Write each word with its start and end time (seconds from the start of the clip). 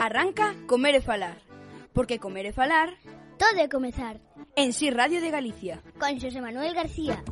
Arranca 0.00 0.54
Comer 0.66 0.94
e 0.96 1.02
Falar, 1.04 1.36
porque 1.92 2.18
comer 2.18 2.46
e 2.48 2.52
falar... 2.52 2.96
Todo 3.40 3.56
é 3.56 3.72
comezar. 3.72 4.20
En 4.52 4.76
Si 4.76 4.84
sí 4.84 4.90
Radio 4.92 5.20
de 5.24 5.32
Galicia. 5.32 5.80
Con 5.96 6.20
Xosé 6.20 6.44
Manuel 6.44 6.76
García. 6.76 7.24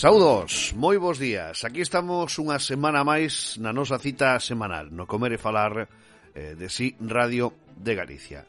Saudos, 0.00 0.72
moi 0.72 0.96
bons 0.96 1.20
días. 1.20 1.60
Aquí 1.60 1.84
estamos 1.84 2.32
unha 2.40 2.56
semana 2.56 3.04
máis 3.04 3.60
na 3.60 3.76
nosa 3.76 4.00
cita 4.00 4.40
semanal, 4.40 4.88
no 4.88 5.04
Comer 5.04 5.36
e 5.36 5.40
Falar 5.40 5.92
eh, 6.32 6.56
de 6.56 6.72
Si 6.72 6.96
sí 6.96 6.96
Radio 7.04 7.52
de 7.76 7.92
Galicia. 7.92 8.48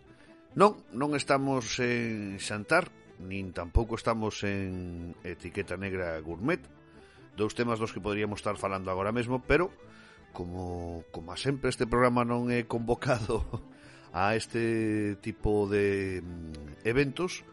Non, 0.55 0.79
non 0.95 1.11
estamos 1.11 1.75
en 1.83 2.39
Xantar, 2.39 2.87
nin 3.19 3.51
tampouco 3.51 3.99
estamos 3.99 4.39
en 4.47 5.11
Etiqueta 5.27 5.75
Negra 5.75 6.15
Gourmet, 6.23 6.63
dous 7.35 7.51
temas 7.51 7.83
dos 7.83 7.91
que 7.91 7.99
poderíamos 7.99 8.39
estar 8.39 8.55
falando 8.55 8.95
agora 8.95 9.11
mesmo, 9.11 9.43
pero 9.43 9.75
como, 10.33 11.03
como 11.11 11.35
sempre 11.37 11.69
este 11.69 11.87
programa 11.87 12.23
non 12.23 12.49
é 12.53 12.65
convocado 12.65 13.45
a 14.15 14.33
este 14.33 15.17
tipo 15.21 15.67
de 15.69 16.21
mm, 16.23 16.85
eventos, 16.87 17.45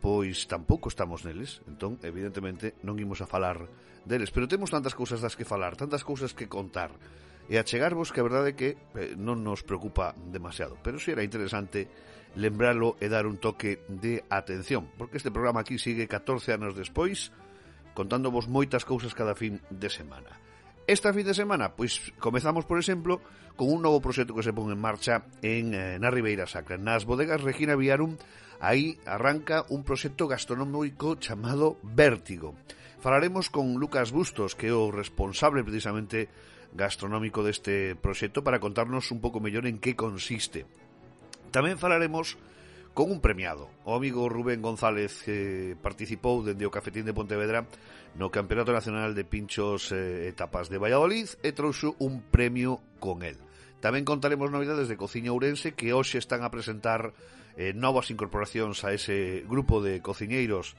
pois 0.00 0.48
tampouco 0.48 0.88
estamos 0.88 1.22
neles, 1.28 1.60
entón 1.68 2.00
evidentemente 2.02 2.74
non 2.82 2.96
imos 2.96 3.20
a 3.20 3.28
falar 3.28 3.68
deles, 4.08 4.32
pero 4.32 4.48
temos 4.48 4.72
tantas 4.72 4.96
cousas 4.96 5.20
das 5.20 5.36
que 5.36 5.44
falar, 5.44 5.76
tantas 5.76 6.02
cousas 6.02 6.32
que 6.32 6.48
contar. 6.48 6.90
E 7.50 7.58
achegarvos 7.58 8.14
que 8.14 8.22
a 8.22 8.26
verdade 8.26 8.54
é 8.54 8.58
que 8.58 8.70
eh, 8.94 9.18
non 9.18 9.42
nos 9.42 9.66
preocupa 9.66 10.14
demasiado, 10.30 10.78
pero 10.80 11.02
si 11.02 11.10
era 11.10 11.26
interesante 11.26 11.90
lembralo 12.38 12.94
e 13.02 13.10
dar 13.10 13.26
un 13.26 13.42
toque 13.42 13.82
de 13.90 14.22
atención, 14.30 14.86
porque 14.94 15.18
este 15.18 15.34
programa 15.34 15.66
aquí 15.66 15.76
sigue 15.76 16.06
14 16.06 16.54
anos 16.54 16.78
despois 16.78 17.34
contándovos 17.90 18.46
moitas 18.46 18.86
cousas 18.86 19.18
cada 19.18 19.34
fin 19.34 19.58
de 19.66 19.90
semana. 19.90 20.49
Esta 20.86 21.12
fin 21.12 21.26
de 21.26 21.34
semana, 21.36 21.76
pois 21.76 22.12
comezamos, 22.18 22.64
por 22.64 22.78
exemplo, 22.78 23.20
con 23.54 23.68
un 23.68 23.84
novo 23.84 24.00
proxecto 24.00 24.34
que 24.34 24.42
se 24.46 24.56
pon 24.56 24.72
en 24.72 24.80
marcha 24.80 25.28
en 25.44 25.76
eh, 25.76 26.00
na 26.00 26.08
Ribeira 26.08 26.48
Sacra. 26.48 26.80
Nas 26.80 27.04
bodegas 27.04 27.44
Regina 27.44 27.76
Viarum, 27.76 28.16
aí 28.58 28.96
arranca 29.04 29.68
un 29.68 29.84
proxecto 29.84 30.26
gastronómico 30.26 31.20
chamado 31.20 31.76
Vértigo. 31.84 32.56
Falaremos 33.00 33.48
con 33.48 33.80
Lucas 33.80 34.12
Bustos, 34.12 34.52
que 34.56 34.68
é 34.68 34.76
o 34.76 34.92
responsable 34.92 35.64
precisamente 35.64 36.28
gastronómico 36.72 37.42
deste 37.42 37.96
proxecto 37.96 38.44
para 38.44 38.60
contarnos 38.60 39.08
un 39.10 39.20
pouco 39.20 39.40
mellor 39.40 39.64
en 39.66 39.80
que 39.80 39.96
consiste. 39.96 40.68
Tamén 41.50 41.80
falaremos 41.80 42.38
con 43.00 43.10
un 43.10 43.22
premiado, 43.22 43.70
o 43.88 43.96
amigo 43.96 44.28
Rubén 44.28 44.60
González 44.60 45.24
que 45.24 45.72
participou 45.80 46.44
dende 46.44 46.68
o 46.68 46.74
Cafetín 46.76 47.08
de 47.08 47.16
Pontevedra 47.16 47.64
no 48.12 48.28
Campeonato 48.28 48.76
Nacional 48.76 49.16
de 49.16 49.24
Pinchos 49.24 49.88
eh, 49.88 50.28
Etapas 50.28 50.68
de 50.68 50.76
Valladolid 50.76 51.32
e 51.40 51.56
trouxo 51.56 51.96
un 51.96 52.20
premio 52.20 52.76
con 53.00 53.24
el. 53.24 53.40
Tamén 53.80 54.04
contaremos 54.04 54.52
novidades 54.52 54.84
de 54.92 55.00
Cociña 55.00 55.32
Ourense 55.32 55.72
que 55.72 55.96
hoxe 55.96 56.20
están 56.20 56.44
a 56.44 56.52
presentar 56.52 57.16
eh, 57.56 57.72
novas 57.72 58.12
incorporacións 58.12 58.84
a 58.84 58.92
ese 58.92 59.48
grupo 59.48 59.80
de 59.80 60.04
cociñeiros 60.04 60.76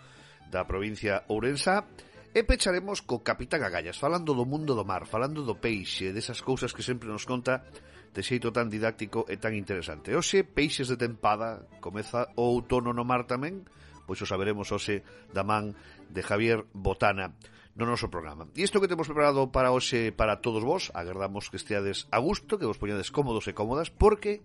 da 0.53 0.69
provincia 0.69 1.25
ourensa 1.25 1.89
e 2.37 2.45
pecharemos 2.45 3.01
co 3.01 3.25
Capitán 3.25 3.65
Agallas, 3.65 3.97
falando 3.97 4.37
do 4.37 4.45
mundo 4.45 4.77
do 4.77 4.85
mar, 4.85 5.09
falando 5.09 5.41
do 5.41 5.57
peixe, 5.57 6.13
desas 6.13 6.37
cousas 6.45 6.69
que 6.69 6.85
sempre 6.85 7.09
nos 7.09 7.25
conta 7.25 7.65
de 8.11 8.21
xeito 8.23 8.51
tan 8.51 8.67
didáctico 8.67 9.23
e 9.31 9.39
tan 9.39 9.55
interesante. 9.55 10.11
Oxe, 10.15 10.43
Peixes 10.43 10.91
de 10.91 10.99
Tempada, 10.99 11.67
comeza 11.79 12.27
o 12.35 12.51
outono 12.51 12.91
no 12.91 13.07
mar 13.07 13.23
tamén, 13.23 13.63
pois 14.03 14.19
o 14.19 14.27
saberemos 14.27 14.67
hoxe 14.75 15.07
da 15.31 15.47
man 15.47 15.71
de 16.11 16.19
Javier 16.19 16.67
Botana 16.75 17.31
no 17.75 17.87
noso 17.87 18.11
programa. 18.11 18.51
E 18.51 18.67
isto 18.67 18.83
que 18.83 18.91
temos 18.91 19.07
preparado 19.07 19.47
para 19.55 19.71
hoxe 19.71 20.11
para 20.11 20.43
todos 20.43 20.63
vos, 20.63 20.91
agardamos 20.91 21.47
que 21.47 21.55
esteades 21.55 22.11
a 22.11 22.19
gusto, 22.19 22.59
que 22.59 22.67
vos 22.67 22.75
poñades 22.75 23.15
cómodos 23.15 23.47
e 23.47 23.55
cómodas, 23.55 23.87
porque 23.87 24.43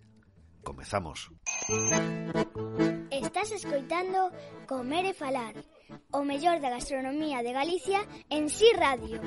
comezamos. 0.63 1.31
Estás 3.11 3.51
escoitando 3.51 4.31
Comer 4.71 5.11
e 5.11 5.15
Falar, 5.15 5.55
o 6.15 6.23
mellor 6.23 6.63
da 6.63 6.71
gastronomía 6.71 7.43
de 7.43 7.51
Galicia 7.51 8.07
en 8.31 8.47
Sí 8.47 8.71
Radio. 8.79 9.19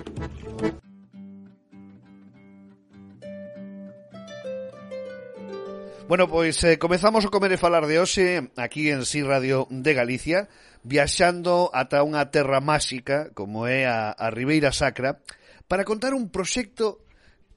Bueno, 6.09 6.28
pois 6.28 6.64
eh, 6.64 6.80
comezamos 6.80 7.22
o 7.22 7.30
Comer 7.30 7.53
e 7.53 7.62
Falar 7.62 7.86
de 7.86 8.02
hoxe 8.02 8.50
aquí 8.58 8.90
en 8.90 9.06
Si 9.06 9.22
Radio 9.22 9.70
de 9.70 9.94
Galicia 9.94 10.50
viaxando 10.81 11.70
ata 11.70 12.02
unha 12.02 12.34
terra 12.34 12.58
máxica 12.66 13.30
como 13.38 13.70
é 13.70 13.86
a, 13.86 14.09
a 14.18 14.34
Ribeira 14.34 14.74
Sacra 14.74 15.22
para 15.70 15.86
contar 15.86 16.18
un 16.18 16.34
proxecto 16.34 17.06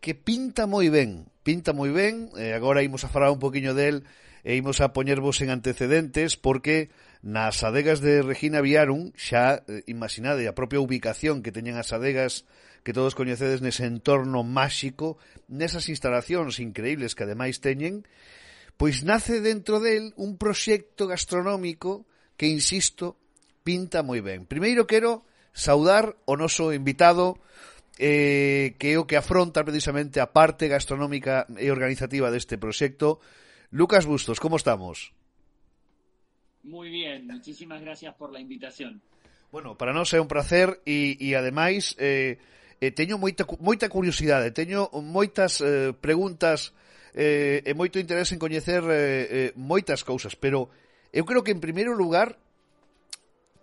que 0.04 0.12
pinta 0.12 0.68
moi 0.68 0.92
ben 0.92 1.32
pinta 1.40 1.72
moi 1.72 1.96
ben, 1.96 2.28
eh, 2.36 2.52
agora 2.52 2.84
imos 2.84 3.08
a 3.08 3.12
falar 3.12 3.32
un 3.32 3.40
poquinho 3.40 3.72
del 3.72 4.04
e 4.44 4.52
imos 4.52 4.84
a 4.84 4.92
poñervos 4.92 5.40
en 5.40 5.48
antecedentes 5.48 6.36
porque 6.36 6.92
nas 7.24 7.64
adegas 7.64 8.04
de 8.04 8.20
Regina 8.20 8.60
Viarum 8.60 9.16
xa 9.16 9.64
eh, 9.64 9.80
imaginade 9.88 10.44
a 10.44 10.52
propia 10.52 10.84
ubicación 10.84 11.40
que 11.40 11.56
teñen 11.56 11.80
as 11.80 11.96
adegas 11.96 12.44
que 12.84 12.92
todos 12.92 13.16
coñecedes 13.16 13.64
nese 13.64 13.88
entorno 13.88 14.44
máxico, 14.44 15.16
nesas 15.48 15.88
instalacións 15.88 16.60
increíbles 16.60 17.16
que 17.16 17.24
ademais 17.24 17.64
teñen, 17.64 18.04
pois 18.82 19.06
nace 19.06 19.38
dentro 19.38 19.78
del 19.78 20.10
un 20.18 20.34
proxecto 20.34 21.06
gastronómico 21.06 22.02
que, 22.34 22.50
insisto, 22.50 23.14
pinta 23.62 24.02
moi 24.02 24.18
ben. 24.18 24.42
Primeiro 24.42 24.90
quero 24.90 25.22
saudar 25.54 26.18
o 26.26 26.34
noso 26.34 26.74
invitado 26.74 27.38
eh, 28.02 28.74
que 28.82 28.90
é 28.90 28.98
o 28.98 29.06
que 29.06 29.14
afronta 29.14 29.62
precisamente 29.62 30.18
a 30.18 30.34
parte 30.34 30.66
gastronómica 30.66 31.46
e 31.62 31.70
organizativa 31.70 32.34
deste 32.34 32.58
proxecto. 32.58 33.22
Lucas 33.70 34.02
Bustos, 34.02 34.42
como 34.42 34.58
estamos? 34.58 35.14
Muy 36.66 36.90
bien, 36.90 37.30
muchísimas 37.30 37.86
gracias 37.86 38.18
por 38.18 38.34
la 38.34 38.42
invitación. 38.42 38.98
Bueno, 39.54 39.78
para 39.78 39.94
nós 39.94 40.10
é 40.10 40.18
un 40.18 40.26
placer 40.26 40.82
e, 40.82 41.14
e 41.22 41.38
ademais 41.38 41.94
eh, 42.02 42.42
eh, 42.82 42.90
teño 42.90 43.14
moita, 43.14 43.46
moita 43.62 43.86
curiosidade, 43.86 44.50
teño 44.50 44.90
moitas 45.06 45.62
eh, 45.62 45.94
preguntas 45.94 46.74
eh, 46.74 46.82
e 47.14 47.72
moito 47.76 48.00
interés 48.00 48.32
en 48.32 48.40
coñecer 48.40 48.80
eh, 48.88 48.96
eh, 48.96 49.50
moitas 49.56 50.00
cousas, 50.00 50.32
pero 50.32 50.72
eu 51.12 51.28
creo 51.28 51.44
que 51.44 51.52
en 51.52 51.60
primeiro 51.60 51.92
lugar 51.92 52.40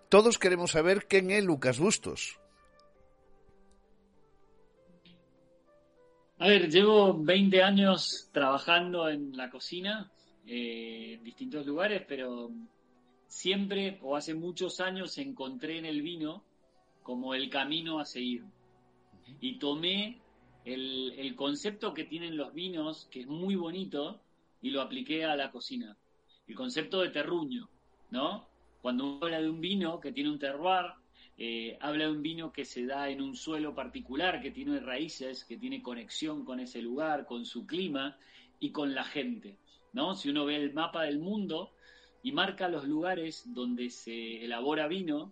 todos 0.10 0.38
queremos 0.38 0.70
saber 0.72 1.10
quen 1.10 1.34
é 1.34 1.42
Lucas 1.42 1.82
Bustos. 1.82 2.38
A 6.40 6.48
ver, 6.48 6.70
llevo 6.70 7.14
20 7.14 7.62
años 7.62 8.30
trabajando 8.32 9.10
en 9.10 9.36
la 9.36 9.50
cocina, 9.50 10.10
eh, 10.48 11.18
en 11.18 11.24
distintos 11.24 11.66
lugares, 11.66 12.06
pero 12.08 12.52
siempre 13.28 14.00
o 14.02 14.16
hace 14.16 14.34
muchos 14.34 14.80
años 14.80 15.18
encontré 15.18 15.78
en 15.78 15.86
el 15.86 16.02
vino 16.02 16.44
como 17.04 17.36
el 17.36 17.50
camino 17.50 18.00
a 18.00 18.06
seguir. 18.06 18.44
Y 19.42 19.60
tomé 19.60 20.22
el, 20.66 21.36
concepto 21.36 21.94
que 21.94 22.04
tienen 22.04 22.38
los 22.38 22.54
vinos, 22.54 23.08
que 23.12 23.22
es 23.22 23.28
muy 23.28 23.56
bonito, 23.56 24.20
y 24.62 24.72
lo 24.72 24.82
apliqué 24.82 25.26
a 25.26 25.36
la 25.36 25.52
cocina. 25.52 25.98
El 26.48 26.56
concepto 26.56 27.02
de 27.02 27.10
terruño, 27.10 27.70
¿no? 28.12 28.48
Cuando 28.82 29.06
uno 29.06 29.20
habla 29.26 29.42
de 29.42 29.50
un 29.50 29.62
vino 29.62 30.00
que 30.00 30.12
tiene 30.12 30.30
un 30.30 30.40
terroir, 30.40 30.94
eh, 31.38 31.78
habla 31.80 32.06
de 32.06 32.12
un 32.12 32.22
vino 32.22 32.52
que 32.52 32.66
se 32.66 32.86
da 32.86 33.10
en 33.10 33.22
un 33.22 33.36
suelo 33.36 33.74
particular, 33.74 34.42
que 34.42 34.52
tiene 34.52 34.80
raíces, 34.80 35.46
que 35.46 35.58
tiene 35.58 35.82
conexión 35.82 36.44
con 36.44 36.60
ese 36.60 36.82
lugar, 36.82 37.26
con 37.26 37.46
su 37.46 37.66
clima 37.66 38.18
y 38.60 38.72
con 38.72 38.94
la 38.94 39.06
gente, 39.06 39.58
¿no? 39.94 40.16
Si 40.16 40.30
uno 40.30 40.46
ve 40.46 40.58
el 40.58 40.74
mapa 40.74 41.04
del 41.04 41.20
mundo 41.20 41.72
y 42.24 42.34
marca 42.34 42.68
los 42.68 42.86
lugares 42.86 43.44
donde 43.54 43.90
se 43.90 44.44
elabora 44.44 44.88
vino, 44.88 45.32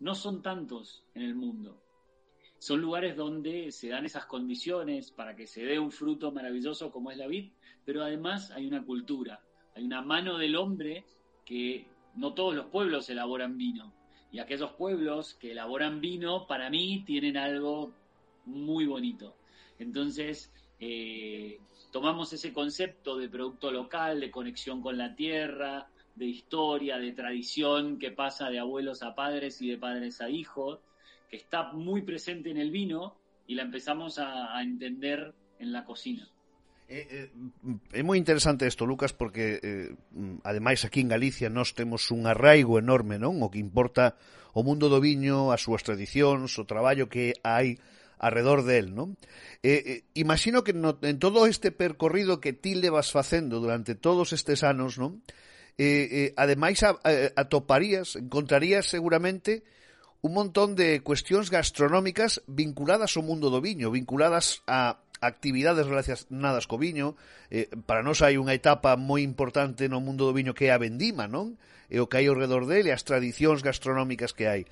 no 0.00 0.14
son 0.14 0.42
tantos 0.42 1.04
en 1.14 1.22
el 1.22 1.34
mundo. 1.34 1.83
Son 2.64 2.80
lugares 2.80 3.14
donde 3.14 3.70
se 3.72 3.90
dan 3.90 4.06
esas 4.06 4.24
condiciones 4.24 5.10
para 5.10 5.36
que 5.36 5.46
se 5.46 5.66
dé 5.66 5.78
un 5.78 5.90
fruto 5.90 6.32
maravilloso 6.32 6.90
como 6.90 7.10
es 7.10 7.18
la 7.18 7.26
vid, 7.26 7.52
pero 7.84 8.02
además 8.02 8.50
hay 8.52 8.66
una 8.66 8.82
cultura, 8.82 9.42
hay 9.74 9.84
una 9.84 10.00
mano 10.00 10.38
del 10.38 10.56
hombre 10.56 11.04
que 11.44 11.86
no 12.14 12.32
todos 12.32 12.54
los 12.54 12.64
pueblos 12.68 13.10
elaboran 13.10 13.58
vino. 13.58 13.92
Y 14.32 14.38
aquellos 14.38 14.72
pueblos 14.72 15.34
que 15.34 15.52
elaboran 15.52 16.00
vino, 16.00 16.46
para 16.46 16.70
mí, 16.70 17.04
tienen 17.04 17.36
algo 17.36 17.92
muy 18.46 18.86
bonito. 18.86 19.36
Entonces, 19.78 20.50
eh, 20.80 21.60
tomamos 21.92 22.32
ese 22.32 22.54
concepto 22.54 23.18
de 23.18 23.28
producto 23.28 23.70
local, 23.72 24.20
de 24.20 24.30
conexión 24.30 24.80
con 24.80 24.96
la 24.96 25.14
tierra, 25.14 25.90
de 26.14 26.24
historia, 26.24 26.96
de 26.96 27.12
tradición 27.12 27.98
que 27.98 28.10
pasa 28.10 28.48
de 28.48 28.58
abuelos 28.58 29.02
a 29.02 29.14
padres 29.14 29.60
y 29.60 29.68
de 29.68 29.76
padres 29.76 30.22
a 30.22 30.30
hijos, 30.30 30.80
está 31.36 31.72
muy 31.72 32.02
presente 32.02 32.50
en 32.50 32.58
el 32.58 32.70
vino 32.70 33.16
y 33.46 33.54
la 33.54 33.62
empezamos 33.62 34.18
a, 34.18 34.56
a 34.56 34.62
entender 34.62 35.34
en 35.58 35.72
la 35.72 35.84
cocina. 35.84 36.28
Eh, 36.86 37.30
eh, 37.32 37.96
é 37.96 38.02
moi 38.04 38.20
interesante 38.20 38.68
isto, 38.68 38.84
Lucas, 38.84 39.16
porque 39.16 39.56
eh, 39.64 39.88
ademais 40.44 40.84
aquí 40.84 41.00
en 41.00 41.08
Galicia 41.08 41.48
nós 41.48 41.72
temos 41.72 42.12
un 42.12 42.28
arraigo 42.28 42.76
enorme, 42.76 43.16
non? 43.16 43.40
O 43.40 43.48
que 43.48 43.56
importa 43.56 44.20
o 44.52 44.60
mundo 44.60 44.92
do 44.92 45.00
viño, 45.00 45.48
as 45.48 45.64
súas 45.64 45.80
tradicións, 45.80 46.52
o 46.60 46.68
traballo 46.68 47.08
que 47.08 47.40
hai 47.40 47.80
alrededor 48.20 48.68
del, 48.68 48.92
non? 48.92 49.16
Eh, 49.64 49.80
eh, 49.80 50.00
imagino 50.12 50.60
que 50.60 50.76
no, 50.76 51.00
en 51.00 51.16
todo 51.16 51.48
este 51.48 51.72
percorrido 51.72 52.36
que 52.36 52.52
ti 52.52 52.76
levas 52.76 53.08
facendo 53.08 53.64
durante 53.64 53.96
todos 53.96 54.36
estes 54.36 54.60
anos, 54.60 55.00
non? 55.00 55.24
Eh, 55.80 56.30
eh, 56.30 56.30
ademais 56.36 56.84
a, 56.84 57.00
a, 57.00 57.32
atoparías, 57.40 58.14
encontrarías 58.20 58.84
seguramente 58.86 59.64
eh, 59.64 59.74
un 60.24 60.32
montón 60.32 60.72
de 60.72 61.04
cuestións 61.04 61.52
gastronómicas 61.52 62.40
vinculadas 62.48 63.12
ao 63.20 63.26
mundo 63.28 63.52
do 63.52 63.60
viño, 63.60 63.92
vinculadas 63.92 64.64
a 64.64 65.04
actividades 65.20 65.84
relacionadas 65.84 66.64
co 66.64 66.80
viño. 66.80 67.12
Eh, 67.52 67.68
para 67.84 68.00
nós 68.00 68.24
hai 68.24 68.40
unha 68.40 68.56
etapa 68.56 68.96
moi 68.96 69.20
importante 69.20 69.84
no 69.84 70.00
mundo 70.00 70.24
do 70.24 70.32
viño 70.32 70.56
que 70.56 70.68
é 70.68 70.72
a 70.72 70.80
vendima, 70.80 71.28
non? 71.28 71.60
E 71.92 72.00
o 72.00 72.08
que 72.08 72.16
hai 72.16 72.26
ao 72.32 72.40
redor 72.40 72.64
dele, 72.64 72.88
as 72.88 73.04
tradicións 73.04 73.60
gastronómicas 73.60 74.32
que 74.32 74.48
hai. 74.48 74.64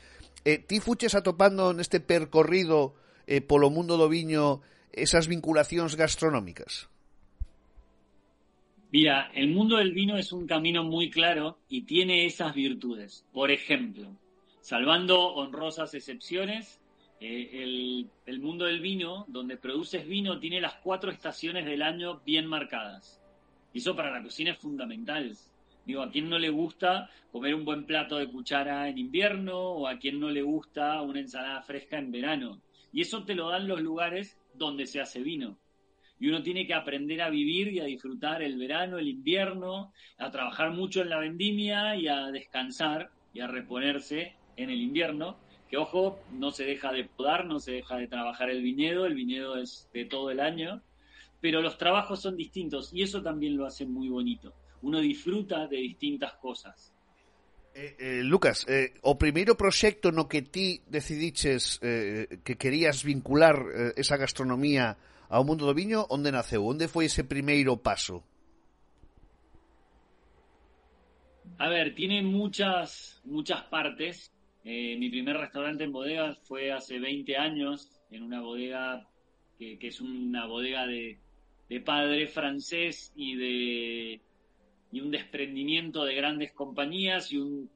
Eh, 0.49 0.57
ti 0.57 0.81
fuches 0.81 1.13
atopando 1.13 1.77
neste 1.77 2.01
percorrido 2.01 2.97
eh, 3.29 3.45
polo 3.45 3.69
mundo 3.69 4.01
do 4.01 4.09
viño 4.09 4.65
esas 4.89 5.29
vinculacións 5.29 6.01
gastronómicas? 6.01 6.89
Mira, 8.89 9.29
el 9.37 9.53
mundo 9.53 9.77
del 9.77 9.93
vino 9.93 10.17
es 10.17 10.33
un 10.33 10.49
camino 10.49 10.81
muy 10.81 11.13
claro 11.13 11.61
y 11.69 11.85
tiene 11.85 12.25
esas 12.25 12.57
virtudes. 12.57 13.29
Por 13.37 13.53
ejemplo, 13.53 14.17
Salvando 14.63 15.35
honrosas 15.35 15.93
excepciones, 15.93 16.81
eh, 17.19 17.51
el, 17.65 18.09
el, 18.27 18.41
mundo 18.41 18.67
del 18.67 18.79
vino, 18.81 19.25
donde 19.27 19.57
produces 19.57 20.07
vino, 20.07 20.39
tiene 20.39 20.61
las 20.61 20.75
cuatro 20.75 21.11
estaciones 21.11 21.67
del 21.67 21.83
año 21.83 22.21
bien 22.25 22.47
marcadas. 22.47 23.21
Y 23.73 23.79
eso 23.79 23.97
para 23.97 24.13
la 24.13 24.23
cocina 24.23 24.53
es 24.53 24.59
fundamental. 24.59 25.37
Digo, 25.85 26.03
¿a 26.03 26.13
quién 26.13 26.29
no 26.29 26.39
le 26.39 26.49
gusta 26.51 27.11
comer 27.33 27.57
un 27.57 27.65
buen 27.65 27.87
plato 27.87 28.19
de 28.19 28.29
cuchara 28.29 28.89
en 28.89 28.99
invierno 28.99 29.59
o 29.59 29.89
a 29.89 29.99
quién 29.99 30.21
no 30.21 30.31
le 30.31 30.43
gusta 30.43 31.03
una 31.03 31.19
ensalada 31.19 31.61
fresca 31.63 31.99
en 31.99 32.13
verano? 32.13 32.63
Y 32.93 33.01
eso 33.01 33.25
te 33.25 33.35
lo 33.35 33.49
dan 33.49 33.67
los 33.67 33.81
lugares 33.81 34.39
donde 34.55 34.87
se 34.87 35.01
hace 35.01 35.23
vino. 35.23 35.59
Y 36.21 36.29
uno 36.29 36.41
tiene 36.41 36.69
que 36.69 36.75
aprender 36.75 37.21
a 37.21 37.31
vivir 37.31 37.73
y 37.73 37.81
a 37.81 37.85
disfrutar 37.85 38.45
el 38.45 38.57
verano, 38.59 38.99
el 38.99 39.09
invierno, 39.09 39.93
a 40.19 40.31
trabajar 40.31 40.71
mucho 40.71 41.03
en 41.03 41.11
la 41.11 41.19
vendimia 41.19 41.97
y 41.97 42.07
a 42.07 42.31
descansar 42.31 43.11
y 43.35 43.41
a 43.41 43.49
reponerse 43.49 44.37
en 44.57 44.71
el 44.71 44.81
invierno, 44.81 45.37
que 45.69 45.77
ojo, 45.77 46.19
no 46.33 46.51
se 46.51 46.65
deja 46.65 46.93
de 46.93 47.05
podar, 47.05 47.47
no 47.47 47.59
se 47.59 47.73
deja 47.73 47.97
de 47.97 48.09
trabajar 48.09 48.51
el 48.51 48.63
viñedo, 48.63 49.07
el 49.07 49.15
viñedo 49.15 49.57
es 49.57 49.89
de 49.93 50.05
todo 50.05 50.31
el 50.31 50.41
año, 50.41 50.83
pero 51.41 51.61
los 51.63 51.79
trabajos 51.79 52.21
son 52.21 52.37
distintos 52.37 52.93
y 52.93 53.03
eso 53.03 53.23
también 53.23 53.57
lo 53.57 53.67
hace 53.67 53.87
muy 53.87 54.09
bonito. 54.09 54.53
Uno 54.83 55.01
disfruta 55.01 55.67
de 55.67 55.79
distintas 55.79 56.35
cosas. 56.35 56.95
Eh, 57.75 57.97
eh, 57.99 58.23
Lucas, 58.23 58.67
eh, 58.69 58.93
o 59.01 59.17
primeiro 59.17 59.57
proxecto 59.57 60.13
no 60.13 60.29
que 60.29 60.43
ti 60.43 60.83
decidiches 60.93 61.81
eh, 61.81 62.41
que 62.45 62.61
querías 62.61 63.01
vincular 63.01 63.57
eh, 63.57 63.93
esa 63.97 64.21
gastronomía 64.21 64.99
ao 65.33 65.49
mundo 65.49 65.65
do 65.65 65.73
viño, 65.73 66.05
onde 66.13 66.29
naceu? 66.29 66.69
Onde 66.69 66.85
foi 66.93 67.09
ese 67.09 67.25
primeiro 67.25 67.81
paso? 67.81 68.21
A 71.57 71.69
ver, 71.69 71.95
tiene 71.95 72.21
muchas, 72.21 73.21
muchas 73.25 73.65
partes. 73.73 74.32
Eh, 74.65 74.97
mi 74.97 75.11
primer 75.11 75.37
restaurante 75.37 75.85
en 75.85 75.93
bodega 75.93 76.35
fue 76.45 76.73
hace 76.73 76.99
20 76.99 77.37
años, 77.37 77.91
en 78.11 78.23
una 78.23 78.41
bodega 78.41 79.09
que, 79.59 79.79
que 79.79 79.89
es 79.89 80.01
una 80.01 80.47
bodega 80.47 80.87
de, 80.87 81.19
de, 81.69 81.81
padre 81.81 82.29
francés 82.29 83.13
y 83.17 83.35
de 83.37 84.21
y 84.93 85.01
un 85.01 85.11
desprendimiento 85.11 86.05
de 86.05 86.15
grandes 86.15 86.53
compañías 86.53 87.33
y 87.33 87.39
un, 87.39 87.71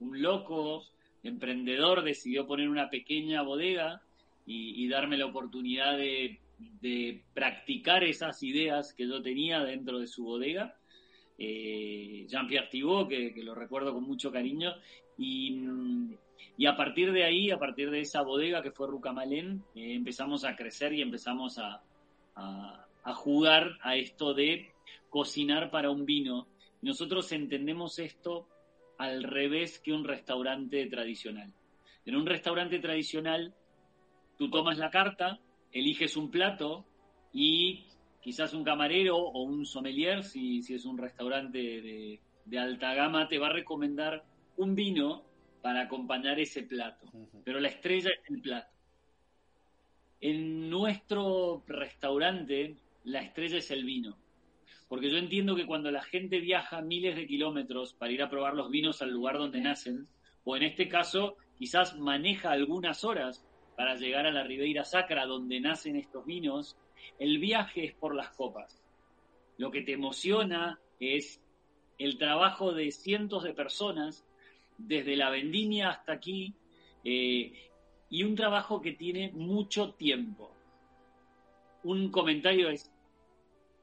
un 0.00 0.22
loco 0.22 0.84
emprendedor 1.22 2.02
decidió 2.02 2.46
poner 2.46 2.68
una 2.68 2.88
pequeña 2.90 3.42
bodega 3.42 4.02
y, 4.46 4.82
y 4.82 4.88
darme 4.88 5.18
la 5.18 5.26
oportunidad 5.26 5.96
de, 5.98 6.40
de, 6.80 7.22
practicar 7.34 8.04
esas 8.04 8.42
ideas 8.42 8.94
que 8.94 9.06
yo 9.06 9.22
tenía 9.22 9.60
dentro 9.60 9.98
de 9.98 10.06
su 10.06 10.24
bodega. 10.24 10.74
Eh, 11.38 12.26
Jean-Pierre 12.28 12.68
Thibault, 12.70 13.08
que, 13.08 13.32
que, 13.34 13.42
lo 13.42 13.54
recuerdo 13.54 13.92
con 13.92 14.04
mucho 14.04 14.30
cariño, 14.30 14.74
y, 15.18 15.58
y 16.56 16.66
a 16.66 16.76
partir 16.76 17.12
de 17.12 17.24
ahí, 17.24 17.50
a 17.50 17.58
partir 17.58 17.90
de 17.90 18.00
esa 18.00 18.22
bodega 18.22 18.62
que 18.62 18.70
fue 18.70 18.86
Rucamalén, 18.86 19.64
eh, 19.74 19.94
empezamos 19.94 20.44
a 20.44 20.54
crecer 20.56 20.92
y 20.92 21.02
empezamos 21.02 21.58
a, 21.58 21.82
a, 22.34 22.86
a, 23.02 23.14
jugar 23.14 23.78
a 23.82 23.96
esto 23.96 24.34
de 24.34 24.72
cocinar 25.08 25.70
para 25.70 25.90
un 25.90 26.04
vino. 26.04 26.46
Nosotros 26.82 27.32
entendemos 27.32 27.98
esto 27.98 28.48
al 28.98 29.22
revés 29.22 29.80
que 29.80 29.92
un 29.92 30.04
restaurante 30.04 30.86
tradicional. 30.86 31.52
En 32.04 32.16
un 32.16 32.26
restaurante 32.26 32.78
tradicional, 32.78 33.54
tú 34.38 34.50
tomas 34.50 34.78
la 34.78 34.90
carta, 34.90 35.40
eliges 35.72 36.16
un 36.16 36.30
plato 36.30 36.84
y 37.32 37.86
quizás 38.22 38.54
un 38.54 38.64
camarero 38.64 39.16
o 39.16 39.42
un 39.42 39.66
sommelier, 39.66 40.22
si, 40.22 40.62
si 40.62 40.74
es 40.74 40.84
un 40.84 40.98
restaurante 40.98 41.58
de, 41.58 42.20
de 42.44 42.58
alta 42.58 42.94
gama, 42.94 43.28
te 43.28 43.38
va 43.38 43.48
a 43.48 43.52
recomendar 43.52 44.24
un 44.56 44.74
vino 44.74 45.24
para 45.62 45.82
acompañar 45.82 46.38
ese 46.40 46.64
plato, 46.64 47.06
pero 47.44 47.60
la 47.60 47.68
estrella 47.68 48.10
es 48.10 48.30
el 48.30 48.42
plato. 48.42 48.70
En 50.20 50.68
nuestro 50.68 51.62
restaurante, 51.66 52.76
la 53.04 53.22
estrella 53.22 53.58
es 53.58 53.70
el 53.70 53.84
vino, 53.84 54.18
porque 54.88 55.08
yo 55.08 55.16
entiendo 55.16 55.54
que 55.54 55.66
cuando 55.66 55.90
la 55.90 56.02
gente 56.02 56.40
viaja 56.40 56.82
miles 56.82 57.16
de 57.16 57.26
kilómetros 57.26 57.94
para 57.94 58.12
ir 58.12 58.22
a 58.22 58.28
probar 58.28 58.54
los 58.54 58.70
vinos 58.70 59.02
al 59.02 59.10
lugar 59.10 59.38
donde 59.38 59.60
nacen, 59.60 60.08
o 60.44 60.56
en 60.56 60.64
este 60.64 60.88
caso 60.88 61.36
quizás 61.56 61.96
maneja 61.96 62.50
algunas 62.50 63.04
horas 63.04 63.46
para 63.76 63.94
llegar 63.94 64.26
a 64.26 64.32
la 64.32 64.42
Ribeira 64.42 64.84
Sacra 64.84 65.26
donde 65.26 65.60
nacen 65.60 65.96
estos 65.96 66.26
vinos, 66.26 66.76
el 67.18 67.38
viaje 67.38 67.84
es 67.84 67.94
por 67.94 68.14
las 68.14 68.30
copas. 68.30 68.82
Lo 69.58 69.70
que 69.70 69.82
te 69.82 69.92
emociona 69.92 70.80
es 70.98 71.40
el 71.98 72.18
trabajo 72.18 72.72
de 72.72 72.90
cientos 72.90 73.44
de 73.44 73.54
personas 73.54 74.26
desde 74.86 75.16
la 75.16 75.30
vendimia 75.30 75.90
hasta 75.90 76.12
aquí, 76.12 76.54
eh, 77.04 77.52
y 78.10 78.24
un 78.24 78.34
trabajo 78.34 78.80
que 78.80 78.92
tiene 78.92 79.30
mucho 79.32 79.94
tiempo. 79.94 80.52
Un 81.82 82.10
comentario 82.10 82.68
es, 82.68 82.92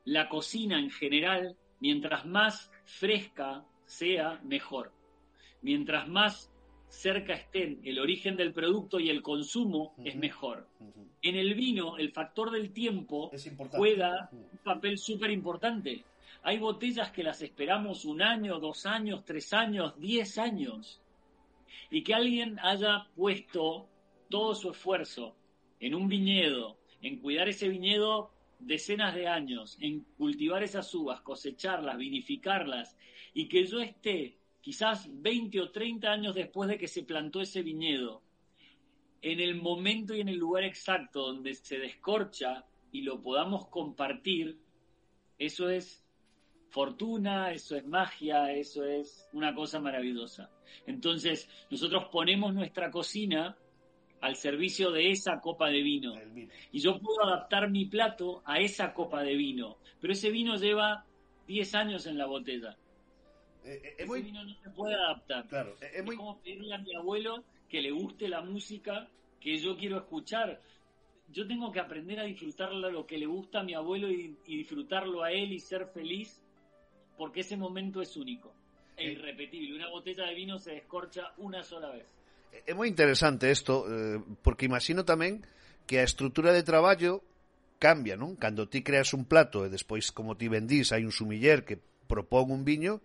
la 0.06 0.30
cocina 0.30 0.80
en 0.80 0.90
general, 0.90 1.56
mientras 1.80 2.26
más 2.26 2.72
fresca 2.86 3.66
sea, 3.86 4.40
mejor. 4.44 4.92
Mientras 5.62 6.08
más 6.08 6.52
cerca 6.88 7.34
estén 7.34 7.82
el 7.84 8.00
origen 8.00 8.36
del 8.36 8.54
producto 8.54 9.00
y 9.00 9.10
el 9.10 9.22
consumo, 9.22 9.94
uh 9.98 10.02
-huh. 10.02 10.08
es 10.08 10.16
mejor. 10.16 10.68
Uh 10.80 10.86
-huh. 10.86 11.08
En 11.22 11.36
el 11.36 11.54
vino, 11.54 11.98
el 11.98 12.12
factor 12.12 12.52
del 12.52 12.72
tiempo 12.72 13.32
juega 13.72 14.30
un 14.32 14.60
papel 14.64 14.98
súper 14.98 15.32
importante. 15.32 16.04
Hay 16.44 16.58
botellas 16.58 17.12
que 17.12 17.24
las 17.24 17.42
esperamos 17.42 18.06
un 18.06 18.22
año, 18.22 18.60
dos 18.60 18.86
años, 18.86 19.26
tres 19.26 19.54
años, 19.54 20.00
diez 20.00 20.38
años. 20.38 21.02
Y 21.92 22.04
que 22.04 22.14
alguien 22.14 22.60
haya 22.60 23.08
puesto 23.16 23.90
todo 24.30 24.56
su 24.56 24.72
esfuerzo 24.72 25.36
en 25.80 25.96
un 25.96 26.08
viñedo, 26.08 26.78
en 27.02 27.20
cuidar 27.20 27.50
ese 27.50 27.68
viñedo 27.68 28.32
decenas 28.60 29.16
de 29.16 29.28
años, 29.28 29.78
en 29.80 30.02
cultivar 30.18 30.64
esas 30.64 30.94
uvas, 30.94 31.22
cosecharlas, 31.22 31.98
vinificarlas, 31.98 32.98
y 33.34 33.48
que 33.48 33.66
yo 33.66 33.80
esté 33.80 34.38
quizás 34.62 35.08
20 35.10 35.62
o 35.62 35.72
30 35.72 36.12
años 36.12 36.36
después 36.36 36.70
de 36.70 36.78
que 36.78 36.88
se 36.88 37.04
plantó 37.04 37.42
ese 37.42 37.64
viñedo, 37.64 38.22
en 39.22 39.40
el 39.40 39.56
momento 39.56 40.16
y 40.16 40.22
en 40.22 40.30
el 40.30 40.38
lugar 40.38 40.64
exacto 40.64 41.28
donde 41.28 41.54
se 41.54 41.78
descorcha 41.78 42.66
y 42.92 43.02
lo 43.02 43.22
podamos 43.22 43.68
compartir, 43.68 44.58
eso 45.38 45.70
es 45.70 46.06
fortuna, 46.70 47.52
eso 47.52 47.76
es 47.76 47.86
magia, 47.86 48.52
eso 48.54 48.86
es 48.86 49.28
una 49.34 49.54
cosa 49.54 49.80
maravillosa. 49.80 50.50
Entonces, 50.86 51.50
nosotros 51.70 52.06
ponemos 52.12 52.54
nuestra 52.54 52.92
cocina 52.92 53.58
al 54.22 54.36
servicio 54.36 54.92
de 54.92 55.12
esa 55.12 55.40
copa 55.40 55.70
de 55.70 55.82
vino. 55.82 56.16
vino. 56.34 56.52
Y 56.72 56.80
yo 56.80 57.00
puedo 57.00 57.24
adaptar 57.24 57.70
mi 57.70 57.86
plato 57.86 58.42
a 58.46 58.60
esa 58.60 58.94
copa 58.94 59.24
de 59.24 59.36
vino, 59.36 59.78
pero 60.00 60.14
ese 60.14 60.30
vino 60.30 60.56
lleva 60.56 61.06
10 61.48 61.76
años 61.76 62.06
en 62.06 62.18
la 62.18 62.26
botella. 62.26 62.78
Eh, 63.64 63.82
eh, 63.84 63.96
ese 63.98 64.06
muy... 64.06 64.22
vino 64.22 64.44
no 64.44 64.54
se 64.56 64.70
puede 64.70 64.96
adaptar. 64.96 65.48
Claro, 65.48 65.76
eh, 65.82 65.92
es, 65.96 66.06
muy... 66.06 66.16
como 66.16 66.40
pedirle 66.40 66.74
a 66.76 66.78
mi 66.78 66.96
abuelo 66.96 67.44
que 67.68 67.82
le 67.82 67.92
guste 67.92 68.28
la 68.28 68.42
música 68.42 69.10
que 69.40 69.58
yo 69.58 69.76
quiero 69.78 69.98
escuchar. 69.98 70.62
Yo 71.32 71.48
tengo 71.48 71.72
que 71.72 71.80
aprender 71.80 72.20
a 72.20 72.24
disfrutar 72.24 72.74
lo 72.74 73.06
que 73.06 73.18
le 73.18 73.28
gusta 73.28 73.60
a 73.60 73.64
mi 73.64 73.74
abuelo 73.74 74.10
y, 74.10 74.36
y 74.46 74.58
disfrutarlo 74.58 75.24
a 75.24 75.32
él 75.32 75.54
y 75.54 75.60
ser 75.60 75.88
feliz 75.88 76.42
porque 77.20 77.42
ese 77.42 77.60
momento 77.60 78.02
es 78.02 78.16
único 78.16 78.56
e 78.96 79.12
irrepetible. 79.12 79.76
Una 79.76 79.90
botella 79.90 80.26
de 80.26 80.36
vino 80.36 80.58
se 80.58 80.72
descorcha 80.72 81.34
una 81.38 81.64
sola 81.64 81.92
vez. 81.92 82.08
Eh, 82.56 82.72
é 82.72 82.74
moi 82.74 82.88
interesante 82.88 83.52
isto, 83.52 83.84
eh, 83.92 84.24
porque 84.40 84.64
imagino 84.64 85.04
tamén 85.04 85.44
que 85.84 86.00
a 86.00 86.08
estrutura 86.08 86.56
de 86.56 86.64
traballo 86.64 87.20
cambia, 87.76 88.16
non? 88.16 88.40
Cando 88.40 88.72
ti 88.72 88.80
creas 88.88 89.12
un 89.12 89.28
plato 89.28 89.68
e 89.68 89.70
despois, 89.70 90.16
como 90.16 90.40
ti 90.40 90.48
vendís, 90.48 90.96
hai 90.96 91.04
un 91.04 91.12
sumiller 91.12 91.68
que 91.68 91.84
propón 92.08 92.56
un 92.56 92.64
viño, 92.64 93.04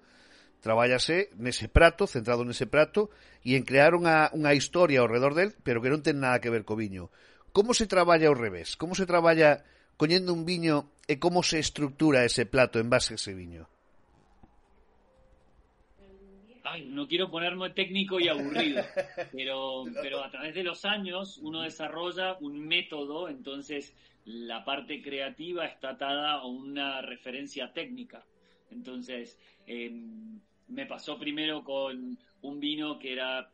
traballase 0.62 1.34
nese 1.34 1.66
prato, 1.66 2.06
centrado 2.06 2.46
nese 2.46 2.70
prato, 2.70 3.10
e 3.42 3.58
en 3.58 3.66
crear 3.66 3.98
unha, 3.98 4.30
unha 4.30 4.54
historia 4.54 5.02
ao 5.02 5.10
redor 5.10 5.34
del, 5.34 5.50
pero 5.66 5.82
que 5.82 5.90
non 5.90 6.06
ten 6.06 6.22
nada 6.22 6.38
que 6.38 6.54
ver 6.54 6.62
co 6.62 6.78
viño. 6.78 7.10
Como 7.50 7.74
se 7.74 7.90
traballa 7.90 8.30
ao 8.30 8.38
revés? 8.38 8.78
Como 8.78 8.94
se 8.94 9.10
traballa 9.10 9.66
coñendo 9.98 10.30
un 10.30 10.46
viño 10.46 10.90
e 11.10 11.18
como 11.18 11.42
se 11.42 11.58
estructura 11.58 12.22
ese 12.22 12.46
plato 12.46 12.78
en 12.78 12.90
base 12.90 13.14
a 13.14 13.18
ese 13.18 13.34
viño? 13.34 13.66
Ay, 16.74 16.86
no 16.86 17.06
quiero 17.06 17.30
ponerme 17.30 17.70
técnico 17.70 18.18
y 18.18 18.26
aburrido, 18.26 18.82
pero, 19.32 19.84
pero 20.02 20.24
a 20.24 20.30
través 20.30 20.56
de 20.56 20.64
los 20.64 20.84
años 20.84 21.38
uno 21.38 21.62
desarrolla 21.62 22.36
un 22.40 22.58
método, 22.58 23.28
entonces 23.28 23.94
la 24.24 24.64
parte 24.64 25.00
creativa 25.00 25.66
está 25.66 25.90
atada 25.90 26.32
a 26.32 26.44
una 26.44 27.00
referencia 27.00 27.72
técnica. 27.72 28.26
Entonces, 28.72 29.38
eh, 29.68 29.88
me 30.66 30.86
pasó 30.86 31.16
primero 31.16 31.62
con 31.62 32.18
un 32.42 32.58
vino 32.58 32.98
que 32.98 33.12
era 33.12 33.52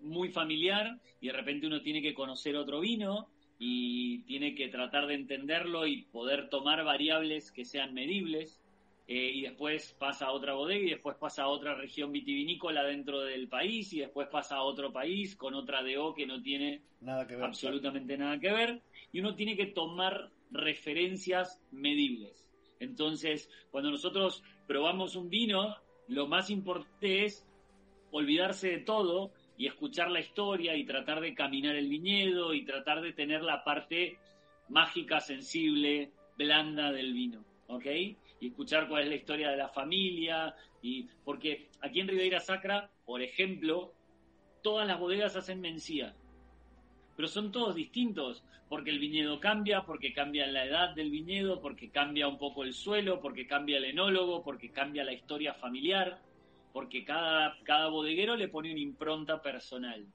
muy 0.00 0.30
familiar 0.30 0.98
y 1.20 1.28
de 1.28 1.32
repente 1.32 1.68
uno 1.68 1.80
tiene 1.80 2.02
que 2.02 2.14
conocer 2.14 2.56
otro 2.56 2.80
vino 2.80 3.28
y 3.56 4.22
tiene 4.24 4.56
que 4.56 4.66
tratar 4.66 5.06
de 5.06 5.14
entenderlo 5.14 5.86
y 5.86 6.02
poder 6.06 6.48
tomar 6.48 6.82
variables 6.82 7.52
que 7.52 7.64
sean 7.64 7.94
medibles. 7.94 8.59
Eh, 9.06 9.32
y 9.34 9.42
después 9.42 9.96
pasa 9.98 10.26
a 10.26 10.32
otra 10.32 10.54
bodega 10.54 10.86
y 10.86 10.90
después 10.90 11.16
pasa 11.16 11.42
a 11.42 11.48
otra 11.48 11.74
región 11.74 12.12
vitivinícola 12.12 12.84
dentro 12.84 13.20
del 13.20 13.48
país 13.48 13.92
y 13.92 14.00
después 14.00 14.28
pasa 14.28 14.56
a 14.56 14.62
otro 14.62 14.92
país 14.92 15.34
con 15.34 15.54
otra 15.54 15.82
DO 15.82 16.14
que 16.14 16.26
no 16.26 16.40
tiene 16.40 16.82
nada 17.00 17.26
que 17.26 17.34
ver, 17.34 17.44
absolutamente 17.44 18.16
nada 18.16 18.38
que 18.38 18.52
ver 18.52 18.82
y 19.12 19.18
uno 19.18 19.34
tiene 19.34 19.56
que 19.56 19.66
tomar 19.66 20.30
referencias 20.50 21.60
medibles. 21.72 22.46
Entonces, 22.78 23.50
cuando 23.70 23.90
nosotros 23.90 24.42
probamos 24.66 25.16
un 25.16 25.28
vino, 25.28 25.76
lo 26.08 26.26
más 26.26 26.50
importante 26.50 27.24
es 27.24 27.46
olvidarse 28.10 28.68
de 28.68 28.78
todo 28.78 29.32
y 29.56 29.66
escuchar 29.66 30.10
la 30.10 30.20
historia 30.20 30.74
y 30.76 30.84
tratar 30.84 31.20
de 31.20 31.34
caminar 31.34 31.76
el 31.76 31.88
viñedo 31.88 32.54
y 32.54 32.64
tratar 32.64 33.02
de 33.02 33.12
tener 33.12 33.42
la 33.42 33.62
parte 33.62 34.18
mágica, 34.68 35.20
sensible, 35.20 36.12
blanda 36.38 36.92
del 36.92 37.12
vino, 37.12 37.44
¿ok? 37.66 37.86
Y 38.40 38.48
escuchar 38.48 38.88
cuál 38.88 39.02
es 39.02 39.08
la 39.08 39.14
historia 39.16 39.50
de 39.50 39.56
la 39.56 39.68
familia. 39.68 40.56
Y, 40.82 41.04
porque 41.24 41.68
aquí 41.80 42.00
en 42.00 42.08
Ribeira 42.08 42.40
Sacra, 42.40 42.90
por 43.04 43.22
ejemplo, 43.22 43.92
todas 44.62 44.86
las 44.86 44.98
bodegas 44.98 45.36
hacen 45.36 45.60
mencía, 45.60 46.14
pero 47.16 47.28
son 47.28 47.52
todos 47.52 47.74
distintos, 47.74 48.42
porque 48.68 48.90
el 48.90 48.98
viñedo 48.98 49.40
cambia, 49.40 49.82
porque 49.82 50.12
cambia 50.12 50.46
la 50.46 50.64
edad 50.64 50.94
del 50.94 51.10
viñedo, 51.10 51.60
porque 51.60 51.90
cambia 51.90 52.28
un 52.28 52.38
poco 52.38 52.64
el 52.64 52.72
suelo, 52.72 53.20
porque 53.20 53.46
cambia 53.46 53.78
el 53.78 53.84
enólogo, 53.84 54.42
porque 54.42 54.70
cambia 54.70 55.04
la 55.04 55.12
historia 55.12 55.52
familiar, 55.54 56.20
porque 56.72 57.04
cada, 57.04 57.58
cada 57.64 57.88
bodeguero 57.88 58.36
le 58.36 58.48
pone 58.48 58.70
una 58.70 58.80
impronta 58.80 59.42
personal. 59.42 60.06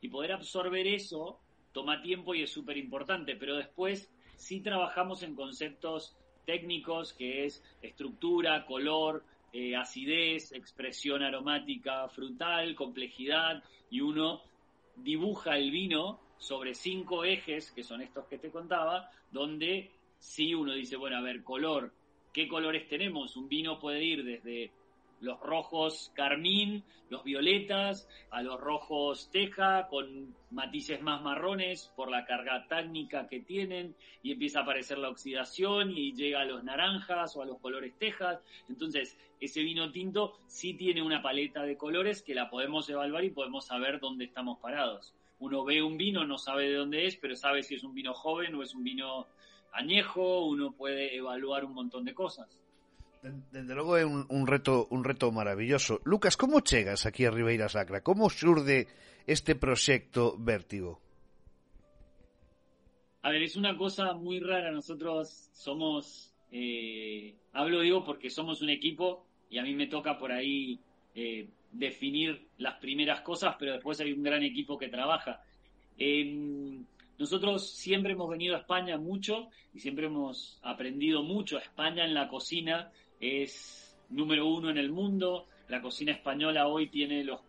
Y 0.00 0.08
poder 0.08 0.32
absorber 0.32 0.86
eso 0.86 1.40
toma 1.72 2.02
tiempo 2.02 2.34
y 2.34 2.42
es 2.42 2.52
súper 2.52 2.76
importante, 2.76 3.36
pero 3.36 3.56
después 3.56 4.14
sí 4.36 4.60
trabajamos 4.60 5.22
en 5.22 5.34
conceptos 5.34 6.16
técnicos, 6.44 7.12
que 7.12 7.44
es 7.44 7.62
estructura, 7.82 8.64
color, 8.66 9.24
eh, 9.52 9.76
acidez, 9.76 10.52
expresión 10.52 11.22
aromática 11.22 12.08
frutal, 12.08 12.74
complejidad, 12.74 13.62
y 13.90 14.00
uno 14.00 14.42
dibuja 14.96 15.56
el 15.56 15.70
vino 15.70 16.20
sobre 16.38 16.74
cinco 16.74 17.24
ejes, 17.24 17.70
que 17.70 17.84
son 17.84 18.02
estos 18.02 18.26
que 18.26 18.38
te 18.38 18.50
contaba, 18.50 19.10
donde 19.30 19.90
si 20.18 20.54
uno 20.54 20.72
dice, 20.72 20.96
bueno, 20.96 21.16
a 21.16 21.20
ver, 21.20 21.42
color, 21.42 21.92
¿qué 22.32 22.48
colores 22.48 22.88
tenemos? 22.88 23.36
Un 23.36 23.48
vino 23.48 23.78
puede 23.78 24.02
ir 24.02 24.24
desde 24.24 24.72
los 25.20 25.40
rojos 25.40 26.12
carmín, 26.14 26.84
los 27.10 27.24
violetas, 27.24 28.08
a 28.30 28.42
los 28.42 28.60
rojos 28.60 29.30
teja, 29.30 29.86
con 29.88 30.34
matices 30.50 31.00
más 31.02 31.22
marrones 31.22 31.92
por 31.96 32.10
la 32.10 32.24
carga 32.24 32.66
técnica 32.68 33.28
que 33.28 33.40
tienen, 33.40 33.94
y 34.22 34.32
empieza 34.32 34.60
a 34.60 34.62
aparecer 34.62 34.98
la 34.98 35.10
oxidación 35.10 35.90
y 35.96 36.12
llega 36.12 36.40
a 36.40 36.44
los 36.44 36.64
naranjas 36.64 37.36
o 37.36 37.42
a 37.42 37.46
los 37.46 37.58
colores 37.60 37.94
tejas. 37.98 38.42
Entonces, 38.68 39.16
ese 39.40 39.62
vino 39.62 39.90
tinto 39.92 40.38
sí 40.46 40.74
tiene 40.74 41.02
una 41.02 41.22
paleta 41.22 41.62
de 41.62 41.76
colores 41.76 42.22
que 42.22 42.34
la 42.34 42.50
podemos 42.50 42.88
evaluar 42.88 43.24
y 43.24 43.30
podemos 43.30 43.66
saber 43.66 44.00
dónde 44.00 44.24
estamos 44.24 44.58
parados. 44.58 45.14
Uno 45.38 45.64
ve 45.64 45.82
un 45.82 45.96
vino, 45.96 46.24
no 46.24 46.38
sabe 46.38 46.68
de 46.68 46.76
dónde 46.76 47.06
es, 47.06 47.16
pero 47.16 47.36
sabe 47.36 47.62
si 47.62 47.74
es 47.74 47.84
un 47.84 47.94
vino 47.94 48.14
joven 48.14 48.54
o 48.54 48.62
es 48.62 48.74
un 48.74 48.84
vino 48.84 49.26
añejo, 49.72 50.46
uno 50.46 50.72
puede 50.72 51.16
evaluar 51.16 51.64
un 51.64 51.74
montón 51.74 52.04
de 52.04 52.14
cosas. 52.14 52.63
Dende 53.24 53.72
logo 53.72 53.96
é 53.96 54.04
un, 54.04 54.28
un 54.28 54.44
reto 54.44 54.84
un 54.92 55.00
reto 55.00 55.32
maravilloso. 55.32 56.04
Lucas, 56.04 56.36
como 56.36 56.60
chegas 56.60 57.08
aquí 57.08 57.24
a 57.24 57.32
Ribeira 57.32 57.72
Sacra? 57.72 58.04
Como 58.04 58.28
xurde 58.28 58.84
este 59.24 59.56
proxecto 59.56 60.36
Vértigo? 60.36 61.00
A 63.24 63.30
ver, 63.32 63.40
es 63.42 63.56
una 63.56 63.78
cosa 63.78 64.12
muy 64.12 64.40
rara. 64.40 64.70
Nosotros 64.70 65.48
somos, 65.56 66.34
eh, 66.52 67.34
hablo 67.54 67.80
digo 67.80 68.04
porque 68.04 68.28
somos 68.28 68.60
un 68.60 68.68
equipo 68.68 69.24
y 69.48 69.56
a 69.56 69.62
mí 69.62 69.72
me 69.72 69.86
toca 69.86 70.18
por 70.18 70.30
ahí 70.30 70.78
eh, 71.14 71.48
definir 71.72 72.48
las 72.58 72.74
primeras 72.74 73.22
cosas, 73.22 73.56
pero 73.58 73.72
después 73.72 73.98
hay 74.00 74.12
un 74.12 74.22
gran 74.22 74.42
equipo 74.42 74.76
que 74.76 74.88
trabaja. 74.88 75.40
Eh, 75.96 76.84
nosotros 77.18 77.70
siempre 77.70 78.12
hemos 78.12 78.28
venido 78.28 78.56
a 78.56 78.58
España 78.58 78.98
mucho 78.98 79.48
y 79.72 79.78
siempre 79.78 80.06
hemos 80.06 80.58
aprendido 80.62 81.22
mucho. 81.22 81.58
España 81.58 82.04
en 82.04 82.12
la 82.12 82.28
cocina 82.28 82.90
es 83.24 83.96
número 84.10 84.46
uno 84.46 84.70
en 84.70 84.78
el 84.78 84.90
mundo. 84.90 85.46
La 85.68 85.80
cocina 85.80 86.12
española 86.12 86.68
hoy 86.68 86.88
tiene 86.88 87.24
los, 87.24 87.40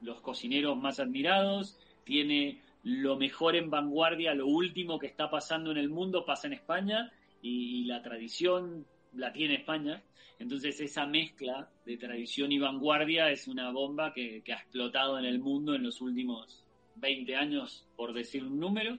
los 0.00 0.20
cocineros 0.20 0.76
más 0.76 1.00
admirados, 1.00 1.78
tiene 2.04 2.62
lo 2.84 3.16
mejor 3.16 3.56
en 3.56 3.70
vanguardia, 3.70 4.34
lo 4.34 4.46
último 4.46 4.98
que 4.98 5.06
está 5.06 5.30
pasando 5.30 5.70
en 5.70 5.78
el 5.78 5.88
mundo 5.88 6.24
pasa 6.24 6.46
en 6.46 6.52
España 6.52 7.10
y, 7.40 7.84
la 7.84 8.02
tradición 8.02 8.86
la 9.12 9.32
tiene 9.32 9.54
España. 9.54 10.02
Entonces 10.38 10.80
esa 10.80 11.06
mezcla 11.06 11.70
de 11.86 11.96
tradición 11.96 12.52
y 12.52 12.58
vanguardia 12.58 13.30
es 13.30 13.46
una 13.48 13.70
bomba 13.70 14.12
que, 14.12 14.42
que 14.42 14.52
ha 14.52 14.56
explotado 14.56 15.18
en 15.18 15.24
el 15.24 15.38
mundo 15.38 15.74
en 15.74 15.82
los 15.82 16.00
últimos 16.00 16.64
20 16.96 17.36
años, 17.36 17.86
por 17.96 18.12
decir 18.12 18.44
un 18.44 18.58
número. 18.58 18.98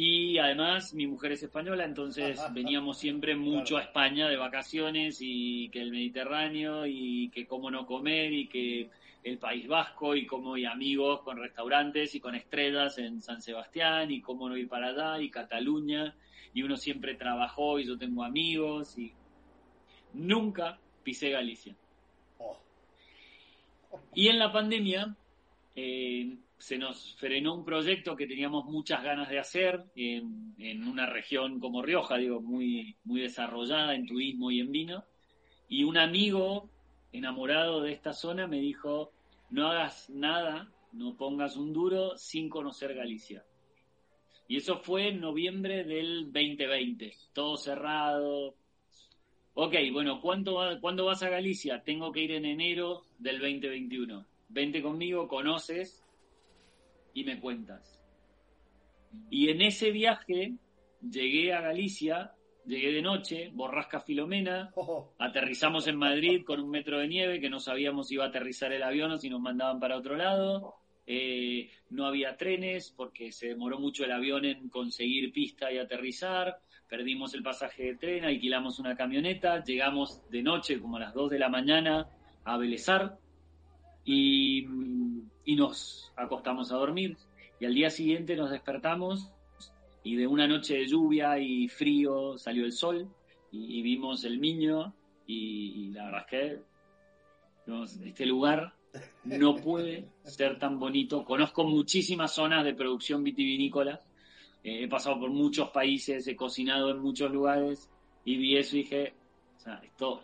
Y 0.00 0.38
además 0.38 0.94
mi 0.94 1.08
mujer 1.08 1.32
es 1.32 1.42
española, 1.42 1.84
entonces 1.84 2.40
veníamos 2.52 2.98
siempre 2.98 3.34
mucho 3.34 3.78
a 3.78 3.82
España 3.82 4.28
de 4.28 4.36
vacaciones 4.36 5.18
y 5.20 5.70
que 5.70 5.82
el 5.82 5.90
Mediterráneo 5.90 6.86
y 6.86 7.30
que 7.30 7.48
cómo 7.48 7.68
no 7.68 7.84
comer 7.84 8.32
y 8.32 8.46
que 8.46 8.90
el 9.24 9.38
País 9.38 9.66
Vasco 9.66 10.14
y 10.14 10.24
cómo 10.24 10.54
hay 10.54 10.66
amigos 10.66 11.22
con 11.22 11.38
restaurantes 11.38 12.14
y 12.14 12.20
con 12.20 12.36
estrellas 12.36 12.96
en 12.98 13.20
San 13.22 13.42
Sebastián 13.42 14.12
y 14.12 14.20
cómo 14.20 14.48
no 14.48 14.56
ir 14.56 14.68
para 14.68 14.90
allá 14.90 15.20
y 15.20 15.30
Cataluña 15.30 16.14
y 16.54 16.62
uno 16.62 16.76
siempre 16.76 17.16
trabajó 17.16 17.80
y 17.80 17.86
yo 17.88 17.98
tengo 17.98 18.22
amigos 18.22 18.96
y 18.96 19.12
nunca 20.14 20.78
pisé 21.02 21.30
Galicia. 21.30 21.74
Oh. 22.38 22.56
Y 24.14 24.28
en 24.28 24.38
la 24.38 24.52
pandemia 24.52 25.16
eh, 25.74 26.36
se 26.58 26.76
nos 26.76 27.14
frenó 27.16 27.54
un 27.54 27.64
proyecto 27.64 28.16
que 28.16 28.26
teníamos 28.26 28.64
muchas 28.64 29.02
ganas 29.02 29.28
de 29.28 29.38
hacer 29.38 29.84
en, 29.94 30.54
una 30.88 31.06
región 31.06 31.60
como 31.60 31.82
Rioja, 31.82 32.16
digo, 32.16 32.40
muy, 32.40 32.96
muy 33.04 33.20
desarrollada 33.20 33.94
en 33.94 34.06
turismo 34.06 34.50
y 34.50 34.60
en 34.60 34.72
vino. 34.72 35.04
Y 35.68 35.84
un 35.84 35.96
amigo 35.96 36.68
enamorado 37.12 37.80
de 37.80 37.92
esta 37.92 38.12
zona 38.12 38.46
me 38.46 38.58
dijo, 38.60 39.12
no 39.50 39.68
hagas 39.68 40.10
nada, 40.10 40.72
no 40.92 41.16
pongas 41.16 41.56
un 41.56 41.72
duro 41.72 42.16
sin 42.16 42.48
conocer 42.48 42.94
Galicia. 42.94 43.44
Y 44.48 44.56
eso 44.56 44.78
fue 44.78 45.08
en 45.08 45.20
noviembre 45.20 45.84
del 45.84 46.32
2020, 46.32 47.14
todo 47.32 47.56
cerrado. 47.56 48.56
Ok, 49.54 49.74
bueno, 49.92 50.20
¿cuánto 50.20 50.58
¿cuándo 50.80 51.04
vas 51.04 51.22
a 51.22 51.28
Galicia? 51.28 51.82
Tengo 51.84 52.10
que 52.10 52.22
ir 52.22 52.32
en 52.32 52.46
enero 52.46 53.04
del 53.18 53.38
2021. 53.38 54.26
Vente 54.48 54.82
conmigo, 54.82 55.28
conoces, 55.28 56.02
y 57.14 57.24
me 57.24 57.40
cuentas. 57.40 58.02
Y 59.30 59.48
en 59.50 59.62
ese 59.62 59.90
viaje 59.90 60.54
llegué 61.00 61.52
a 61.52 61.60
Galicia, 61.60 62.32
llegué 62.66 62.92
de 62.92 63.02
noche, 63.02 63.50
borrasca 63.52 64.00
Filomena, 64.00 64.72
aterrizamos 65.18 65.86
en 65.86 65.96
Madrid 65.96 66.44
con 66.44 66.60
un 66.60 66.70
metro 66.70 66.98
de 66.98 67.08
nieve 67.08 67.40
que 67.40 67.50
no 67.50 67.60
sabíamos 67.60 68.08
si 68.08 68.14
iba 68.14 68.24
a 68.24 68.28
aterrizar 68.28 68.72
el 68.72 68.82
avión 68.82 69.12
o 69.12 69.18
si 69.18 69.30
nos 69.30 69.40
mandaban 69.40 69.80
para 69.80 69.96
otro 69.96 70.16
lado. 70.16 70.74
Eh, 71.10 71.70
no 71.88 72.04
había 72.04 72.36
trenes 72.36 72.92
porque 72.94 73.32
se 73.32 73.48
demoró 73.48 73.78
mucho 73.78 74.04
el 74.04 74.12
avión 74.12 74.44
en 74.44 74.68
conseguir 74.68 75.32
pista 75.32 75.72
y 75.72 75.78
aterrizar. 75.78 76.58
Perdimos 76.86 77.32
el 77.32 77.42
pasaje 77.42 77.84
de 77.84 77.96
tren, 77.96 78.24
alquilamos 78.24 78.78
una 78.78 78.94
camioneta, 78.94 79.64
llegamos 79.64 80.22
de 80.30 80.42
noche 80.42 80.78
como 80.78 80.98
a 80.98 81.00
las 81.00 81.14
2 81.14 81.30
de 81.30 81.38
la 81.38 81.48
mañana 81.48 82.08
a 82.44 82.58
Belezar 82.58 83.18
y 84.10 84.66
y 85.48 85.56
nos 85.56 86.12
acostamos 86.14 86.70
a 86.72 86.76
dormir 86.76 87.16
y 87.58 87.64
al 87.64 87.72
día 87.72 87.88
siguiente 87.88 88.36
nos 88.36 88.50
despertamos 88.50 89.30
y 90.04 90.14
de 90.14 90.26
una 90.26 90.46
noche 90.46 90.74
de 90.74 90.86
lluvia 90.86 91.38
y 91.38 91.68
frío 91.68 92.36
salió 92.36 92.66
el 92.66 92.72
sol 92.72 93.08
y, 93.50 93.80
vimos 93.80 94.24
el 94.24 94.38
Miño 94.40 94.92
y, 95.26 95.88
la 95.92 96.04
verdad 96.04 96.26
es 96.30 96.60
que 97.64 98.08
este 98.08 98.26
lugar 98.26 98.74
no 99.24 99.56
puede 99.56 100.10
ser 100.24 100.58
tan 100.58 100.78
bonito. 100.78 101.24
Conozco 101.24 101.64
muchísimas 101.64 102.34
zonas 102.34 102.62
de 102.62 102.74
producción 102.74 103.24
vitivinícola, 103.24 104.02
eh, 104.62 104.84
he 104.84 104.88
pasado 104.88 105.18
por 105.18 105.30
muchos 105.30 105.70
países, 105.70 106.28
he 106.28 106.36
cocinado 106.36 106.90
en 106.90 106.98
muchos 106.98 107.32
lugares 107.32 107.88
y 108.22 108.36
vi 108.36 108.58
eso 108.58 108.76
y 108.76 108.80
dije, 108.80 109.14
esto 109.82 110.20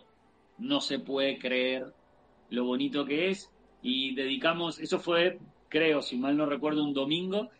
no 0.59 0.81
se 0.81 0.99
puede 0.99 1.39
creer 1.39 1.91
lo 2.51 2.65
bonito 2.65 3.05
que 3.05 3.31
es. 3.31 3.51
Y 3.87 4.15
dedicamos, 4.15 4.79
eso 4.79 4.97
fue, 4.97 5.37
creo, 5.69 6.01
si 6.01 6.17
mal 6.17 6.35
no 6.35 6.47
recuerdo, 6.47 6.83
un 6.83 6.95
domingo. 6.95 7.51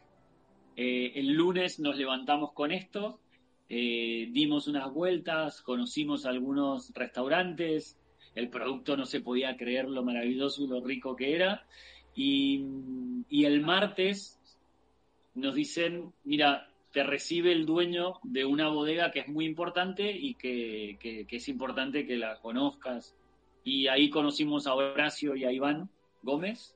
Eh, 0.75 1.12
el 1.13 1.34
lunes 1.34 1.79
nos 1.79 1.98
levantamos 1.98 2.51
con 2.53 2.72
esto, 2.72 3.20
eh, 3.70 4.27
dimos 4.32 4.67
unas 4.67 4.91
vueltas, 4.91 5.62
conocimos 5.62 6.25
algunos 6.25 6.91
restaurantes, 6.96 7.96
el 8.34 8.50
producto 8.50 8.98
no 8.98 9.05
se 9.05 9.22
podía 9.22 9.55
creer 9.55 9.88
lo 9.88 10.01
maravilloso 10.01 10.63
y 10.63 10.67
lo 10.67 10.84
rico 10.84 11.15
que 11.15 11.36
era. 11.36 11.67
Y, 12.15 12.65
y 13.29 13.46
el 13.46 13.62
martes 13.62 14.39
nos 15.36 15.53
dicen, 15.53 16.12
mira, 16.24 16.72
te 16.91 17.03
recibe 17.03 17.51
el 17.51 17.67
dueño 17.67 18.15
de 18.24 18.46
una 18.46 18.70
bodega 18.70 19.12
que 19.12 19.20
es 19.20 19.27
muy 19.27 19.46
importante 19.46 20.12
y 20.12 20.34
que, 20.34 20.98
que, 21.00 21.27
es 21.29 21.50
importante 21.50 22.08
que 22.08 22.17
la 22.17 22.39
conozcas. 22.39 23.15
Y 23.63 23.86
ahí 23.89 24.10
conocimos 24.10 24.65
a 24.65 24.74
Horacio 24.74 25.36
y 25.36 25.44
a 25.44 25.51
Iván 25.51 25.88
Gómez, 26.25 26.75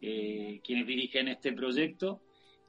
eh, 0.00 0.60
quienes 0.64 0.86
dirigen 0.86 1.28
este 1.28 1.52
proyecto. 1.52 2.20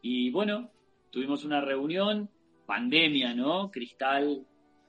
Y 0.02 0.30
bueno, 0.30 0.70
tuvimos 1.10 1.44
una 1.44 1.62
reunión, 1.62 2.30
pandemia, 2.66 3.34
¿no? 3.34 3.72
Cristal, 3.72 4.46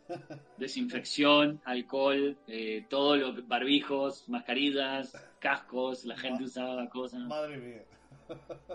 desinfección, 0.59 1.61
alcohol, 1.65 2.37
eh, 2.47 2.85
todo 2.91 3.17
lo 3.17 3.43
barbijos, 3.45 4.29
mascarillas, 4.29 5.13
cascos, 5.39 6.05
la 6.05 6.17
gente 6.17 6.45
usaba 6.45 6.89
cosas. 6.89 7.21
Madre 7.21 7.57
mía. 7.57 7.85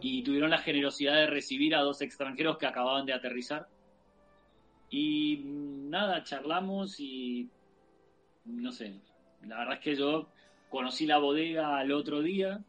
Y 0.01 0.23
tuvieron 0.23 0.49
la 0.49 0.59
generosidad 0.59 1.15
de 1.15 1.27
recibir 1.27 1.75
a 1.75 1.81
dos 1.81 2.01
extranjeros 2.01 2.57
que 2.57 2.67
acababan 2.67 3.05
de 3.05 3.13
aterrizar. 3.13 3.67
Y 4.89 5.41
nada, 5.43 6.23
charlamos 6.23 6.99
y 6.99 7.49
no 8.45 8.71
sé, 8.71 9.01
la 9.45 9.57
verdad 9.57 9.73
es 9.75 9.79
que 9.81 9.95
yo 9.95 10.29
conocí 10.69 11.05
la 11.05 11.17
bodega 11.17 11.77
al 11.77 11.91
otro 11.91 12.21
día 12.21 12.63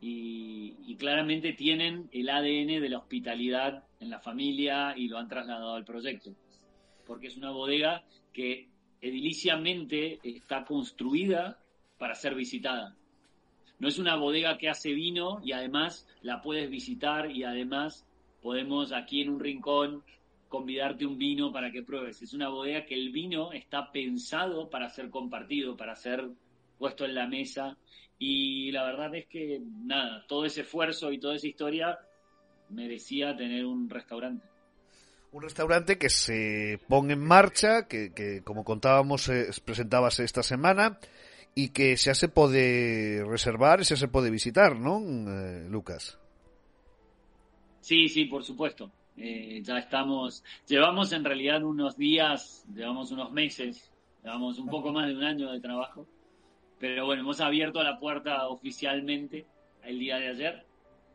y, 0.00 0.96
claramente 0.98 1.52
tienen 1.52 2.08
el 2.12 2.28
ADN 2.28 2.80
de 2.80 2.88
la 2.88 2.98
hospitalidad 2.98 3.82
en 3.98 4.08
la 4.08 4.20
familia 4.20 4.94
y 4.96 5.08
lo 5.08 5.18
han 5.18 5.26
trasladado 5.26 5.74
al 5.74 5.84
proyecto 5.84 6.32
porque 7.06 7.26
es 7.26 7.36
una 7.36 7.50
bodega 7.50 8.04
que 8.32 8.68
ediliciamente 9.00 10.20
está 10.22 10.64
construida 10.64 11.58
para 11.98 12.14
ser 12.14 12.34
visitada. 12.34 12.96
No 13.78 13.88
es 13.88 13.98
una 13.98 14.16
bodega 14.16 14.58
que 14.58 14.68
hace 14.68 14.92
vino 14.92 15.40
y 15.44 15.52
además 15.52 16.06
la 16.22 16.40
puedes 16.40 16.70
visitar 16.70 17.30
y 17.30 17.44
además 17.44 18.06
podemos 18.40 18.92
aquí 18.92 19.22
en 19.22 19.30
un 19.30 19.40
rincón 19.40 20.04
convidarte 20.48 21.06
un 21.06 21.18
vino 21.18 21.52
para 21.52 21.70
que 21.70 21.82
pruebes. 21.82 22.22
Es 22.22 22.32
una 22.34 22.48
bodega 22.48 22.84
que 22.84 22.94
el 22.94 23.10
vino 23.10 23.52
está 23.52 23.90
pensado 23.90 24.70
para 24.70 24.88
ser 24.90 25.10
compartido, 25.10 25.76
para 25.76 25.96
ser 25.96 26.28
puesto 26.82 27.04
en 27.04 27.14
la 27.14 27.28
mesa 27.28 27.76
y 28.18 28.72
la 28.72 28.82
verdad 28.82 29.14
es 29.14 29.26
que 29.28 29.62
nada, 29.86 30.26
todo 30.26 30.44
ese 30.44 30.62
esfuerzo 30.62 31.12
y 31.12 31.20
toda 31.20 31.36
esa 31.36 31.46
historia 31.46 31.98
merecía 32.70 33.36
tener 33.36 33.64
un 33.64 33.88
restaurante 33.88 34.44
un 35.30 35.42
restaurante 35.42 35.96
que 35.96 36.10
se 36.10 36.80
pone 36.88 37.12
en 37.12 37.24
marcha, 37.24 37.86
que, 37.86 38.12
que 38.12 38.42
como 38.42 38.64
contábamos, 38.64 39.28
eh, 39.28 39.48
presentábase 39.64 40.24
esta 40.24 40.42
semana 40.42 40.98
y 41.54 41.68
que 41.68 41.96
xa 41.96 42.14
se 42.14 42.28
pode 42.28 43.22
reservar 43.24 43.78
e 43.80 43.86
xa 43.86 43.94
se 43.94 44.10
pode 44.10 44.28
visitar, 44.28 44.74
non, 44.74 45.02
eh, 45.30 45.64
Lucas? 45.70 46.18
Sí, 47.80 48.10
sí, 48.10 48.26
por 48.26 48.42
supuesto. 48.42 48.90
Eh, 49.16 49.60
ya 49.62 49.78
estamos, 49.78 50.42
llevamos 50.66 51.12
en 51.12 51.22
realidad 51.24 51.62
unos 51.62 51.96
días, 51.96 52.66
llevamos 52.74 53.12
unos 53.14 53.30
meses, 53.30 53.88
llevamos 54.24 54.58
un 54.58 54.68
poco 54.68 54.92
más 54.92 55.06
de 55.06 55.14
un 55.14 55.24
año 55.24 55.52
de 55.52 55.60
trabajo, 55.60 56.06
pero 56.82 57.06
bueno, 57.06 57.22
hemos 57.22 57.40
abierto 57.40 57.80
la 57.80 58.00
puerta 58.00 58.48
oficialmente 58.48 59.46
el 59.84 60.00
día 60.00 60.16
de 60.16 60.28
ayer 60.30 60.66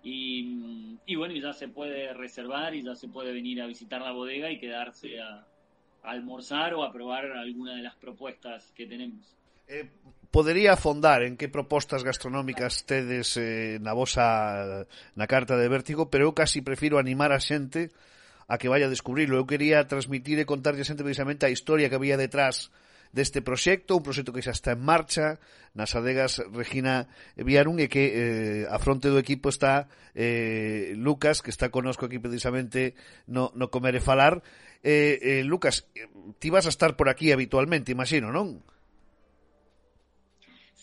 y, 0.02 0.96
bueno, 1.18 1.34
ya 1.36 1.52
se 1.52 1.68
puede 1.68 2.14
reservar 2.14 2.74
y 2.74 2.84
ya 2.84 2.96
se 2.96 3.10
puede 3.10 3.34
venir 3.34 3.62
a 3.62 3.68
visitar 3.68 4.00
la 4.00 4.14
bodega 4.14 4.50
y 4.50 4.62
quedarse 4.62 5.20
a, 5.20 5.46
almorzar 6.04 6.74
o 6.74 6.86
a 6.86 6.94
probar 6.94 7.26
alguna 7.34 7.76
de 7.76 7.82
las 7.82 7.98
propuestas 7.98 8.72
que 8.78 8.86
tenemos. 8.86 9.36
Eh, 9.68 9.90
podería 10.32 10.72
afondar 10.72 11.24
en 11.24 11.36
que 11.36 11.50
propostas 11.50 12.06
gastronómicas 12.06 12.86
tedes 12.86 13.36
eh, 13.36 13.78
na 13.84 13.92
vosa 13.92 14.88
na 15.20 15.28
carta 15.28 15.60
de 15.60 15.68
Vértigo, 15.68 16.08
pero 16.08 16.32
eu 16.32 16.34
casi 16.34 16.64
prefiro 16.64 16.96
animar 16.96 17.36
a 17.36 17.44
xente 17.44 17.92
a 18.48 18.56
que 18.56 18.72
vaya 18.72 18.88
a 18.88 18.94
descubrirlo. 18.96 19.36
Eu 19.36 19.44
quería 19.44 19.84
transmitir 19.84 20.40
e 20.40 20.48
contarlle 20.48 20.80
a 20.80 20.88
xente 20.88 21.04
precisamente 21.04 21.44
a 21.44 21.52
historia 21.52 21.92
que 21.92 22.00
había 22.00 22.16
detrás 22.16 22.72
deste 23.12 23.42
proxecto, 23.42 23.98
un 23.98 24.04
proxecto 24.04 24.34
que 24.34 24.44
xa 24.44 24.56
está 24.56 24.74
en 24.74 24.84
marcha 24.84 25.40
nas 25.78 25.94
adegas 25.94 26.42
Regina 26.52 27.08
Viarun 27.38 27.78
e 27.78 27.88
que 27.88 28.04
eh, 28.12 28.64
a 28.68 28.78
fronte 28.82 29.12
equipo 29.22 29.50
está 29.50 29.88
eh, 30.18 30.94
Lucas, 30.98 31.46
que 31.46 31.54
está 31.54 31.70
conosco 31.70 32.10
aquí 32.10 32.18
precisamente 32.18 32.98
no, 33.28 33.54
no 33.54 33.70
e 33.70 34.02
Falar. 34.02 34.42
Eh, 34.84 35.20
eh, 35.22 35.44
Lucas, 35.44 35.88
ti 36.40 36.50
vas 36.50 36.66
a 36.66 36.74
estar 36.74 36.96
por 36.96 37.10
aquí 37.10 37.32
habitualmente, 37.32 37.92
imagino, 37.92 38.32
non? 38.32 38.62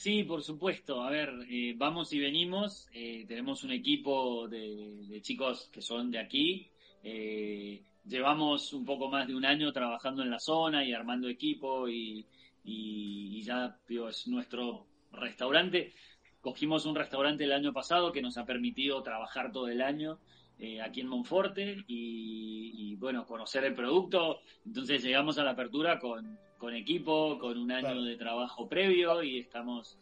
Sí, 0.05 0.23
por 0.25 0.43
supuesto. 0.43 1.03
A 1.03 1.09
ver, 1.09 1.31
eh, 1.49 1.73
vamos 1.79 2.13
y 2.13 2.19
venimos. 2.19 2.89
Eh, 2.93 3.25
tenemos 3.27 3.65
un 3.65 3.73
equipo 3.73 4.47
de, 4.49 5.07
de, 5.09 5.23
chicos 5.23 5.71
que 5.73 5.81
son 5.81 6.11
de 6.11 6.19
aquí. 6.19 6.69
Eh, 7.03 7.81
llevamos 8.07 8.73
un 8.73 8.85
poco 8.85 9.09
más 9.09 9.27
de 9.27 9.35
un 9.35 9.45
año 9.45 9.73
trabajando 9.73 10.23
en 10.23 10.31
la 10.31 10.39
zona 10.39 10.85
y 10.85 10.93
armando 10.93 11.29
equipo 11.29 11.89
y, 11.89 12.27
y, 12.65 13.43
ya 13.43 13.79
digo, 13.89 14.09
es 14.09 14.27
nuestro 14.29 14.87
restaurante. 15.13 15.93
Cogimos 16.41 16.87
un 16.87 16.95
restaurante 16.95 17.45
el 17.45 17.53
año 17.53 17.73
pasado 17.73 18.13
que 18.13 18.23
nos 18.23 18.37
ha 18.37 18.45
permitido 18.45 19.03
trabajar 19.03 19.53
todo 19.53 19.69
el 19.69 19.81
año 19.81 20.19
eh, 20.59 20.81
aquí 20.81 21.01
en 21.01 21.09
Monforte 21.09 21.85
y, 21.87 22.73
y, 22.77 22.97
bueno, 22.97 23.27
conocer 23.27 23.65
el 23.65 23.75
producto. 23.75 24.41
Entonces 24.67 25.03
llegamos 25.03 25.39
a 25.39 25.45
la 25.45 25.53
apertura 25.53 25.99
con, 25.99 26.39
con 26.59 26.75
equipo, 26.75 27.39
con 27.39 27.59
un 27.59 27.73
año 27.73 28.03
de 28.03 28.17
trabajo 28.17 28.69
previo 28.69 29.23
y 29.23 29.39
estamos 29.39 29.99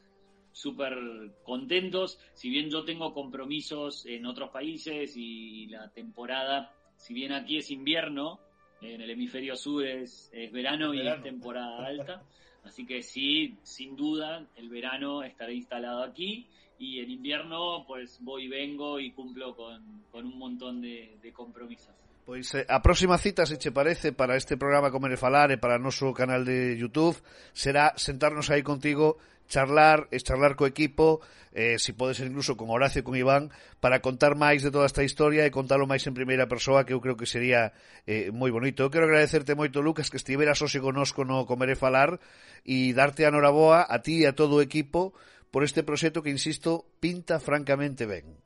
súper 0.50 0.96
contentos. 1.44 2.18
Si 2.34 2.50
bien 2.50 2.68
yo 2.68 2.84
tengo 2.84 3.14
compromisos 3.14 4.04
en 4.06 4.26
otros 4.26 4.50
países 4.50 5.16
y 5.16 5.66
la 5.68 5.88
temporada 5.90 6.74
si 7.02 7.14
bien 7.14 7.32
aquí 7.32 7.58
es 7.58 7.70
invierno, 7.72 8.38
en 8.80 9.00
el 9.00 9.10
hemisferio 9.10 9.56
sur 9.56 9.84
es, 9.84 10.30
verano, 10.52 10.94
y 10.94 11.06
es 11.06 11.22
temporada 11.22 11.84
alta. 11.86 12.22
Así 12.62 12.86
que 12.86 13.02
sí, 13.02 13.58
sin 13.64 13.96
duda, 13.96 14.46
el 14.54 14.68
verano 14.68 15.24
estaré 15.24 15.54
instalado 15.54 16.04
aquí 16.04 16.46
y 16.78 17.00
en 17.00 17.10
invierno 17.10 17.84
pues 17.88 18.18
voy 18.20 18.44
y 18.44 18.48
vengo 18.48 19.00
y 19.00 19.10
cumplo 19.10 19.56
con, 19.56 19.82
un 20.12 20.38
montón 20.38 20.80
de, 20.80 21.18
compromisos. 21.34 21.92
Pues 22.24 22.54
eh, 22.54 22.64
a 22.68 22.80
próxima 22.80 23.18
cita, 23.18 23.46
si 23.46 23.58
te 23.58 23.72
parece, 23.72 24.12
para 24.12 24.36
este 24.36 24.56
programa 24.56 24.92
Comer 24.92 25.10
e 25.10 25.16
Falar 25.16 25.50
e 25.50 25.58
para 25.58 25.78
nuestro 25.78 26.14
canal 26.14 26.44
de 26.44 26.78
YouTube 26.78 27.18
será 27.52 27.94
sentarnos 27.96 28.48
ahí 28.50 28.62
contigo 28.62 29.18
charlar, 29.48 30.08
es 30.10 30.24
charlar 30.24 30.56
co 30.56 30.66
equipo, 30.66 31.20
eh, 31.52 31.78
si 31.78 31.92
pode 31.92 32.14
ser 32.14 32.26
incluso 32.28 32.56
con 32.56 32.70
Horacio 32.70 33.00
e 33.00 33.06
con 33.06 33.16
Iván, 33.16 33.52
para 33.80 34.00
contar 34.00 34.34
máis 34.34 34.64
de 34.64 34.72
toda 34.72 34.88
esta 34.88 35.04
historia 35.04 35.44
e 35.44 35.52
contalo 35.52 35.84
máis 35.84 36.06
en 36.08 36.16
primeira 36.16 36.48
persoa, 36.48 36.84
que 36.88 36.96
eu 36.96 37.00
creo 37.00 37.16
que 37.16 37.28
sería 37.28 37.76
eh, 38.08 38.32
moi 38.32 38.48
bonito. 38.48 38.82
Eu 38.82 38.90
quero 38.90 39.04
agradecerte 39.06 39.52
moito, 39.52 39.84
Lucas, 39.84 40.08
que 40.08 40.20
estiveras 40.20 40.60
hoxe 40.64 40.80
conosco 40.80 41.22
no 41.26 41.44
Comer 41.44 41.72
e 41.72 41.76
Falar 41.76 42.16
e 42.64 42.96
darte 42.96 43.28
a 43.28 43.34
noraboa 43.34 43.84
a 43.84 44.00
ti 44.00 44.24
e 44.24 44.28
a 44.28 44.36
todo 44.36 44.58
o 44.58 44.64
equipo 44.64 45.12
por 45.52 45.62
este 45.62 45.84
proxecto 45.84 46.24
que, 46.24 46.32
insisto, 46.32 46.88
pinta 46.98 47.36
francamente 47.36 48.08
ben. 48.08 48.40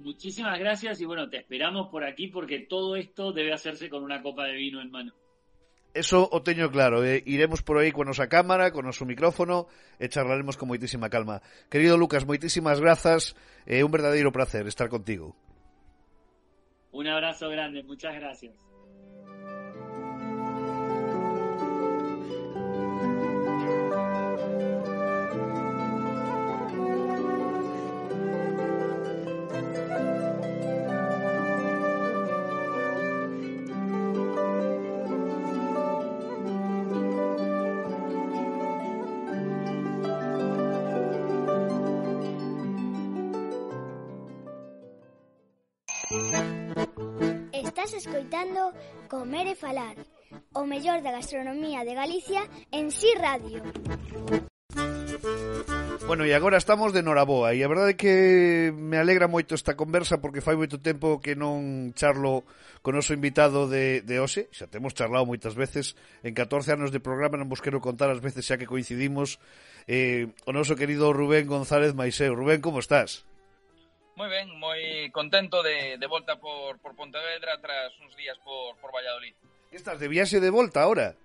Muchísimas 0.00 0.58
gracias 0.58 1.00
y 1.00 1.04
bueno, 1.04 1.28
te 1.28 1.38
esperamos 1.38 1.88
por 1.88 2.04
aquí 2.04 2.28
porque 2.28 2.60
todo 2.60 2.96
esto 2.96 3.32
debe 3.32 3.52
hacerse 3.52 3.88
con 3.88 4.02
una 4.02 4.22
copa 4.22 4.46
de 4.46 4.54
vino 4.54 4.80
en 4.80 4.90
mano. 4.90 5.12
Eso 5.92 6.28
o 6.30 6.38
teño 6.46 6.70
claro, 6.70 7.02
eh? 7.02 7.18
iremos 7.26 7.66
por 7.66 7.82
aí 7.82 7.90
con 7.90 8.06
nosa 8.06 8.30
cámara, 8.30 8.70
con 8.70 8.86
noso 8.86 9.02
micrófono 9.02 9.66
e 9.98 10.06
charlaremos 10.06 10.54
con 10.54 10.70
moitísima 10.70 11.10
calma. 11.10 11.42
Querido 11.66 11.98
Lucas, 11.98 12.22
moitísimas 12.22 12.78
grazas, 12.78 13.34
é 13.66 13.82
eh, 13.82 13.86
un 13.86 13.90
verdadeiro 13.90 14.30
placer 14.30 14.70
estar 14.70 14.86
contigo. 14.86 15.34
Un 16.94 17.10
abrazo 17.10 17.50
grande, 17.50 17.82
muchas 17.82 18.14
gracias. 18.14 18.54
escoitando 48.40 48.72
Comer 49.08 49.46
e 49.48 49.54
Falar, 49.54 49.96
o 50.54 50.64
mellor 50.64 51.02
da 51.02 51.12
gastronomía 51.12 51.84
de 51.84 51.94
Galicia 51.94 52.48
en 52.72 52.90
Si 52.90 53.04
sí 53.04 53.12
Radio. 53.18 53.60
Bueno, 56.06 56.24
e 56.24 56.32
agora 56.32 56.56
estamos 56.56 56.96
de 56.96 57.04
Noraboa 57.04 57.52
e 57.52 57.60
a 57.60 57.68
verdade 57.70 57.94
é 57.94 58.00
que 58.00 58.14
me 58.72 58.96
alegra 58.96 59.28
moito 59.28 59.52
esta 59.52 59.76
conversa 59.76 60.24
porque 60.24 60.40
fai 60.40 60.56
moito 60.56 60.80
tempo 60.80 61.20
que 61.20 61.36
non 61.36 61.92
charlo 61.92 62.48
con 62.80 62.96
o 62.96 63.04
noso 63.04 63.12
invitado 63.12 63.68
de, 63.68 64.00
de 64.00 64.16
hoxe 64.18 64.48
xa 64.50 64.66
temos 64.66 64.96
charlado 64.96 65.28
moitas 65.28 65.52
veces 65.52 65.94
en 66.24 66.32
14 66.32 66.72
anos 66.72 66.90
de 66.90 67.04
programa 67.04 67.36
non 67.36 67.50
vos 67.50 67.60
quero 67.60 67.84
contar 67.84 68.08
as 68.08 68.24
veces 68.24 68.48
xa 68.48 68.56
que 68.56 68.70
coincidimos 68.70 69.36
eh, 69.84 70.32
o 70.48 70.56
noso 70.56 70.74
querido 70.74 71.12
Rubén 71.12 71.44
González 71.44 71.92
Maiseu 71.92 72.32
Rubén, 72.32 72.64
como 72.64 72.80
estás? 72.80 73.28
Moi 74.20 74.28
ben, 74.28 74.52
moi 74.60 75.08
contento 75.16 75.64
de, 75.64 75.96
de 75.96 76.04
volta 76.04 76.36
por, 76.36 76.76
por 76.84 76.92
Pontevedra 76.92 77.56
tras 77.56 77.88
uns 78.04 78.12
días 78.20 78.36
por, 78.44 78.76
por 78.76 78.92
Valladolid. 78.92 79.32
Estás 79.72 79.96
de 79.96 80.12
viaxe 80.12 80.44
de 80.44 80.52
volta 80.52 80.84
ahora? 80.84 81.16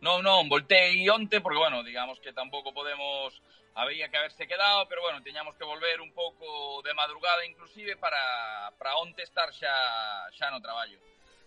Non, 0.00 0.24
non, 0.24 0.48
voltei 0.48 1.04
onte 1.12 1.44
porque, 1.44 1.60
bueno, 1.60 1.84
digamos 1.84 2.16
que 2.24 2.32
tampouco 2.32 2.72
podemos... 2.72 3.36
Había 3.76 4.08
que 4.08 4.16
haberse 4.16 4.48
quedado, 4.48 4.88
pero, 4.88 5.04
bueno, 5.04 5.20
teñamos 5.20 5.52
que 5.60 5.68
volver 5.68 6.00
un 6.00 6.16
pouco 6.16 6.80
de 6.80 6.96
madrugada 6.96 7.44
inclusive 7.44 8.00
para, 8.00 8.72
para 8.80 8.96
onte 9.04 9.20
estar 9.20 9.52
xa, 9.52 9.76
xa 10.32 10.48
no 10.48 10.64
traballo. 10.64 10.96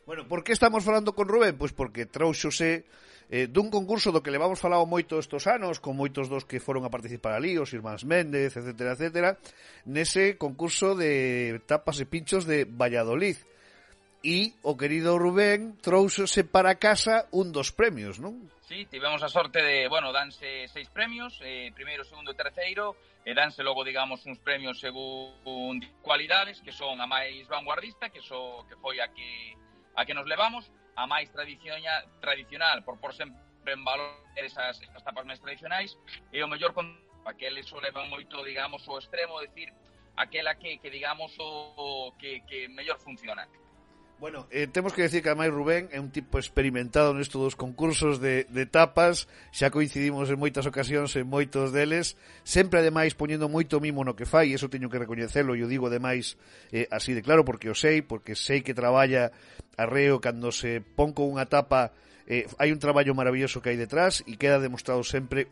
Bueno, 0.06 0.30
por 0.30 0.46
que 0.46 0.54
estamos 0.54 0.86
falando 0.86 1.18
con 1.18 1.26
Rubén? 1.26 1.58
Pois 1.58 1.74
porque 1.74 2.06
trouxose 2.06 2.86
eh, 3.30 3.48
dun 3.52 3.68
concurso 3.68 4.16
do 4.16 4.24
que 4.24 4.32
levamos 4.32 4.60
falado 4.60 4.88
moito 4.88 5.20
estos 5.20 5.48
anos, 5.52 5.84
con 5.84 6.00
moitos 6.00 6.32
dos 6.32 6.48
que 6.48 6.64
foron 6.64 6.88
a 6.88 6.94
participar 6.94 7.36
ali, 7.36 7.60
os 7.60 7.76
irmáns 7.76 8.08
Méndez, 8.08 8.56
etc, 8.56 8.96
etc, 8.96 9.36
nese 9.84 10.40
concurso 10.40 10.96
de 10.96 11.60
tapas 11.68 12.00
e 12.00 12.08
pinchos 12.08 12.48
de 12.48 12.64
Valladolid. 12.64 13.36
E 14.26 14.58
o 14.66 14.74
querido 14.76 15.16
Rubén 15.22 15.78
trouxose 15.78 16.42
para 16.44 16.82
casa 16.82 17.30
un 17.32 17.54
dos 17.54 17.70
premios, 17.70 18.18
non? 18.18 18.50
Sí, 18.68 18.84
tivemos 18.90 19.24
a 19.24 19.30
sorte 19.30 19.64
de, 19.64 19.88
bueno, 19.88 20.12
danse 20.12 20.68
seis 20.68 20.90
premios, 20.90 21.40
eh, 21.40 21.72
primeiro, 21.72 22.04
segundo 22.04 22.34
e 22.34 22.40
terceiro, 22.40 22.98
e 23.24 23.32
danse 23.36 23.64
logo, 23.64 23.84
digamos, 23.84 24.24
uns 24.24 24.40
premios 24.40 24.80
según 24.80 25.80
cualidades, 26.04 26.60
que 26.64 26.72
son 26.72 27.00
a 27.00 27.08
máis 27.08 27.44
vanguardista, 27.48 28.08
que, 28.08 28.20
so, 28.24 28.64
que 28.68 28.76
foi 28.80 29.00
a 29.00 29.08
que, 29.12 29.56
a 29.96 30.04
que 30.04 30.16
nos 30.16 30.28
levamos, 30.28 30.68
a 30.98 31.06
máis 31.06 31.30
tradicional, 31.30 32.02
tradicional 32.20 32.82
por 32.82 32.98
por 32.98 33.14
sempre 33.14 33.38
en 33.70 33.86
valor 33.86 34.18
esas, 34.36 34.82
esas 34.82 35.04
tapas 35.06 35.26
máis 35.30 35.38
tradicionais 35.40 35.94
e 36.34 36.42
o 36.42 36.50
mellor 36.50 36.74
con 36.74 36.90
aqueles 37.30 37.70
o 37.70 37.78
levan 37.78 38.10
moito, 38.10 38.42
digamos, 38.42 38.82
o 38.88 38.98
extremo, 38.98 39.38
decir, 39.44 39.70
aquela 40.18 40.56
que, 40.56 40.80
que 40.82 40.90
digamos, 40.90 41.38
o, 41.38 42.10
o 42.10 42.18
que, 42.18 42.42
que 42.50 42.68
mellor 42.68 42.98
funciona. 42.98 43.46
Bueno, 44.20 44.48
eh, 44.50 44.66
temos 44.66 44.94
que 44.94 45.04
decir 45.04 45.22
que 45.22 45.30
ademais 45.30 45.54
Rubén 45.54 45.94
é 45.94 46.02
un 46.02 46.10
tipo 46.10 46.42
experimentado 46.42 47.14
nesto 47.14 47.38
dos 47.38 47.54
concursos 47.54 48.18
de, 48.18 48.50
de 48.50 48.66
tapas, 48.66 49.30
xa 49.54 49.70
coincidimos 49.70 50.34
en 50.34 50.42
moitas 50.42 50.66
ocasións 50.66 51.14
en 51.22 51.30
moitos 51.30 51.70
deles, 51.70 52.18
sempre 52.42 52.82
ademais 52.82 53.14
poñendo 53.14 53.46
moito 53.46 53.78
mimo 53.78 54.02
no 54.02 54.18
que 54.18 54.26
fai, 54.26 54.58
eso 54.58 54.74
teño 54.74 54.90
que 54.90 54.98
recoñecelo, 54.98 55.54
e 55.54 55.62
o 55.62 55.70
digo 55.70 55.86
ademais 55.86 56.34
eh, 56.74 56.90
así 56.90 57.14
de 57.14 57.22
claro, 57.22 57.46
porque 57.46 57.70
o 57.70 57.78
sei, 57.78 58.02
porque 58.02 58.34
sei 58.34 58.66
que 58.66 58.74
traballa 58.74 59.30
arreo 59.78 60.18
cando 60.18 60.50
se 60.50 60.82
pon 60.82 61.14
con 61.14 61.30
unha 61.30 61.46
tapa, 61.46 61.94
eh, 62.26 62.50
hai 62.58 62.74
un 62.74 62.82
traballo 62.82 63.14
maravilloso 63.14 63.62
que 63.62 63.70
hai 63.70 63.78
detrás 63.78 64.26
e 64.26 64.34
queda 64.34 64.58
demostrado 64.58 65.06
sempre 65.06 65.46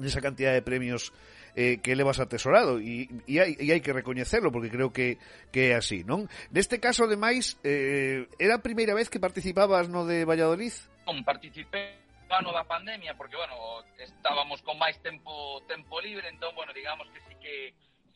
nesa 0.00 0.24
cantidad 0.24 0.56
de 0.56 0.64
premios 0.64 1.12
eh, 1.56 1.80
que 1.82 1.96
levas 1.96 2.20
atesorado 2.20 2.80
e, 2.80 3.08
e, 3.28 3.40
hai, 3.40 3.56
e 3.60 3.68
hai 3.72 3.80
que 3.84 3.92
recoñecelo 3.92 4.48
porque 4.48 4.72
creo 4.72 4.92
que, 4.92 5.20
que 5.52 5.72
é 5.72 5.76
así, 5.76 6.04
non? 6.04 6.28
Neste 6.48 6.80
caso, 6.80 7.04
ademais, 7.04 7.60
eh, 7.64 8.28
era 8.40 8.56
a 8.56 8.64
primeira 8.64 8.96
vez 8.96 9.12
que 9.12 9.20
participabas 9.20 9.88
no 9.88 10.08
de 10.08 10.24
Valladolid? 10.24 10.72
Non, 11.04 11.20
participei 11.26 12.00
ano 12.32 12.48
da 12.52 12.64
pandemia 12.64 13.12
porque, 13.12 13.36
bueno, 13.36 13.84
estábamos 14.00 14.64
con 14.64 14.80
máis 14.80 14.96
tempo 15.04 15.60
tempo 15.68 16.00
libre, 16.00 16.32
entón, 16.32 16.56
bueno, 16.56 16.72
digamos 16.72 17.04
que 17.12 17.20
sí 17.28 17.34
que 17.36 17.54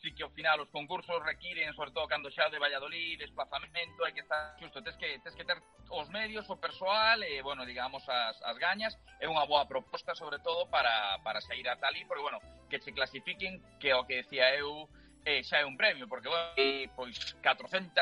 sí 0.01 0.13
que 0.13 0.23
ao 0.23 0.29
final 0.29 0.59
os 0.59 0.69
concursos 0.69 1.23
requiren, 1.23 1.73
sobre 1.73 1.91
todo 1.91 2.07
cando 2.07 2.29
xa 2.31 2.49
de 2.49 2.59
Valladolid, 2.59 3.17
desplazamento, 3.19 4.05
hai 4.05 4.13
que 4.13 4.21
estar 4.21 4.55
xusto, 4.59 4.81
tes 4.81 4.95
que, 4.97 5.19
tes 5.19 5.33
que 5.35 5.45
ter 5.45 5.57
os 5.89 6.07
medios, 6.09 6.49
o 6.49 6.57
persoal, 6.57 7.23
e, 7.23 7.41
bueno, 7.41 7.65
digamos, 7.65 8.07
as, 8.09 8.37
as 8.43 8.57
gañas, 8.57 8.93
é 9.19 9.27
unha 9.27 9.45
boa 9.45 9.65
proposta, 9.65 10.13
sobre 10.13 10.39
todo, 10.39 10.69
para, 10.69 11.17
para 11.25 11.41
sair 11.41 11.65
a 11.69 11.75
Talí, 11.77 12.05
porque, 12.05 12.23
bueno, 12.23 12.39
que 12.69 12.79
se 12.79 12.93
clasifiquen, 12.93 13.61
que 13.79 13.93
o 13.93 14.05
que 14.05 14.21
decía 14.21 14.53
eu, 14.55 14.89
eh, 15.25 15.41
xa 15.43 15.59
é 15.59 15.65
un 15.65 15.75
premio, 15.75 16.07
porque, 16.07 16.29
bueno, 16.29 16.53
eh, 16.57 16.87
pois, 16.95 17.17
400 17.41 17.97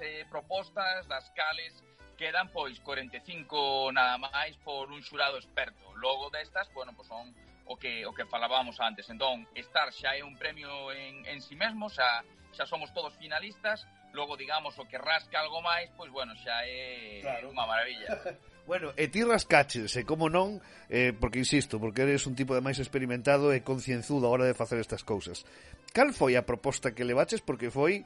eh, 0.00 0.26
propostas 0.28 1.08
das 1.08 1.30
cales 1.32 1.72
quedan, 2.18 2.50
pois, 2.50 2.76
45 2.82 3.94
nada 3.94 4.18
máis 4.18 4.58
por 4.66 4.90
un 4.90 5.00
xurado 5.00 5.38
experto. 5.38 5.94
Logo 5.96 6.28
destas, 6.30 6.66
bueno, 6.74 6.92
pois 6.92 7.06
son 7.06 7.30
o 7.68 7.76
que 7.76 8.04
o 8.08 8.12
que 8.16 8.24
falábamos 8.24 8.80
antes. 8.80 9.08
Entón, 9.12 9.46
estar 9.54 9.92
xa 9.92 10.16
é 10.16 10.24
un 10.24 10.34
premio 10.40 10.90
en, 10.90 11.24
en 11.28 11.38
si 11.44 11.52
sí 11.52 11.56
mesmo, 11.56 11.92
xa, 11.92 12.24
xa 12.56 12.64
somos 12.64 12.90
todos 12.96 13.14
finalistas, 13.20 13.86
logo 14.16 14.36
digamos 14.36 14.74
o 14.80 14.88
que 14.88 14.96
rasca 14.96 15.38
algo 15.38 15.60
máis, 15.60 15.92
pois 15.94 16.10
bueno, 16.10 16.32
xa 16.40 16.64
é 16.64 17.20
claro. 17.20 17.52
unha 17.52 17.64
maravilla. 17.68 18.10
Bueno, 18.68 18.92
e 19.00 19.08
ti 19.08 19.24
rascaches, 19.24 19.96
e 19.96 20.04
como 20.04 20.28
non, 20.28 20.60
eh, 20.92 21.16
porque 21.16 21.40
insisto, 21.40 21.80
porque 21.80 22.04
eres 22.04 22.28
un 22.28 22.36
tipo 22.36 22.52
de 22.52 22.60
máis 22.60 22.76
experimentado 22.76 23.48
e 23.56 23.64
concienzudo 23.64 24.28
a 24.28 24.32
hora 24.36 24.44
de 24.44 24.52
facer 24.52 24.76
estas 24.76 25.00
cousas. 25.08 25.48
Cal 25.96 26.12
foi 26.12 26.36
a 26.36 26.44
proposta 26.44 26.92
que 26.92 27.00
levaches? 27.00 27.40
Porque 27.40 27.72
foi 27.72 28.04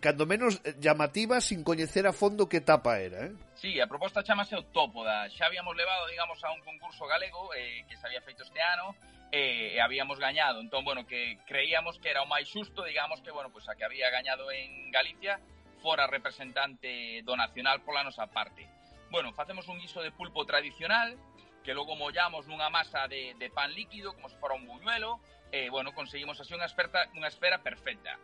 cando 0.00 0.26
menos 0.26 0.60
eh, 0.64 0.74
llamativa 0.78 1.40
sin 1.40 1.64
coñecer 1.64 2.06
a 2.06 2.12
fondo 2.12 2.48
que 2.48 2.58
etapa 2.58 3.00
era, 3.00 3.26
eh? 3.26 3.32
Sí, 3.54 3.80
a 3.80 3.86
proposta 3.86 4.22
chamase 4.22 4.56
o 4.56 4.64
topo 4.68 5.04
da. 5.04 5.28
Xa 5.30 5.46
habíamos 5.46 5.76
levado, 5.76 6.06
digamos, 6.08 6.42
a 6.44 6.52
un 6.52 6.60
concurso 6.60 7.06
galego 7.06 7.54
eh, 7.54 7.84
que 7.88 7.96
se 7.96 8.06
había 8.06 8.20
feito 8.20 8.42
este 8.42 8.60
ano 8.60 8.94
eh, 9.32 9.74
e 9.74 9.80
habíamos 9.80 10.18
gañado. 10.18 10.60
Entón, 10.60 10.84
bueno, 10.84 11.06
que 11.06 11.38
creíamos 11.46 11.98
que 11.98 12.10
era 12.10 12.22
o 12.22 12.28
máis 12.28 12.50
xusto, 12.50 12.84
digamos, 12.84 13.24
que, 13.24 13.32
bueno, 13.32 13.48
pues, 13.48 13.68
a 13.68 13.74
que 13.74 13.84
había 13.84 14.10
gañado 14.10 14.50
en 14.52 14.90
Galicia 14.92 15.40
fora 15.80 16.06
representante 16.08 17.20
do 17.24 17.36
nacional 17.36 17.84
pola 17.84 18.04
nosa 18.04 18.28
parte. 18.28 18.64
Bueno, 19.12 19.32
facemos 19.36 19.68
un 19.68 19.78
guiso 19.78 20.00
de 20.00 20.12
pulpo 20.12 20.44
tradicional 20.48 21.16
que 21.64 21.72
logo 21.72 21.96
mollamos 21.96 22.48
nunha 22.48 22.68
masa 22.68 23.08
de, 23.08 23.32
de 23.40 23.48
pan 23.48 23.72
líquido 23.72 24.12
como 24.12 24.28
se 24.28 24.36
fora 24.36 24.56
un 24.56 24.68
buñuelo 24.68 25.20
e, 25.52 25.72
bueno, 25.72 25.96
conseguimos 25.96 26.36
así 26.40 26.52
unha, 26.52 26.68
esperta, 26.68 27.08
unha 27.16 27.28
esfera 27.28 27.64
perfecta 27.64 28.20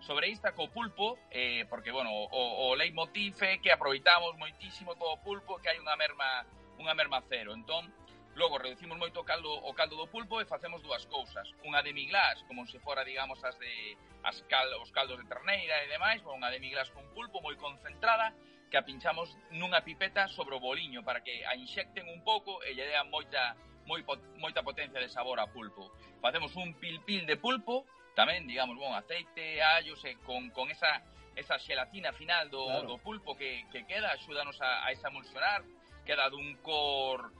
sobre 0.00 0.30
esta 0.30 0.52
co 0.52 0.68
pulpo, 0.68 1.18
eh, 1.30 1.66
porque, 1.68 1.92
bueno, 1.92 2.10
o, 2.12 2.70
o 2.70 2.74
leitmotiv 2.74 3.36
é 3.42 3.58
que 3.58 3.72
aproveitamos 3.72 4.36
moitísimo 4.36 4.96
co 4.96 5.20
pulpo 5.20 5.60
que 5.60 5.68
hai 5.68 5.78
unha 5.78 5.96
merma 5.96 6.46
unha 6.80 6.96
merma 6.96 7.20
cero. 7.28 7.52
Entón, 7.52 7.92
logo 8.34 8.56
reducimos 8.56 8.96
moito 8.96 9.20
o 9.20 9.24
caldo 9.24 9.52
o 9.52 9.72
caldo 9.76 9.96
do 10.00 10.08
pulpo 10.08 10.40
e 10.40 10.48
facemos 10.48 10.80
dúas 10.80 11.04
cousas. 11.06 11.52
Unha 11.68 11.84
demiglás, 11.84 12.40
como 12.48 12.64
se 12.64 12.80
fora, 12.80 13.04
digamos, 13.04 13.44
as 13.44 13.58
de 13.60 13.96
as 14.24 14.40
cal, 14.48 14.68
os 14.80 14.90
caldos 14.90 15.20
de 15.20 15.26
terneira 15.28 15.84
e 15.84 15.92
demais, 15.92 16.24
unha 16.24 16.48
demiglás 16.48 16.88
con 16.90 17.04
pulpo 17.12 17.44
moi 17.44 17.56
concentrada 17.60 18.32
que 18.70 18.78
a 18.78 18.86
pinchamos 18.86 19.36
nunha 19.50 19.82
pipeta 19.82 20.30
sobre 20.30 20.54
o 20.56 20.62
boliño 20.62 21.02
para 21.02 21.20
que 21.20 21.44
a 21.44 21.58
inxecten 21.58 22.06
un 22.08 22.22
pouco 22.22 22.62
e 22.64 22.72
lle 22.72 22.86
dean 22.86 23.10
moita 23.10 23.58
moi, 23.84 24.06
moita 24.38 24.62
potencia 24.62 25.00
de 25.02 25.10
sabor 25.10 25.42
a 25.42 25.50
pulpo. 25.50 25.90
Facemos 26.22 26.54
un 26.54 26.78
pilpil 26.78 27.26
de 27.26 27.36
pulpo 27.36 27.84
tamén, 28.14 28.46
digamos, 28.46 28.76
bon, 28.76 28.92
aceite, 28.94 29.62
allos 29.62 30.02
e 30.04 30.12
eh, 30.12 30.16
con, 30.26 30.50
con 30.50 30.70
esa 30.70 31.02
esa 31.36 31.58
xelatina 31.58 32.12
final 32.12 32.50
do, 32.50 32.66
claro. 32.66 32.86
do 32.88 32.96
pulpo 32.98 33.36
que, 33.36 33.64
que 33.72 33.86
queda, 33.86 34.12
axúdanos 34.12 34.60
a, 34.60 34.84
a 34.84 34.92
emulsionar, 34.92 35.62
queda 36.04 36.28
dun 36.28 36.58
cor 36.60 37.32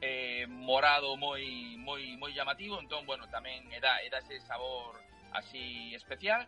eh, 0.00 0.46
morado 0.46 1.16
moi 1.16 1.76
moi 1.78 2.02
moi 2.18 2.32
llamativo, 2.34 2.78
entón 2.78 3.06
bueno, 3.06 3.26
tamén 3.30 3.66
era 3.72 4.02
era 4.02 4.18
ese 4.18 4.42
sabor 4.46 4.98
así 5.32 5.94
especial. 5.94 6.46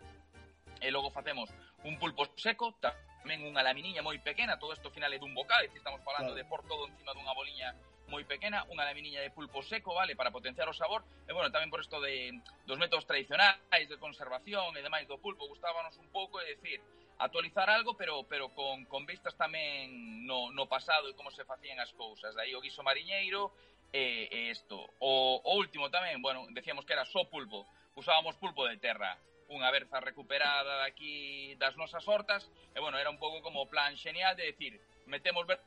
E 0.80 0.88
logo 0.88 1.12
facemos 1.12 1.52
un 1.84 2.00
pulpo 2.00 2.24
seco, 2.40 2.72
tamén 2.80 3.44
unha 3.44 3.60
laminiña 3.60 4.00
moi 4.00 4.16
pequena, 4.20 4.56
todo 4.56 4.72
isto 4.72 4.90
final 4.90 5.12
é 5.12 5.18
dun 5.20 5.34
bocado, 5.36 5.66
estamos 5.68 6.00
falando 6.02 6.32
claro. 6.32 6.40
de 6.40 6.44
por 6.48 6.60
todo 6.64 6.88
encima 6.88 7.12
dunha 7.12 7.36
boliña 7.36 7.70
moi 8.10 8.26
pequena, 8.26 8.66
unha 8.68 8.82
laminiña 8.84 9.22
de 9.22 9.30
pulpo 9.30 9.62
seco, 9.62 9.94
vale, 9.94 10.18
para 10.18 10.34
potenciar 10.34 10.66
o 10.66 10.74
sabor, 10.74 11.06
e 11.24 11.32
bueno, 11.32 11.48
tamén 11.54 11.70
por 11.70 11.80
isto 11.80 12.02
de 12.02 12.34
dos 12.66 12.76
métodos 12.76 13.06
tradicionais 13.06 13.86
de 13.86 13.96
conservación 14.02 14.74
e 14.74 14.82
demais 14.82 15.06
do 15.06 15.16
pulpo, 15.22 15.46
gustábanos 15.46 15.94
un 15.96 16.10
pouco 16.10 16.42
é 16.42 16.58
dicir, 16.58 16.82
actualizar 17.22 17.70
algo, 17.70 17.94
pero 17.94 18.26
pero 18.26 18.50
con 18.50 18.84
con 18.90 19.06
vistas 19.06 19.38
tamén 19.38 20.26
no 20.26 20.50
no 20.50 20.66
pasado 20.66 21.06
e 21.06 21.14
como 21.14 21.30
se 21.30 21.46
facían 21.46 21.78
as 21.78 21.94
cousas. 21.94 22.34
Daí 22.34 22.52
o 22.58 22.60
guiso 22.60 22.82
mariñeiro 22.82 23.54
e, 23.94 24.26
e 24.26 24.38
isto. 24.50 24.90
O, 24.98 25.38
o 25.44 25.52
último 25.56 25.88
tamén, 25.88 26.18
bueno, 26.18 26.50
decíamos 26.50 26.82
que 26.82 26.92
era 26.98 27.06
só 27.06 27.24
pulpo, 27.30 27.68
usábamos 27.94 28.34
pulpo 28.42 28.66
de 28.66 28.76
terra 28.76 29.14
unha 29.50 29.66
berza 29.74 29.98
recuperada 29.98 30.86
daqui 30.86 31.58
das 31.58 31.74
nosas 31.74 32.06
hortas, 32.06 32.46
e 32.74 32.78
bueno, 32.78 32.98
era 32.98 33.10
un 33.10 33.18
pouco 33.18 33.42
como 33.42 33.66
plan 33.66 33.98
xenial 33.98 34.38
de 34.38 34.46
decir, 34.54 34.78
metemos 35.10 35.42
berza 35.42 35.66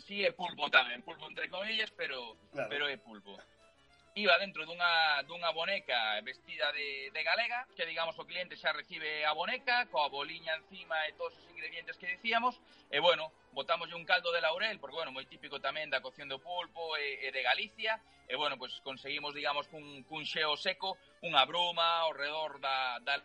si 0.00 0.06
sí 0.06 0.24
é 0.24 0.32
pulpo 0.32 0.72
tamén, 0.72 1.04
pulpo 1.04 1.28
entre 1.28 1.46
comillas, 1.52 1.92
pero 1.92 2.36
claro. 2.52 2.68
pero 2.72 2.84
é 2.88 2.96
pulpo. 2.96 3.36
Iba 4.16 4.42
dentro 4.42 4.66
dunha, 4.66 5.22
dunha 5.22 5.54
boneca 5.54 6.18
vestida 6.26 6.72
de, 6.72 7.14
de 7.14 7.22
galega, 7.22 7.68
que 7.76 7.86
digamos 7.86 8.18
o 8.18 8.26
cliente 8.26 8.58
xa 8.58 8.72
recibe 8.72 9.22
a 9.22 9.32
boneca, 9.32 9.86
coa 9.86 10.10
boliña 10.10 10.58
encima 10.58 10.98
e 11.06 11.14
todos 11.14 11.38
os 11.38 11.46
ingredientes 11.52 11.94
que 11.94 12.10
dicíamos, 12.10 12.58
e 12.90 12.98
bueno, 12.98 13.30
botámoslle 13.54 13.94
un 13.94 14.08
caldo 14.08 14.32
de 14.34 14.42
laurel, 14.42 14.80
porque 14.82 14.98
bueno, 14.98 15.14
moi 15.14 15.28
típico 15.30 15.62
tamén 15.62 15.92
da 15.92 16.02
cocción 16.02 16.26
do 16.26 16.42
pulpo 16.42 16.98
e, 16.98 17.22
e 17.22 17.28
de 17.30 17.42
Galicia, 17.46 18.02
e 18.26 18.34
bueno, 18.34 18.58
pues 18.58 18.74
conseguimos, 18.82 19.30
digamos, 19.30 19.70
cun, 19.70 20.02
cun 20.10 20.26
xeo 20.26 20.58
seco, 20.58 20.98
unha 21.22 21.46
bruma 21.46 22.02
ao 22.02 22.10
redor 22.10 22.58
da, 22.58 22.98
da 23.06 23.22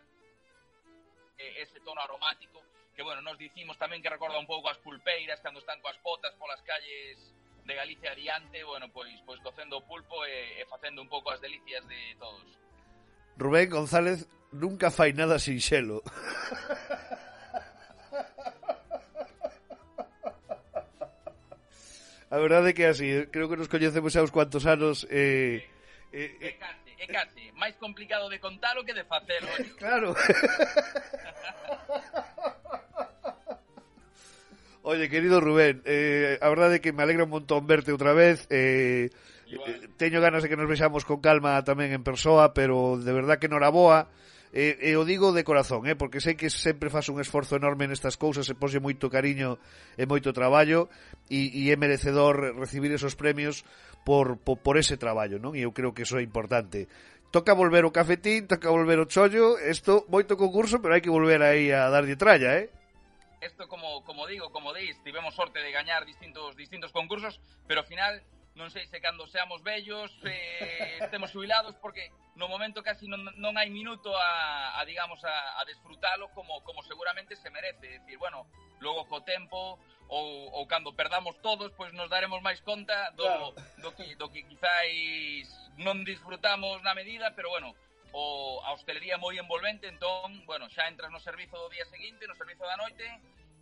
ese 1.36 1.82
tono 1.82 2.00
aromático 2.00 2.62
que 2.96 3.04
bueno, 3.04 3.20
nos 3.20 3.36
dicimos 3.36 3.76
tamén 3.76 4.00
que 4.00 4.08
recorda 4.08 4.40
un 4.40 4.48
pouco 4.48 4.72
as 4.72 4.80
pulpeiras 4.80 5.36
cando 5.44 5.60
están 5.60 5.76
coas 5.84 6.00
potas 6.00 6.32
polas 6.40 6.64
calles 6.64 7.20
de 7.68 7.76
Galicia 7.76 8.16
adiante, 8.16 8.64
bueno, 8.64 8.88
pois 8.88 9.12
pois 9.28 9.36
cocendo 9.44 9.76
o 9.76 9.84
pulpo 9.84 10.24
e, 10.24 10.56
e 10.56 10.64
facendo 10.64 11.04
un 11.04 11.10
pouco 11.12 11.28
as 11.28 11.44
delicias 11.44 11.84
de 11.84 12.16
todos. 12.16 12.40
Rubén 13.36 13.68
González 13.68 14.24
nunca 14.48 14.88
fai 14.88 15.12
nada 15.12 15.36
sin 15.36 15.60
xelo. 15.60 16.00
A 22.26 22.42
verdade 22.42 22.70
é 22.70 22.74
que 22.74 22.90
así, 22.90 23.06
¿eh? 23.06 23.28
creo 23.30 23.46
que 23.46 23.56
nos 23.56 23.70
coñecemos 23.70 24.10
xa 24.10 24.24
uns 24.24 24.34
cuantos 24.34 24.66
anos 24.66 25.06
eh, 25.12 25.62
eh, 26.10 26.34
eh, 26.42 26.48
é 26.48 26.52
case, 26.58 26.90
é 26.98 27.06
case, 27.06 27.42
máis 27.54 27.78
complicado 27.78 28.26
de 28.26 28.42
contalo 28.42 28.82
que 28.82 28.96
de 28.96 29.06
facelo. 29.06 29.46
Eh, 29.60 29.70
claro. 29.80 30.10
Oye, 34.88 35.08
querido 35.08 35.40
Rubén, 35.40 35.82
eh, 35.84 36.38
a 36.38 36.46
verdade 36.46 36.78
é 36.78 36.80
que 36.80 36.94
me 36.94 37.02
alegra 37.02 37.26
un 37.26 37.34
montón 37.34 37.66
verte 37.66 37.90
outra 37.90 38.14
vez. 38.14 38.46
Eh, 38.54 39.10
eh 39.50 39.90
teño 39.98 40.22
ganas 40.22 40.46
de 40.46 40.48
que 40.48 40.54
nos 40.54 40.70
vexamos 40.70 41.02
con 41.02 41.18
calma 41.18 41.58
tamén 41.66 41.90
en 41.90 42.06
persoa, 42.06 42.54
pero 42.54 42.94
de 42.94 43.10
verdad 43.10 43.42
que 43.42 43.50
noraboa. 43.50 44.06
E, 44.54 44.78
eh, 44.78 44.94
e 44.94 44.94
eh, 44.94 44.96
o 44.96 45.02
digo 45.02 45.34
de 45.34 45.42
corazón, 45.42 45.90
eh, 45.90 45.98
porque 45.98 46.22
sei 46.22 46.38
que 46.38 46.54
sempre 46.54 46.86
faz 46.86 47.10
un 47.10 47.18
esforzo 47.18 47.58
enorme 47.58 47.90
nestas 47.90 48.14
cousas, 48.14 48.46
e 48.46 48.54
pose 48.54 48.78
moito 48.78 49.10
cariño 49.10 49.58
e 49.98 50.06
moito 50.06 50.30
traballo, 50.30 50.86
e, 51.26 51.50
e 51.50 51.74
é 51.74 51.74
merecedor 51.74 52.54
recibir 52.54 52.94
esos 52.94 53.18
premios 53.18 53.66
por, 54.06 54.38
por, 54.38 54.62
por 54.62 54.78
ese 54.78 54.94
traballo, 54.94 55.42
non? 55.42 55.58
E 55.58 55.66
eu 55.66 55.74
creo 55.74 55.90
que 55.98 56.06
iso 56.06 56.14
é 56.14 56.22
importante. 56.22 56.86
Toca 57.34 57.58
volver 57.58 57.82
o 57.82 57.90
cafetín, 57.90 58.46
toca 58.46 58.70
volver 58.70 59.02
o 59.02 59.10
chollo, 59.10 59.58
isto 59.58 60.06
moito 60.06 60.38
concurso, 60.38 60.78
pero 60.78 60.94
hai 60.94 61.02
que 61.02 61.10
volver 61.10 61.42
aí 61.42 61.74
a 61.74 61.90
darlle 61.90 62.14
tralla, 62.14 62.54
eh? 62.54 62.70
Isto 63.46 63.68
como 63.68 64.02
como 64.02 64.26
digo, 64.26 64.50
como 64.50 64.74
dis, 64.74 64.98
tivemos 65.02 65.34
sorte 65.34 65.62
de 65.62 65.70
gañar 65.70 66.04
distintos 66.04 66.56
distintos 66.56 66.90
concursos, 66.92 67.40
pero 67.66 67.80
ao 67.80 67.86
final 67.86 68.22
non 68.56 68.72
sei 68.72 68.88
se 68.88 68.98
cando 69.04 69.28
seamos 69.28 69.60
vellos 69.62 70.10
eh, 70.24 70.98
estemos 71.04 71.30
jubilados 71.30 71.76
porque 71.76 72.08
no 72.34 72.48
momento 72.48 72.80
casi 72.82 73.04
non, 73.06 73.22
non 73.36 73.54
hai 73.60 73.68
minuto 73.68 74.16
a, 74.16 74.80
a 74.80 74.82
digamos 74.88 75.20
a, 75.28 75.60
a 75.60 75.62
desfrutalo 75.68 76.32
como 76.32 76.64
como 76.64 76.80
seguramente 76.82 77.36
se 77.36 77.52
merece, 77.52 77.86
é 77.86 78.00
dicir, 78.00 78.18
bueno, 78.18 78.48
logo 78.80 79.04
co 79.06 79.20
tempo 79.22 79.78
ou, 80.08 80.50
ou 80.56 80.64
cando 80.66 80.96
perdamos 80.96 81.36
todos, 81.44 81.70
pois 81.76 81.92
nos 81.92 82.08
daremos 82.08 82.40
máis 82.40 82.64
conta 82.64 83.12
do, 83.12 83.28
claro. 83.28 83.52
do, 83.78 83.90
que, 83.92 84.16
do 84.16 84.26
que 84.32 84.42
quizáis 84.48 85.46
non 85.76 86.00
disfrutamos 86.02 86.80
na 86.80 86.96
medida, 86.96 87.36
pero 87.36 87.52
bueno, 87.52 87.76
o, 88.16 88.64
a 88.64 88.72
hostelería 88.72 89.20
moi 89.20 89.36
envolvente, 89.36 89.84
entón, 89.92 90.40
bueno, 90.48 90.72
xa 90.72 90.88
entras 90.88 91.12
no 91.12 91.20
servizo 91.20 91.60
do 91.60 91.68
día 91.68 91.84
seguinte, 91.84 92.24
no 92.24 92.38
servizo 92.40 92.64
da 92.64 92.80
noite, 92.80 93.04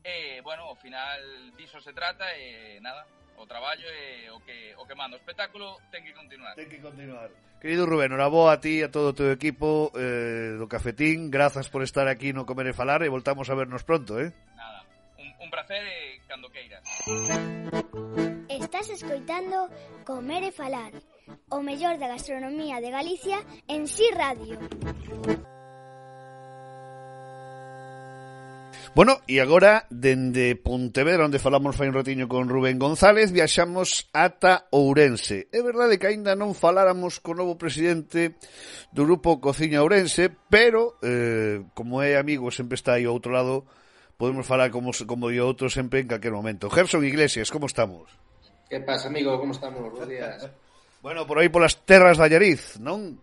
E, 0.05 0.45
bueno, 0.45 0.69
ao 0.69 0.77
final 0.77 1.17
diso 1.57 1.81
se 1.81 1.97
trata 1.97 2.29
e 2.37 2.77
nada, 2.85 3.09
o 3.41 3.47
traballo 3.49 3.89
e 3.89 4.29
o 4.29 4.39
que, 4.45 4.77
o 4.77 4.85
que 4.85 4.95
manda. 4.95 5.17
O 5.17 5.21
espectáculo 5.21 5.81
ten 5.89 6.05
que 6.05 6.13
continuar. 6.13 6.55
Ten 6.55 6.69
que 6.69 6.79
continuar. 6.79 7.33
Querido 7.57 7.89
Rubén, 7.89 8.13
boa 8.29 8.53
a 8.53 8.61
ti 8.61 8.85
e 8.85 8.85
a 8.85 8.93
todo 8.93 9.11
o 9.11 9.17
teu 9.17 9.33
equipo 9.33 9.89
eh, 9.97 10.61
do 10.61 10.69
Cafetín. 10.69 11.33
Grazas 11.33 11.73
por 11.73 11.81
estar 11.81 12.05
aquí 12.05 12.37
no 12.37 12.45
Comer 12.45 12.69
e 12.69 12.77
Falar 12.77 13.01
e 13.01 13.09
voltamos 13.09 13.49
a 13.49 13.57
vernos 13.57 13.89
pronto, 13.89 14.21
eh? 14.21 14.29
Nada, 14.53 14.85
un, 15.17 15.33
un 15.41 15.49
placer 15.49 15.81
e 15.81 16.21
cando 16.29 16.53
queiras. 16.53 16.85
Estás 18.53 18.93
escoitando 18.93 19.73
Comer 20.05 20.45
e 20.45 20.53
Falar, 20.53 20.93
o 21.49 21.65
mellor 21.65 21.97
da 21.97 22.13
gastronomía 22.13 22.85
de 22.85 22.93
Galicia 22.93 23.41
en 23.73 23.89
Si 23.89 24.05
sí 24.05 24.09
Radio. 24.13 24.61
Bueno, 28.95 29.19
e 29.27 29.43
agora, 29.43 29.91
dende 29.91 30.55
Pontevedra, 30.55 31.27
onde 31.27 31.43
falamos 31.43 31.75
fai 31.75 31.91
un 31.91 31.99
ratiño 31.99 32.31
con 32.31 32.47
Rubén 32.47 32.79
González, 32.79 33.35
viaxamos 33.35 34.07
ata 34.15 34.71
Ourense. 34.71 35.51
É 35.51 35.67
verdade 35.67 35.99
que 35.99 36.07
aínda 36.07 36.39
non 36.39 36.55
faláramos 36.55 37.19
co 37.19 37.35
novo 37.35 37.59
presidente 37.59 38.39
do 38.95 39.03
grupo 39.03 39.43
Cociña 39.43 39.83
Ourense, 39.83 40.31
pero, 40.31 40.95
eh, 41.03 41.67
como 41.75 42.07
é 42.07 42.15
amigo, 42.15 42.55
sempre 42.55 42.79
está 42.79 42.95
aí 42.95 43.03
ao 43.03 43.19
outro 43.19 43.35
lado, 43.35 43.67
podemos 44.15 44.47
falar 44.47 44.71
como, 44.71 44.95
como 45.11 45.27
di 45.27 45.43
outro 45.43 45.67
sempre 45.67 45.99
en 45.99 46.07
calquer 46.07 46.31
momento. 46.31 46.71
Gerson 46.71 47.03
Iglesias, 47.03 47.51
como 47.51 47.67
estamos? 47.67 48.07
Que 48.71 48.79
pasa, 48.79 49.11
amigo? 49.11 49.35
Como 49.43 49.59
estamos? 49.59 49.91
Bos 49.91 50.07
días. 50.07 50.47
bueno, 51.03 51.27
por 51.27 51.43
aí 51.43 51.51
polas 51.51 51.83
terras 51.83 52.15
da 52.15 52.31
Allariz, 52.31 52.79
non? 52.79 53.19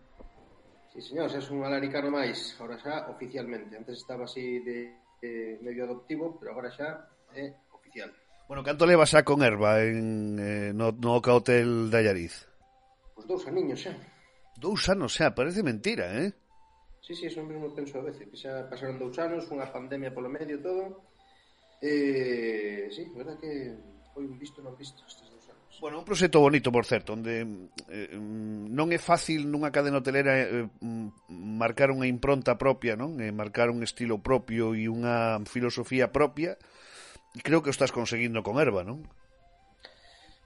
Sí, 0.92 1.00
señor, 1.00 1.32
es 1.32 1.48
un 1.48 1.64
alaricano 1.64 2.12
máis, 2.12 2.60
ahora 2.60 2.76
xa 2.76 3.08
oficialmente. 3.08 3.80
Antes 3.80 4.04
estaba 4.04 4.28
así 4.28 4.60
de 4.68 5.01
eh, 5.22 5.58
medio 5.62 5.86
adoptivo, 5.86 6.38
pero 6.38 6.52
agora 6.52 6.74
xa 6.74 7.08
é 7.32 7.56
oficial. 7.72 8.12
Bueno, 8.52 8.68
canto 8.68 8.84
leva 8.84 9.08
xa 9.08 9.24
con 9.24 9.40
erva 9.42 9.80
en, 9.80 10.36
eh, 10.36 10.70
no, 10.76 10.92
no 10.92 11.16
Oca 11.16 11.32
Hotel 11.32 11.88
de 11.88 11.98
Allariz? 11.98 12.46
Os 13.16 13.24
dous 13.24 13.48
aniños 13.48 13.80
xa. 13.80 13.96
Dous 14.60 14.90
anos 14.92 15.16
xa, 15.16 15.32
parece 15.32 15.64
mentira, 15.64 16.12
eh? 16.20 16.36
Sí, 17.00 17.16
sí, 17.16 17.26
eso 17.32 17.42
mesmo 17.48 17.74
penso 17.74 17.98
a 17.98 18.04
veces, 18.04 18.28
que 18.28 18.36
xa 18.36 18.68
pasaron 18.68 19.00
dous 19.00 19.16
anos, 19.24 19.48
unha 19.48 19.72
pandemia 19.72 20.12
polo 20.12 20.28
medio 20.28 20.60
todo. 20.60 21.08
Eh, 21.80 22.92
sí, 22.92 23.08
verdad 23.16 23.40
que 23.40 23.74
foi 24.12 24.28
un 24.28 24.36
visto 24.36 24.60
non 24.60 24.76
visto 24.76 25.02
estes 25.08 25.31
Bueno, 25.82 25.98
un 25.98 26.06
proxecto 26.06 26.40
bonito, 26.40 26.72
por 26.72 26.86
certo, 26.86 27.14
onde 27.14 27.42
eh, 27.42 28.14
mm, 28.14 28.70
non 28.70 28.94
é 28.94 29.02
fácil 29.02 29.50
nunha 29.50 29.74
cadena 29.74 29.98
hotelera 29.98 30.38
eh, 30.38 30.70
mm, 30.78 31.26
marcar 31.58 31.90
unha 31.90 32.06
impronta 32.06 32.54
propia, 32.54 32.94
non? 32.94 33.18
Eh, 33.18 33.34
marcar 33.34 33.74
un 33.74 33.82
estilo 33.82 34.22
propio 34.22 34.78
e 34.78 34.86
unha 34.86 35.42
filosofía 35.50 36.14
propia. 36.14 36.54
E 37.34 37.42
creo 37.42 37.66
que 37.66 37.74
o 37.74 37.76
estás 37.76 37.90
conseguindo 37.90 38.46
con 38.46 38.62
Herba, 38.62 38.86
non? 38.86 39.10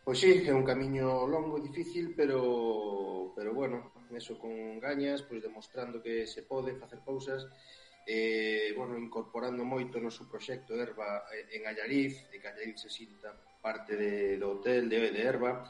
Pois 0.08 0.24
sí, 0.24 0.40
é 0.48 0.56
un 0.56 0.64
camiño 0.64 1.28
longo, 1.28 1.60
e 1.60 1.68
difícil, 1.68 2.16
pero 2.16 3.36
pero 3.36 3.52
bueno, 3.52 3.92
eso 4.16 4.40
con 4.40 4.80
gañas, 4.80 5.20
pois 5.28 5.44
demostrando 5.44 6.00
que 6.00 6.24
se 6.32 6.48
pode 6.48 6.80
facer 6.80 7.04
cousas 7.04 7.44
eh, 8.08 8.72
bueno, 8.78 8.96
incorporando 8.96 9.68
moito 9.68 10.00
no 10.00 10.14
seu 10.14 10.32
proxecto 10.32 10.80
Herba 10.80 11.28
eh, 11.34 11.60
en 11.60 11.68
Allariz, 11.68 12.24
e 12.32 12.40
que 12.40 12.48
Allariz 12.48 12.80
se 12.80 12.88
sinta 12.88 13.36
parte 13.66 13.98
de, 13.98 14.38
do 14.38 14.62
hotel, 14.62 14.86
de, 14.86 15.10
de 15.10 15.22
erva, 15.26 15.66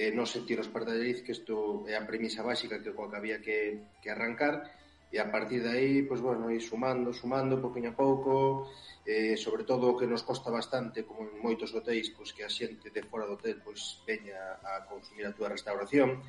eh, 0.00 0.08
non 0.16 0.24
sentir 0.24 0.56
os 0.56 0.72
pardaleriz, 0.72 1.20
que 1.20 1.36
isto 1.36 1.84
é 1.84 1.92
a 1.92 2.08
premisa 2.08 2.40
básica 2.40 2.80
que 2.80 2.96
coa 2.96 3.12
que 3.12 3.18
había 3.20 3.38
que, 3.44 3.84
que 4.00 4.08
arrancar, 4.08 4.64
e 5.12 5.20
a 5.20 5.28
partir 5.28 5.60
de 5.60 5.70
aí, 5.76 5.94
pois, 6.08 6.24
bueno, 6.24 6.48
ir 6.48 6.64
sumando, 6.64 7.12
sumando, 7.12 7.60
poquinho 7.60 7.92
a 7.92 7.98
pouco, 8.00 8.66
eh, 9.04 9.36
sobre 9.36 9.68
todo 9.68 9.92
o 9.92 9.96
que 10.00 10.08
nos 10.08 10.24
costa 10.24 10.48
bastante, 10.48 11.04
como 11.04 11.28
en 11.28 11.36
moitos 11.44 11.70
hotéis, 11.76 12.08
pois 12.16 12.32
que 12.32 12.42
a 12.42 12.50
xente 12.50 12.88
de 12.88 13.02
fora 13.04 13.28
do 13.28 13.36
hotel 13.36 13.60
pois, 13.60 14.00
veña 14.08 14.58
a 14.64 14.88
consumir 14.88 15.28
a 15.28 15.36
túa 15.36 15.52
restauración, 15.52 16.24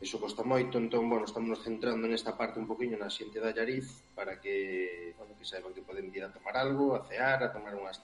Eso 0.00 0.16
costa 0.16 0.40
moito, 0.40 0.80
entón, 0.80 1.12
bueno, 1.12 1.28
estamos 1.28 1.60
centrando 1.60 2.08
nesta 2.08 2.32
parte 2.32 2.56
un 2.56 2.64
poquinho 2.64 2.96
na 2.96 3.12
xente 3.12 3.36
da 3.36 3.52
Llariz 3.52 4.00
para 4.16 4.40
que, 4.40 5.12
bueno, 5.20 5.36
que 5.36 5.44
saiban 5.44 5.76
que 5.76 5.84
poden 5.84 6.08
vir 6.08 6.24
a 6.24 6.32
tomar 6.32 6.56
algo, 6.56 6.96
a 6.96 7.04
cear, 7.04 7.44
a 7.44 7.52
tomar 7.52 7.76
unhas, 7.76 8.00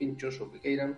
pinchos 0.00 0.40
ou 0.40 0.48
que 0.48 0.56
queiran 0.64 0.96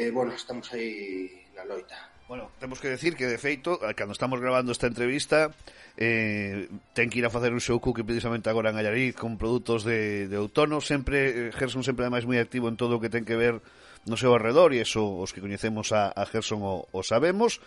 eh, 0.00 0.10
bueno, 0.10 0.32
estamos 0.32 0.72
aí 0.72 1.44
na 1.52 1.64
loita. 1.68 2.08
Bueno, 2.24 2.48
temos 2.58 2.80
que 2.80 2.88
decir 2.88 3.16
que, 3.16 3.26
de 3.26 3.36
feito, 3.36 3.76
eh, 3.84 3.92
cando 3.92 4.16
estamos 4.16 4.40
grabando 4.40 4.72
esta 4.72 4.86
entrevista, 4.86 5.52
eh, 5.98 6.70
ten 6.96 7.12
que 7.12 7.20
ir 7.20 7.26
a 7.26 7.34
facer 7.34 7.52
un 7.52 7.60
show 7.60 7.82
que 7.82 8.06
precisamente 8.06 8.48
agora 8.48 8.70
en 8.70 8.80
Allariz 8.80 9.12
con 9.12 9.36
produtos 9.36 9.84
de, 9.84 10.24
de 10.30 10.36
outono. 10.40 10.80
Sempre, 10.80 11.50
eh, 11.50 11.52
Gerson 11.52 11.84
sempre 11.84 12.08
ademais 12.08 12.24
moi 12.24 12.40
activo 12.40 12.72
en 12.72 12.80
todo 12.80 12.96
o 12.96 13.02
que 13.02 13.12
ten 13.12 13.28
que 13.28 13.36
ver 13.36 13.60
no 14.08 14.16
seu 14.16 14.32
arredor, 14.32 14.72
e 14.72 14.80
eso 14.80 15.04
os 15.04 15.36
que 15.36 15.44
coñecemos 15.44 15.92
a, 15.92 16.08
a 16.08 16.24
Gerson 16.24 16.64
o, 16.64 16.88
o 16.88 17.00
sabemos, 17.04 17.60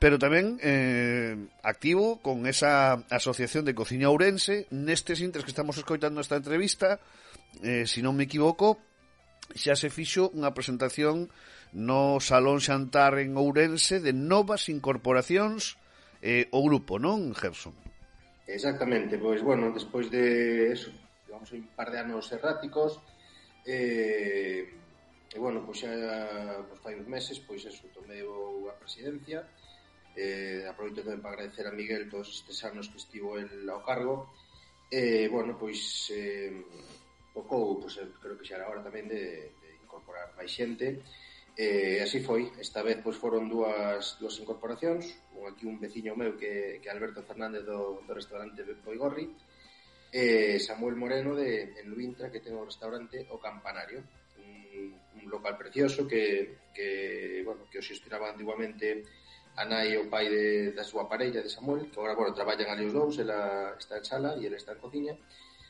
pero 0.00 0.16
tamén 0.16 0.56
eh, 0.64 1.36
activo 1.60 2.22
con 2.24 2.48
esa 2.48 3.04
asociación 3.12 3.68
de 3.68 3.76
cociña 3.76 4.08
ourense 4.08 4.64
nestes 4.72 5.20
intres 5.20 5.44
que 5.44 5.52
estamos 5.52 5.76
escoitando 5.76 6.24
esta 6.24 6.40
entrevista, 6.40 6.96
eh, 7.60 7.84
se 7.84 7.98
si 7.98 8.00
non 8.00 8.16
me 8.16 8.24
equivoco, 8.24 8.80
xa 9.56 9.76
se 9.76 9.88
fixo 9.88 10.28
unha 10.36 10.52
presentación 10.52 11.28
no 11.72 12.20
Salón 12.20 12.60
Xantar 12.60 13.18
en 13.18 13.36
Ourense 13.36 14.00
de 14.00 14.12
novas 14.12 14.68
incorporacións 14.68 15.76
eh, 16.22 16.48
o 16.50 16.64
grupo, 16.64 16.98
non, 16.98 17.34
Gerson? 17.36 17.76
Exactamente, 18.48 19.20
pois, 19.20 19.44
bueno, 19.44 19.70
despois 19.70 20.08
de 20.08 20.72
eso, 20.72 20.88
vamos 21.28 21.52
un 21.52 21.68
par 21.76 21.92
de 21.92 22.00
anos 22.00 22.32
erráticos, 22.32 22.96
eh, 23.68 24.64
e, 25.28 25.36
bueno, 25.38 25.60
pois 25.60 25.84
xa, 25.84 25.92
pois, 26.64 26.80
fai 26.80 26.96
uns 26.96 27.06
meses, 27.06 27.36
pois, 27.44 27.60
eso, 27.68 27.84
tomei 27.92 28.24
a 28.24 28.74
presidencia, 28.80 29.44
eh, 30.16 30.64
aproveito 30.64 31.04
tamén 31.04 31.20
para 31.20 31.36
agradecer 31.36 31.68
a 31.68 31.76
Miguel 31.76 32.08
todos 32.08 32.32
estes 32.32 32.58
anos 32.64 32.88
que 32.88 32.96
estivo 32.96 33.36
el 33.36 33.68
ao 33.68 33.84
cargo, 33.84 34.32
e, 34.88 35.24
eh, 35.24 35.26
bueno, 35.28 35.60
pois, 35.60 36.08
eh, 36.16 36.64
tocou, 37.36 37.76
pois, 37.78 38.00
eh, 38.00 38.08
creo 38.16 38.40
que 38.40 38.48
xa 38.48 38.56
era 38.56 38.72
hora 38.72 38.80
tamén 38.80 39.06
de, 39.12 39.52
de 39.60 39.68
incorporar 39.84 40.32
máis 40.34 40.48
xente, 40.48 40.88
e, 40.88 41.27
E 41.58 41.98
así 41.98 42.22
foi, 42.22 42.54
esta 42.62 42.86
vez 42.86 43.02
pois 43.02 43.18
foron 43.18 43.50
dúas, 43.50 44.14
dúas 44.22 44.38
incorporacións, 44.38 45.10
un 45.34 45.50
aquí 45.50 45.66
un 45.66 45.82
veciño 45.82 46.14
meu 46.14 46.38
que, 46.38 46.78
que 46.78 46.86
Alberto 46.86 47.26
Fernández 47.26 47.66
do, 47.66 47.98
do 48.06 48.12
restaurante 48.14 48.62
Boigorri, 48.86 49.26
e 50.14 50.62
Samuel 50.62 50.94
Moreno 50.94 51.34
de 51.34 51.74
en 51.82 51.90
Luintra 51.90 52.30
que 52.30 52.38
ten 52.38 52.54
o 52.54 52.62
restaurante 52.62 53.26
O 53.34 53.42
Campanario, 53.42 54.06
un, 54.38 54.94
un 55.18 55.24
local 55.26 55.58
precioso 55.58 56.06
que, 56.06 56.62
que, 56.70 57.42
bueno, 57.42 57.66
que 57.66 57.82
o 57.82 57.84
xestionaba 57.84 58.30
antiguamente 58.30 59.02
a 59.58 59.66
nai 59.66 59.90
e 59.90 59.98
o 59.98 60.06
pai 60.06 60.30
de, 60.30 60.70
da 60.78 60.86
súa 60.86 61.10
parella 61.10 61.42
de 61.42 61.50
Samuel, 61.50 61.90
que 61.90 61.98
agora, 61.98 62.14
bueno, 62.14 62.38
traballan 62.38 62.70
ali 62.70 62.86
os 62.86 62.94
dous, 62.94 63.18
ela 63.18 63.74
está 63.74 63.98
en 63.98 64.06
sala 64.06 64.30
e 64.38 64.46
ele 64.46 64.62
está 64.62 64.78
en 64.78 64.80
cociña, 64.80 65.14
e 65.18 65.22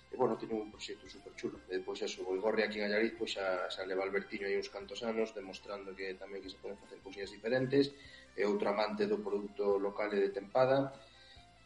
E, 0.08 0.16
bueno, 0.16 0.40
teño 0.40 0.56
un 0.56 0.72
proxecto 0.72 1.04
super 1.04 1.36
chulo. 1.36 1.60
E 1.68 1.78
depois 1.78 2.00
eso, 2.00 2.24
o 2.24 2.32
Igorri 2.32 2.64
aquí 2.64 2.80
en 2.80 2.88
Allariz, 2.88 3.12
pois 3.20 3.36
xa, 3.36 3.68
xa 3.68 3.84
leva 3.84 4.04
Albertiño 4.04 4.48
aí 4.48 4.56
uns 4.56 4.72
cantos 4.72 5.04
anos, 5.04 5.36
demostrando 5.36 5.92
que 5.92 6.16
tamén 6.16 6.40
que 6.40 6.48
se 6.48 6.56
poden 6.56 6.80
facer 6.80 6.98
cousinhas 7.04 7.28
diferentes, 7.28 7.92
e 8.32 8.42
outro 8.48 8.72
amante 8.72 9.04
do 9.04 9.20
produto 9.20 9.76
local 9.76 10.08
e 10.16 10.24
de 10.24 10.30
tempada, 10.32 10.94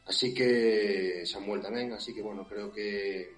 así 0.09 0.35
que 0.35 1.23
Samuel 1.23 1.63
tamén, 1.63 1.95
así 1.95 2.11
que, 2.11 2.25
bueno, 2.25 2.43
creo 2.49 2.75
que, 2.75 3.31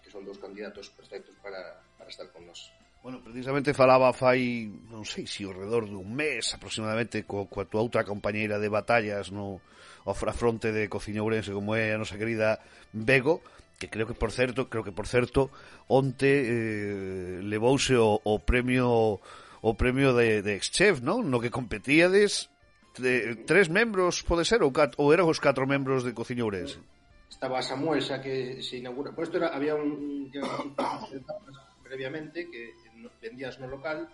que 0.00 0.08
son 0.08 0.24
dous 0.24 0.40
candidatos 0.40 0.88
perfectos 0.94 1.36
para, 1.44 1.82
para 2.00 2.08
estar 2.08 2.30
con 2.32 2.48
nós. 2.48 2.72
Bueno, 3.06 3.22
precisamente 3.22 3.76
falaba 3.76 4.10
fai, 4.10 4.66
non 4.90 5.06
sei 5.06 5.28
si, 5.30 5.46
ao 5.46 5.54
redor 5.54 5.86
dun 5.86 6.10
mes 6.10 6.50
aproximadamente 6.56 7.22
co, 7.22 7.46
coa 7.46 7.68
tua 7.68 7.84
outra 7.84 8.02
compañeira 8.02 8.58
de 8.58 8.72
batallas 8.72 9.30
no 9.30 9.62
ao 10.06 10.14
fronte 10.14 10.70
de 10.70 10.90
Cociñourense 10.90 11.50
como 11.50 11.74
é 11.74 11.94
a 11.94 11.98
nosa 11.98 12.18
querida 12.18 12.58
Bego 12.90 13.42
que 13.78 13.88
creo 13.88 14.06
que 14.06 14.14
por 14.16 14.32
certo, 14.32 14.68
creo 14.68 14.84
que 14.84 14.92
por 14.92 15.06
certo, 15.06 15.50
onte 15.88 16.28
eh, 16.28 17.40
levouse 17.44 17.96
o, 17.96 18.20
o 18.22 18.40
premio 18.40 19.20
o 19.66 19.74
premio 19.74 20.14
de, 20.14 20.42
de 20.42 20.54
Exchef, 20.54 21.02
non? 21.02 21.26
No 21.26 21.42
que 21.42 21.50
competíades 21.50 22.52
de, 22.96 23.34
tres 23.44 23.68
membros, 23.68 24.22
pode 24.22 24.46
ser, 24.46 24.62
ou, 24.62 24.70
cat, 24.70 24.94
ou 25.00 25.10
eran 25.10 25.26
os 25.26 25.42
catro 25.42 25.66
membros 25.66 26.06
de 26.06 26.14
Cociña 26.14 26.46
Ourense? 26.46 26.78
Estaba 27.26 27.60
Samuel, 27.60 28.00
xa 28.00 28.22
que 28.22 28.62
se 28.62 28.78
inaugura. 28.78 29.10
Pois 29.10 29.28
isto 29.28 29.42
era, 29.42 29.50
había 29.52 29.74
un, 29.74 30.30
previamente 31.86 32.46
que 32.46 32.78
vendías 33.20 33.58
no 33.58 33.66
local, 33.66 34.08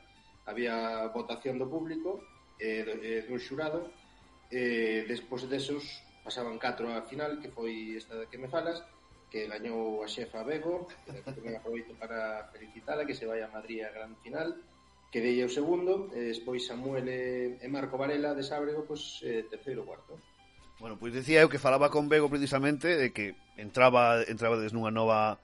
había 0.46 1.06
votación 1.12 1.60
do 1.60 1.68
público, 1.68 2.24
e 2.58 2.86
eh, 2.86 3.20
dun 3.26 3.42
xurado, 3.42 3.90
eh, 4.50 5.04
despois 5.04 5.44
desos 5.50 5.82
pasaban 6.22 6.56
catro 6.56 6.88
a 6.94 7.02
final, 7.04 7.42
que 7.42 7.50
foi 7.50 7.98
esta 7.98 8.30
que 8.30 8.38
me 8.38 8.46
falas, 8.46 8.80
que 9.32 9.48
gañou 9.48 10.04
a 10.04 10.08
xefa 10.12 10.44
Bego, 10.44 10.84
que 11.08 11.32
tamén 11.32 11.56
aproveito 11.56 11.96
para 11.96 12.52
felicitala, 12.52 13.08
que 13.08 13.16
se 13.16 13.24
vai 13.24 13.40
a 13.40 13.48
Madrid 13.48 13.80
a 13.80 13.88
gran 13.88 14.12
final, 14.20 14.60
que 15.08 15.24
dei 15.24 15.40
o 15.40 15.48
segundo, 15.48 16.12
e 16.12 16.20
despois 16.36 16.68
Samuel 16.68 17.08
e 17.08 17.66
Marco 17.72 17.96
Varela 17.96 18.36
de 18.36 18.44
Sábrego, 18.44 18.84
pois, 18.84 19.24
eh, 19.24 19.48
terceiro 19.48 19.88
cuarto. 19.88 20.20
Bueno, 20.76 21.00
pois 21.00 21.16
decía 21.16 21.40
eu 21.40 21.48
que 21.48 21.56
falaba 21.56 21.88
con 21.88 22.12
Bego 22.12 22.28
precisamente 22.28 22.92
de 22.92 23.08
que 23.16 23.32
entraba 23.56 24.20
entraba 24.28 24.60
des 24.60 24.76
nunha 24.76 24.92
nova 24.92 25.40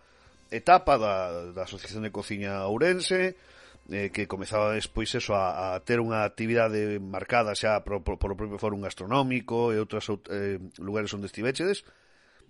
etapa 0.52 1.00
da, 1.00 1.48
da 1.56 1.64
Asociación 1.64 2.04
de 2.04 2.12
Cociña 2.12 2.68
Ourense, 2.68 3.40
eh, 3.88 4.12
que 4.12 4.28
comezaba 4.28 4.76
despois 4.76 5.08
eso 5.16 5.32
a, 5.32 5.72
a 5.72 5.80
ter 5.80 5.96
unha 5.96 6.28
actividade 6.28 7.00
marcada 7.00 7.56
xa 7.56 7.80
polo 7.80 8.04
pro, 8.04 8.20
pro 8.20 8.36
propio 8.36 8.60
fórum 8.60 8.84
gastronómico 8.84 9.72
e 9.72 9.80
outros 9.80 10.12
eh, 10.28 10.60
lugares 10.76 11.08
onde 11.16 11.32
estivechedes 11.32 11.88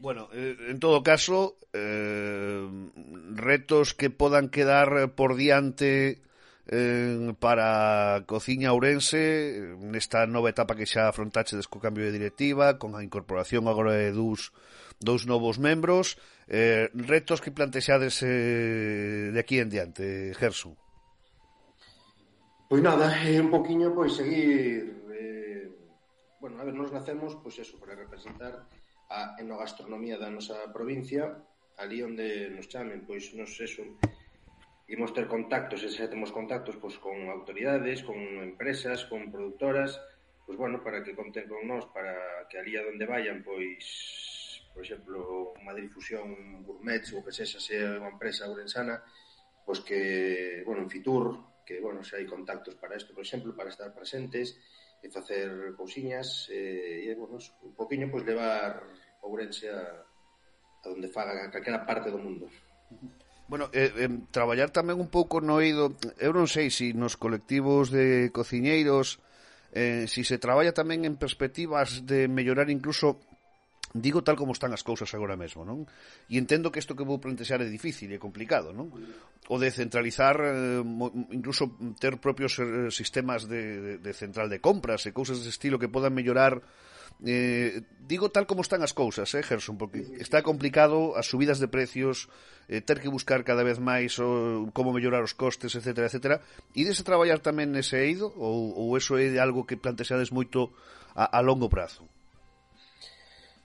Bueno, 0.00 0.28
eh, 0.32 0.56
en 0.68 0.78
todo 0.78 1.02
caso, 1.02 1.56
eh, 1.72 2.68
retos 3.34 3.94
que 3.94 4.10
podan 4.10 4.48
quedar 4.48 5.12
por 5.14 5.34
diante 5.34 6.22
eh, 6.68 7.34
para 7.40 8.22
Cociña 8.26 8.72
Ourense 8.76 9.74
nesta 9.80 10.28
nova 10.28 10.52
etapa 10.52 10.76
que 10.76 10.86
xa 10.86 11.08
afrontachedes 11.08 11.66
co 11.66 11.80
cambio 11.80 12.06
de 12.06 12.14
directiva, 12.14 12.76
con 12.76 12.94
a 12.94 13.02
incorporación 13.02 13.66
agora 13.66 13.96
de 13.96 14.12
dous, 14.12 14.52
dous 15.00 15.24
novos 15.24 15.56
membros, 15.58 16.20
eh, 16.46 16.92
retos 16.94 17.40
que 17.40 17.50
plantexades 17.50 18.20
eh, 18.22 19.32
de 19.32 19.40
aquí 19.40 19.58
en 19.58 19.72
diante, 19.72 20.36
Gerson? 20.36 20.76
Pois 22.68 22.84
nada, 22.84 23.08
é 23.24 23.40
un 23.40 23.48
poquinho 23.48 23.96
pois 23.96 24.12
seguir 24.12 25.08
eh, 25.08 25.72
bueno, 26.38 26.60
a 26.60 26.68
ver, 26.68 26.76
nos 26.76 26.92
nacemos 26.92 27.32
pois 27.40 27.56
eso, 27.58 27.80
para 27.80 27.96
representar 27.96 28.68
a 29.08 29.36
enogastronomía 29.40 30.20
da 30.20 30.28
nosa 30.28 30.68
provincia, 30.72 31.40
ali 31.80 32.04
onde 32.04 32.52
nos 32.52 32.68
chamen, 32.68 33.08
pois 33.08 33.32
nos 33.32 33.56
eso, 33.60 33.84
imos 34.88 35.12
ter 35.12 35.28
contactos, 35.28 35.84
e 35.84 35.90
se 35.92 36.08
temos 36.08 36.32
contactos 36.32 36.76
pois, 36.76 36.96
con 37.00 37.28
autoridades, 37.28 38.04
con 38.04 38.18
empresas, 38.40 39.04
con 39.08 39.32
productoras, 39.32 39.96
pois 40.44 40.56
bueno, 40.56 40.80
para 40.84 41.04
que 41.04 41.16
conten 41.16 41.48
con 41.48 41.64
nós, 41.68 41.84
para 41.92 42.48
que 42.48 42.56
ali 42.56 42.76
a 42.76 42.84
donde 42.84 43.04
vayan, 43.04 43.44
pois, 43.44 44.64
por 44.72 44.80
exemplo, 44.84 45.52
unha 45.60 45.76
difusión 45.76 46.64
gourmet, 46.64 47.04
ou 47.12 47.20
que 47.24 47.32
sexa, 47.32 47.60
sea 47.60 48.00
unha 48.00 48.12
empresa 48.12 48.48
ourensana, 48.48 49.00
pois 49.64 49.84
que, 49.84 50.64
bueno, 50.64 50.84
en 50.84 50.92
Fitur, 50.92 51.60
que, 51.68 51.84
bueno, 51.84 52.00
se 52.00 52.16
hai 52.16 52.24
contactos 52.24 52.76
para 52.80 52.96
isto, 52.96 53.12
por 53.12 53.20
exemplo, 53.20 53.52
para 53.52 53.68
estar 53.68 53.92
presentes, 53.92 54.56
e 55.02 55.06
facer 55.10 55.74
cousiñas 55.78 56.50
eh, 56.50 57.06
e, 57.06 57.10
e 57.10 57.14
bueno, 57.14 57.38
un 57.38 57.74
poquinho 57.78 58.10
pois 58.10 58.26
levar 58.26 58.82
Ourense 59.22 59.68
a, 59.70 59.82
a 60.82 60.86
donde 60.88 61.08
faga 61.08 61.34
a 61.34 61.50
calquera 61.50 61.84
parte 61.84 62.10
do 62.10 62.18
mundo. 62.18 62.46
Bueno, 63.48 63.70
eh, 63.72 63.92
eh, 63.96 64.10
traballar 64.30 64.70
tamén 64.70 65.00
un 65.00 65.08
pouco 65.08 65.40
no 65.40 65.58
oído, 65.58 65.96
eu 66.20 66.32
non 66.36 66.46
sei 66.46 66.68
se 66.68 66.92
si 66.92 66.96
nos 66.96 67.16
colectivos 67.16 67.88
de 67.88 68.28
cociñeiros 68.28 69.18
eh, 69.72 70.08
si 70.08 70.24
se 70.24 70.40
traballa 70.40 70.72
tamén 70.72 71.04
en 71.04 71.16
perspectivas 71.16 72.04
de 72.04 72.28
mellorar 72.28 72.68
incluso 72.72 73.20
digo 73.96 74.20
tal 74.20 74.36
como 74.36 74.52
están 74.52 74.72
as 74.76 74.84
cousas 74.84 75.12
agora 75.16 75.36
mesmo, 75.36 75.64
non? 75.64 75.88
E 76.28 76.36
entendo 76.36 76.68
que 76.68 76.80
isto 76.82 76.96
que 76.96 77.06
vou 77.06 77.22
plantexar 77.22 77.64
é 77.64 77.68
difícil 77.68 78.12
e 78.12 78.20
complicado, 78.20 78.72
non? 78.72 78.92
O 79.48 79.56
de 79.56 79.68
centralizar, 79.72 80.36
eh, 80.40 80.84
incluso 81.32 81.72
ter 81.96 82.20
propios 82.20 82.60
eh, 82.60 82.92
sistemas 82.92 83.48
de, 83.48 83.62
de, 83.80 83.92
de 84.00 84.12
central 84.12 84.52
de 84.52 84.60
compras 84.60 85.08
e 85.08 85.14
cousas 85.16 85.40
dese 85.40 85.54
estilo 85.54 85.80
que 85.80 85.88
podan 85.88 86.12
mellorar 86.12 86.60
Eh, 87.26 87.82
digo 88.06 88.30
tal 88.30 88.46
como 88.46 88.62
están 88.62 88.86
as 88.86 88.94
cousas, 88.94 89.26
eh, 89.34 89.42
Gerson, 89.42 89.74
porque 89.74 90.06
está 90.22 90.42
complicado 90.46 91.18
as 91.18 91.26
subidas 91.26 91.58
de 91.58 91.66
precios, 91.66 92.30
eh, 92.70 92.80
ter 92.80 93.02
que 93.02 93.10
buscar 93.10 93.42
cada 93.42 93.66
vez 93.66 93.82
máis 93.82 94.22
o, 94.22 94.70
como 94.70 94.94
mellorar 94.94 95.26
os 95.26 95.34
costes, 95.34 95.74
etc, 95.74 96.06
etc. 96.06 96.38
E 96.78 96.86
dese 96.86 97.02
traballar 97.02 97.42
tamén 97.42 97.74
nese 97.74 97.98
eido 97.98 98.30
ou, 98.38 98.70
ou 98.70 98.94
eso 98.94 99.18
é 99.18 99.34
algo 99.42 99.66
que 99.66 99.74
plantexades 99.74 100.30
moito 100.30 100.70
a, 101.18 101.26
a 101.26 101.40
longo 101.42 101.66
prazo? 101.66 102.06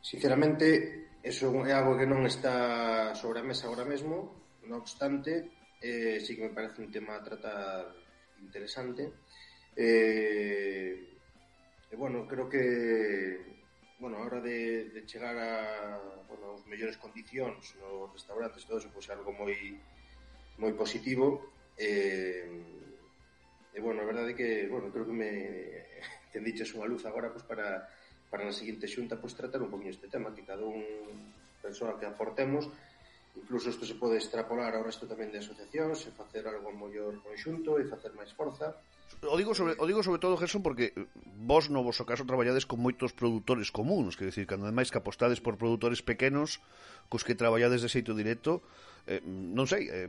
Sinceramente, 0.04 1.16
eso 1.24 1.48
é 1.64 1.72
algo 1.72 1.96
que 1.96 2.04
non 2.04 2.28
está 2.28 3.16
sobre 3.16 3.40
a 3.40 3.48
mesa 3.48 3.72
agora 3.72 3.88
mesmo, 3.88 4.36
non 4.68 4.84
obstante, 4.84 5.48
eh, 5.80 6.20
sí 6.20 6.36
que 6.36 6.44
me 6.44 6.52
parece 6.52 6.84
un 6.84 6.92
tema 6.92 7.16
a 7.16 7.24
tratar 7.24 7.88
interesante. 8.44 9.16
Eh, 9.80 10.92
e 11.88 11.96
bueno, 11.96 12.28
creo 12.28 12.52
que 12.52 13.64
bueno, 14.04 14.20
a 14.20 14.28
hora 14.28 14.44
de, 14.44 14.92
de 14.92 15.08
chegar 15.08 15.40
a 15.40 15.96
bueno, 16.28 16.60
as 16.60 16.68
mellores 16.68 17.00
condicións 17.00 17.64
nos 17.80 18.12
restaurantes, 18.12 18.68
todo 18.68 18.84
eso, 18.84 18.92
pois 18.92 19.08
pues, 19.08 19.16
algo 19.16 19.32
moi 19.32 19.56
moi 20.60 20.76
positivo 20.76 21.56
e, 21.80 22.44
eh, 22.44 23.72
e 23.72 23.80
bueno, 23.80 24.04
a 24.04 24.10
verdade 24.12 24.36
é 24.36 24.38
que 24.38 24.50
bueno, 24.68 24.92
creo 24.92 25.08
que 25.08 25.16
me 25.16 25.32
tendiches 26.36 26.76
unha 26.76 26.92
luz 26.92 27.08
agora 27.08 27.32
pois 27.32 27.48
pues, 27.48 27.56
para 27.56 27.88
para 28.34 28.50
na 28.50 28.58
seguinte 28.58 28.90
xunta 28.90 29.22
pois 29.22 29.38
tratar 29.38 29.62
un 29.62 29.70
poquinho 29.70 29.94
este 29.94 30.10
tema, 30.10 30.34
que 30.34 30.42
cada 30.42 30.66
un 30.66 30.82
persoa 31.62 32.02
que 32.02 32.10
aportemos 32.10 32.66
incluso 33.38 33.70
isto 33.70 33.86
se 33.86 33.94
pode 33.94 34.18
extrapolar 34.18 34.74
ao 34.74 34.82
resto 34.82 35.06
tamén 35.06 35.30
de 35.30 35.38
asociacións 35.38 36.10
e 36.10 36.18
facer 36.18 36.50
algo 36.50 36.74
mellor 36.74 37.22
conxunto 37.22 37.78
e 37.78 37.86
facer 37.86 38.14
máis 38.18 38.34
forza 38.34 38.74
o 39.22 39.36
digo 39.38 39.54
sobre 39.54 39.78
o 39.78 39.86
digo 39.86 40.02
sobre 40.02 40.20
todo 40.20 40.38
Gerson 40.38 40.66
porque 40.66 40.94
vos 41.38 41.70
no 41.70 41.84
vos 41.84 42.02
caso 42.02 42.26
traballades 42.26 42.66
con 42.66 42.82
moitos 42.82 43.14
produtores 43.14 43.70
comúns, 43.70 44.18
que 44.18 44.26
dicir, 44.28 44.50
cando 44.50 44.66
ademais 44.66 44.90
que 44.90 45.00
apostades 45.00 45.40
por 45.44 45.60
produtores 45.60 46.02
pequenos 46.02 46.64
cos 47.12 47.22
que 47.28 47.38
traballades 47.38 47.84
de 47.84 47.92
xeito 47.92 48.18
directo, 48.18 48.64
eh, 49.06 49.20
non 49.24 49.68
sei, 49.68 49.92
eh, 49.92 50.08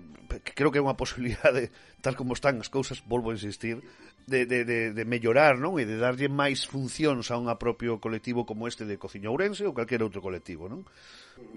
creo 0.54 0.70
que 0.70 0.78
é 0.78 0.84
unha 0.84 0.98
posibilidade, 1.02 1.74
tal 2.00 2.14
como 2.14 2.32
están 2.32 2.62
as 2.62 2.70
cousas, 2.70 3.02
volvo 3.04 3.34
a 3.34 3.36
insistir, 3.36 3.82
de, 4.26 4.46
de, 4.46 4.64
de, 4.64 4.78
de 4.94 5.04
mellorar, 5.04 5.60
non? 5.60 5.76
E 5.76 5.84
de 5.84 6.00
darlle 6.00 6.32
máis 6.32 6.64
funcións 6.64 7.28
a 7.28 7.36
un 7.36 7.50
propio 7.60 8.00
colectivo 8.00 8.48
como 8.48 8.64
este 8.64 8.88
de 8.88 8.96
Cociña 8.96 9.28
Ourense 9.28 9.68
ou 9.68 9.76
calquer 9.76 10.00
outro 10.00 10.24
colectivo, 10.24 10.70
non? 10.70 10.86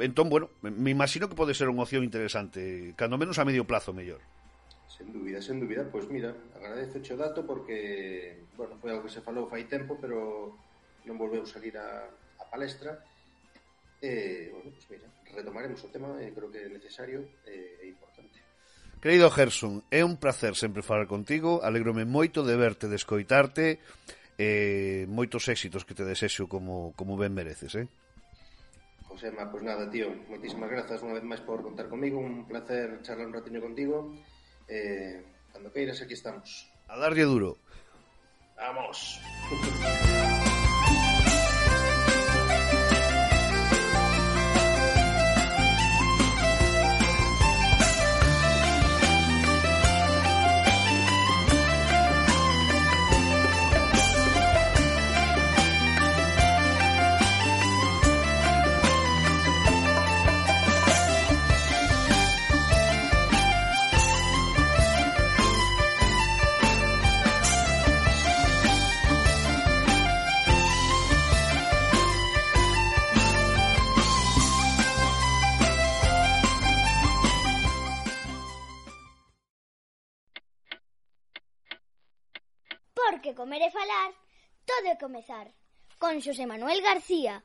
Entón, 0.01 0.27
bueno, 0.27 0.51
me 0.59 0.91
imagino 0.91 1.29
que 1.29 1.37
pode 1.37 1.55
ser 1.55 1.71
unha 1.71 1.85
opción 1.85 2.03
interesante, 2.03 2.91
cando 2.99 3.15
menos 3.15 3.39
a 3.39 3.47
medio 3.47 3.63
plazo 3.63 3.95
mellor. 3.95 4.19
Sen 4.97 5.13
dúbida, 5.13 5.37
sen 5.45 5.61
dúbida, 5.61 5.85
pois 5.93 6.09
mira, 6.09 6.33
agradezo 6.57 6.97
o 6.97 7.17
dato 7.21 7.45
porque, 7.45 8.49
bueno, 8.57 8.81
foi 8.81 8.89
algo 8.89 9.05
que 9.05 9.13
se 9.13 9.21
falou 9.21 9.45
fai 9.45 9.69
tempo, 9.69 10.01
pero 10.01 10.57
non 11.05 11.21
volveu 11.21 11.45
salir 11.45 11.77
a, 11.77 12.09
a 12.09 12.45
palestra. 12.49 12.97
E, 14.01 14.09
eh, 14.09 14.43
bueno, 14.49 14.73
pues 14.73 14.89
mira, 14.89 15.05
retomaremos 15.29 15.85
o 15.85 15.93
tema, 15.93 16.17
eh, 16.17 16.33
creo 16.33 16.49
que 16.49 16.65
é 16.65 16.69
necesario 16.69 17.29
eh, 17.45 17.77
é 17.77 17.85
importante. 17.85 18.41
Querido 18.97 19.29
Gerson, 19.29 19.85
é 19.93 20.01
un 20.01 20.17
placer 20.17 20.57
sempre 20.57 20.81
falar 20.81 21.05
contigo, 21.05 21.61
alegrome 21.61 22.01
moito 22.01 22.41
de 22.41 22.57
verte, 22.57 22.89
de 22.89 22.97
escoitarte, 22.97 23.77
e 24.37 25.05
eh, 25.05 25.09
moitos 25.09 25.45
éxitos 25.45 25.85
que 25.85 25.93
te 25.93 26.09
desexo 26.09 26.49
como, 26.49 26.97
como 26.97 27.21
ben 27.21 27.37
mereces, 27.37 27.77
eh? 27.77 27.85
Josema, 29.05 29.45
pois 29.53 29.61
pues 29.61 29.63
nada, 29.69 29.85
tío, 29.93 30.09
moitísimas 30.25 30.73
grazas 30.73 31.05
unha 31.05 31.13
vez 31.13 31.25
máis 31.25 31.41
por 31.45 31.61
contar 31.61 31.85
comigo, 31.85 32.17
un 32.17 32.49
placer 32.49 33.01
charlar 33.05 33.29
un 33.29 33.37
ratiño 33.37 33.61
contigo, 33.61 34.17
Eh, 34.67 35.23
cando 35.53 35.71
queiras, 35.71 36.01
aquí 36.01 36.13
estamos. 36.13 36.71
A 36.87 36.97
darlle 36.97 37.23
duro. 37.23 37.57
Vamos. 38.55 39.19
comer 83.47 83.61
e 83.61 83.71
falar, 83.71 84.11
todo 84.65 84.87
é 84.91 84.95
comezar. 84.99 85.47
Con 85.97 86.19
Xosé 86.19 86.45
Manuel 86.45 86.81
García. 86.81 87.41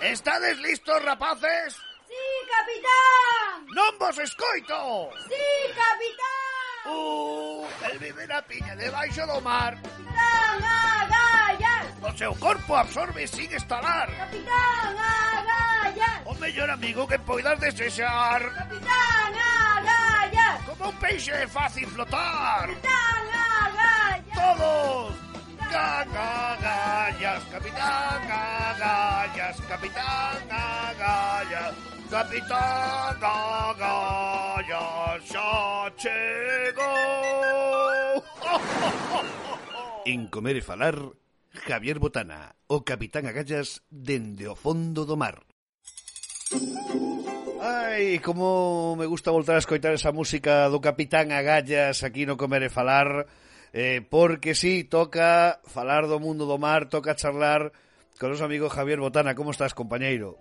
Estades 0.00 0.56
listos, 0.64 1.04
rapaces? 1.04 1.76
Sí, 2.08 2.24
capitán! 2.48 3.68
Non 3.76 3.92
vos 4.00 4.16
escoito! 4.16 5.12
Sí, 5.28 5.48
capitán! 5.76 6.88
Uh, 6.88 7.68
el 7.92 7.98
vive 8.00 8.24
na 8.24 8.40
piña 8.48 8.72
debaixo 8.80 9.28
do 9.28 9.44
mar. 9.44 9.76
Capitán, 9.76 10.56
agallas! 10.64 11.84
O 12.00 12.10
seu 12.16 12.32
corpo 12.40 12.72
absorbe 12.72 13.28
sin 13.28 13.52
estalar. 13.52 14.08
Capitán, 14.08 14.96
agallas! 14.96 15.75
Mellor 16.40 16.70
amigo 16.70 17.06
que 17.06 17.18
poidas 17.18 17.60
desexar. 17.60 18.42
Capitán, 18.52 19.34
agallas! 19.34 20.62
Como 20.66 20.88
un 20.90 20.96
peixe 20.96 21.32
é 21.32 21.46
fácil 21.46 21.86
flotar. 21.88 22.68
Capitán, 22.68 23.28
agallas! 23.32 24.24
Todos. 24.34 25.14
Gagallas, 25.70 27.44
capitán, 27.50 28.28
gagallas, 28.28 29.60
capitán, 29.66 30.48
gagallas, 30.48 31.74
capitán, 32.08 33.20
gagallas, 33.20 35.24
xa 35.26 35.90
chegou. 35.96 36.86
En 40.06 40.28
Comer 40.28 40.56
e 40.56 40.62
Falar, 40.62 40.94
Javier 41.66 41.98
Botana, 41.98 42.54
o 42.68 42.86
capitán 42.86 43.26
Agallas 43.26 43.82
dende 43.90 44.46
o 44.46 44.54
fondo 44.54 45.02
do 45.02 45.16
mar. 45.16 45.45
Ai, 47.60 48.20
como 48.20 48.94
me 48.94 49.06
gusta 49.06 49.34
voltar 49.34 49.56
a 49.56 49.64
escoitar 49.64 49.90
esa 49.90 50.14
música 50.14 50.70
do 50.70 50.78
Capitán 50.78 51.34
Agallas 51.34 52.06
aquí 52.06 52.22
no 52.22 52.38
Comer 52.38 52.62
e 52.62 52.70
Falar, 52.70 53.26
eh, 53.74 53.98
porque 54.06 54.54
sí, 54.54 54.86
toca 54.86 55.58
falar 55.66 56.06
do 56.06 56.22
mundo 56.22 56.46
do 56.46 56.54
mar, 56.62 56.86
toca 56.86 57.18
charlar 57.18 57.74
con 58.20 58.30
os 58.30 58.44
amigos 58.44 58.70
Javier 58.70 59.02
Botana. 59.02 59.34
Como 59.34 59.50
estás, 59.50 59.74
compañeiro? 59.74 60.38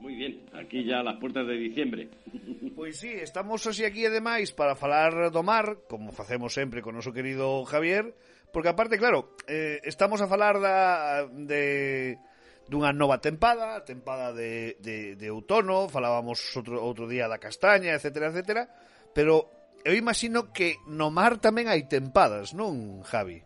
Muy 0.00 0.16
bien, 0.16 0.48
aquí 0.56 0.84
ya 0.84 1.00
a 1.00 1.04
las 1.04 1.20
puertas 1.20 1.46
de 1.46 1.56
diciembre. 1.60 2.08
Pois 2.76 3.00
sí, 3.00 3.08
estamos 3.08 3.64
hoxe 3.64 3.88
aquí 3.88 4.04
ademais 4.04 4.52
para 4.52 4.76
falar 4.76 5.32
do 5.32 5.40
mar, 5.40 5.80
como 5.88 6.12
facemos 6.12 6.52
sempre 6.52 6.84
con 6.84 6.92
noso 6.92 7.08
querido 7.08 7.64
Javier, 7.64 8.12
porque 8.52 8.68
aparte, 8.68 9.00
claro, 9.00 9.32
eh, 9.48 9.80
estamos 9.80 10.20
a 10.20 10.28
falar 10.28 10.60
da, 10.60 11.24
de 11.24 12.20
dunha 12.66 12.90
nova 12.92 13.22
tempada, 13.22 13.82
tempada 13.86 14.34
de, 14.34 14.76
de, 14.82 15.14
de 15.14 15.28
falábamos 15.90 16.38
outro, 16.56 16.82
outro 16.82 17.06
día 17.06 17.30
da 17.30 17.38
castaña, 17.38 17.94
etcétera, 17.94 18.28
etcétera, 18.34 18.66
pero 19.14 19.46
eu 19.86 19.94
imagino 19.94 20.50
que 20.50 20.82
no 20.90 21.14
mar 21.14 21.38
tamén 21.38 21.70
hai 21.70 21.86
tempadas, 21.86 22.50
non, 22.58 23.06
Javi? 23.06 23.38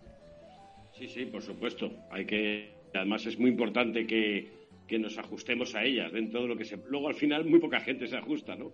Sí, 0.96 1.04
sí, 1.08 1.22
por 1.28 1.44
supuesto. 1.44 1.92
Hay 2.08 2.24
que, 2.24 2.72
además 2.96 3.24
es 3.28 3.38
muy 3.38 3.50
importante 3.52 4.06
que, 4.08 4.48
que 4.88 4.98
nos 4.98 5.16
ajustemos 5.20 5.74
a 5.76 5.84
ellas 5.84 6.12
dentro 6.12 6.42
de 6.42 6.48
lo 6.48 6.56
que 6.56 6.64
se. 6.64 6.80
Luego 6.88 7.08
al 7.08 7.14
final 7.14 7.44
muy 7.44 7.60
poca 7.60 7.80
gente 7.80 8.08
se 8.08 8.16
ajusta, 8.16 8.56
¿no? 8.56 8.72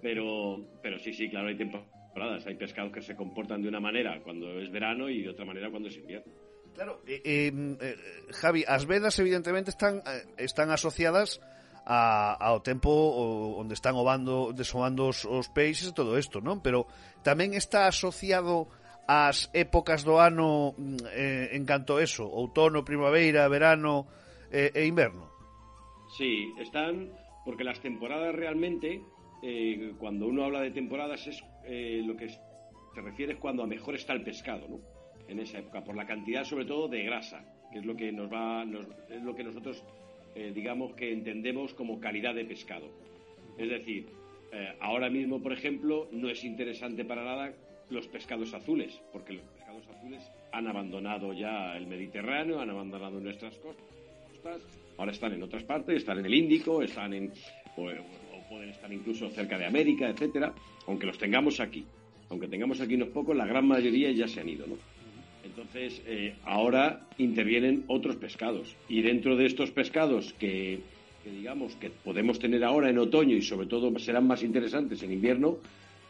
Pero, 0.00 0.80
pero 0.82 0.98
sí, 0.98 1.12
sí, 1.12 1.28
claro, 1.28 1.48
hay 1.48 1.56
temporadas, 1.56 2.46
hay 2.46 2.56
pescados 2.56 2.92
que 2.92 3.02
se 3.02 3.14
comportan 3.14 3.62
de 3.62 3.68
una 3.68 3.78
manera 3.78 4.20
cuando 4.24 4.58
es 4.58 4.70
verano 4.70 5.08
y 5.08 5.22
de 5.22 5.30
otra 5.30 5.44
manera 5.44 5.70
cuando 5.70 5.88
es 5.88 5.96
invierno. 5.96 6.32
Claro, 6.74 7.04
eh, 7.06 7.52
eh, 7.52 7.96
Javi, 8.32 8.64
as 8.64 8.88
vedas 8.88 9.18
evidentemente 9.20 9.70
están 9.70 10.00
eh, 10.06 10.24
están 10.40 10.72
asociadas 10.72 11.40
a, 11.84 12.32
ao 12.38 12.62
tempo 12.62 12.90
o, 12.90 13.58
onde 13.58 13.74
están 13.74 13.98
ovando, 13.98 14.54
desovando 14.54 15.10
os, 15.10 15.26
os 15.26 15.50
peixes 15.50 15.90
e 15.90 15.96
todo 15.96 16.16
isto, 16.16 16.40
non? 16.40 16.62
Pero 16.62 16.86
tamén 17.26 17.52
está 17.52 17.90
asociado 17.90 18.70
ás 19.04 19.50
épocas 19.52 20.06
do 20.06 20.22
ano 20.22 20.78
mm, 20.78 21.04
eh, 21.10 21.46
en 21.58 21.66
canto 21.66 21.98
a 21.98 22.02
eso, 22.02 22.24
outono, 22.24 22.86
primavera, 22.86 23.50
verano 23.50 24.06
eh, 24.48 24.70
e 24.72 24.86
inverno. 24.86 25.28
Sí, 26.16 26.54
están 26.60 27.10
porque 27.44 27.64
las 27.64 27.80
temporadas 27.80 28.34
realmente 28.34 29.02
eh, 29.42 29.92
cuando 29.98 30.26
uno 30.26 30.44
habla 30.44 30.60
de 30.60 30.70
temporadas 30.70 31.26
es 31.26 31.42
eh, 31.64 32.02
lo 32.06 32.16
que 32.16 32.28
se 32.28 33.00
refiere 33.00 33.34
es 33.34 33.38
cuando 33.38 33.64
a 33.64 33.66
mejor 33.66 33.96
está 33.96 34.12
el 34.12 34.22
pescado, 34.22 34.68
¿no? 34.68 34.91
En 35.32 35.40
esa 35.40 35.60
época, 35.60 35.82
por 35.82 35.96
la 35.96 36.06
cantidad 36.06 36.44
sobre 36.44 36.66
todo 36.66 36.88
de 36.88 37.04
grasa, 37.04 37.42
que 37.72 37.78
es 37.78 37.86
lo 37.86 37.96
que 37.96 38.12
nos 38.12 38.30
va, 38.30 38.66
es 39.08 39.22
lo 39.22 39.34
que 39.34 39.42
nosotros, 39.42 39.82
eh, 40.34 40.52
digamos 40.54 40.92
que 40.92 41.10
entendemos 41.10 41.72
como 41.72 41.98
calidad 41.98 42.34
de 42.34 42.44
pescado. 42.44 42.90
Es 43.56 43.70
decir, 43.70 44.10
eh, 44.52 44.74
ahora 44.80 45.08
mismo, 45.08 45.42
por 45.42 45.54
ejemplo, 45.54 46.06
no 46.12 46.28
es 46.28 46.44
interesante 46.44 47.06
para 47.06 47.24
nada 47.24 47.54
los 47.88 48.06
pescados 48.08 48.52
azules, 48.52 49.00
porque 49.10 49.32
los 49.32 49.42
pescados 49.44 49.88
azules 49.88 50.22
han 50.52 50.66
abandonado 50.66 51.32
ya 51.32 51.78
el 51.78 51.86
Mediterráneo, 51.86 52.60
han 52.60 52.68
abandonado 52.68 53.18
nuestras 53.18 53.56
costas, 53.56 54.60
ahora 54.98 55.12
están 55.12 55.32
en 55.32 55.42
otras 55.42 55.64
partes, 55.64 55.96
están 55.96 56.18
en 56.18 56.26
el 56.26 56.34
Índico, 56.34 56.82
están 56.82 57.14
en 57.14 57.32
o 57.78 57.88
pueden 58.50 58.68
estar 58.68 58.92
incluso 58.92 59.30
cerca 59.30 59.56
de 59.56 59.64
América, 59.64 60.10
etcétera, 60.10 60.52
aunque 60.86 61.06
los 61.06 61.16
tengamos 61.16 61.58
aquí, 61.58 61.86
aunque 62.28 62.48
tengamos 62.48 62.82
aquí 62.82 62.96
unos 62.96 63.08
pocos, 63.08 63.34
la 63.34 63.46
gran 63.46 63.66
mayoría 63.66 64.10
ya 64.12 64.28
se 64.28 64.42
han 64.42 64.50
ido, 64.50 64.66
¿no? 64.66 64.91
Entonces, 65.44 66.00
eh, 66.06 66.36
ahora 66.44 67.00
intervienen 67.18 67.84
otros 67.88 68.16
pescados. 68.16 68.76
Y 68.88 69.02
dentro 69.02 69.36
de 69.36 69.46
estos 69.46 69.70
pescados 69.70 70.32
que, 70.38 70.80
digamos 71.24 71.76
que 71.76 71.90
podemos 71.90 72.38
tener 72.38 72.64
ahora 72.64 72.90
en 72.90 72.98
otoño 72.98 73.36
y 73.36 73.42
sobre 73.42 73.66
todo 73.66 73.96
serán 73.98 74.26
más 74.26 74.42
interesantes 74.42 75.02
en 75.02 75.12
invierno, 75.12 75.58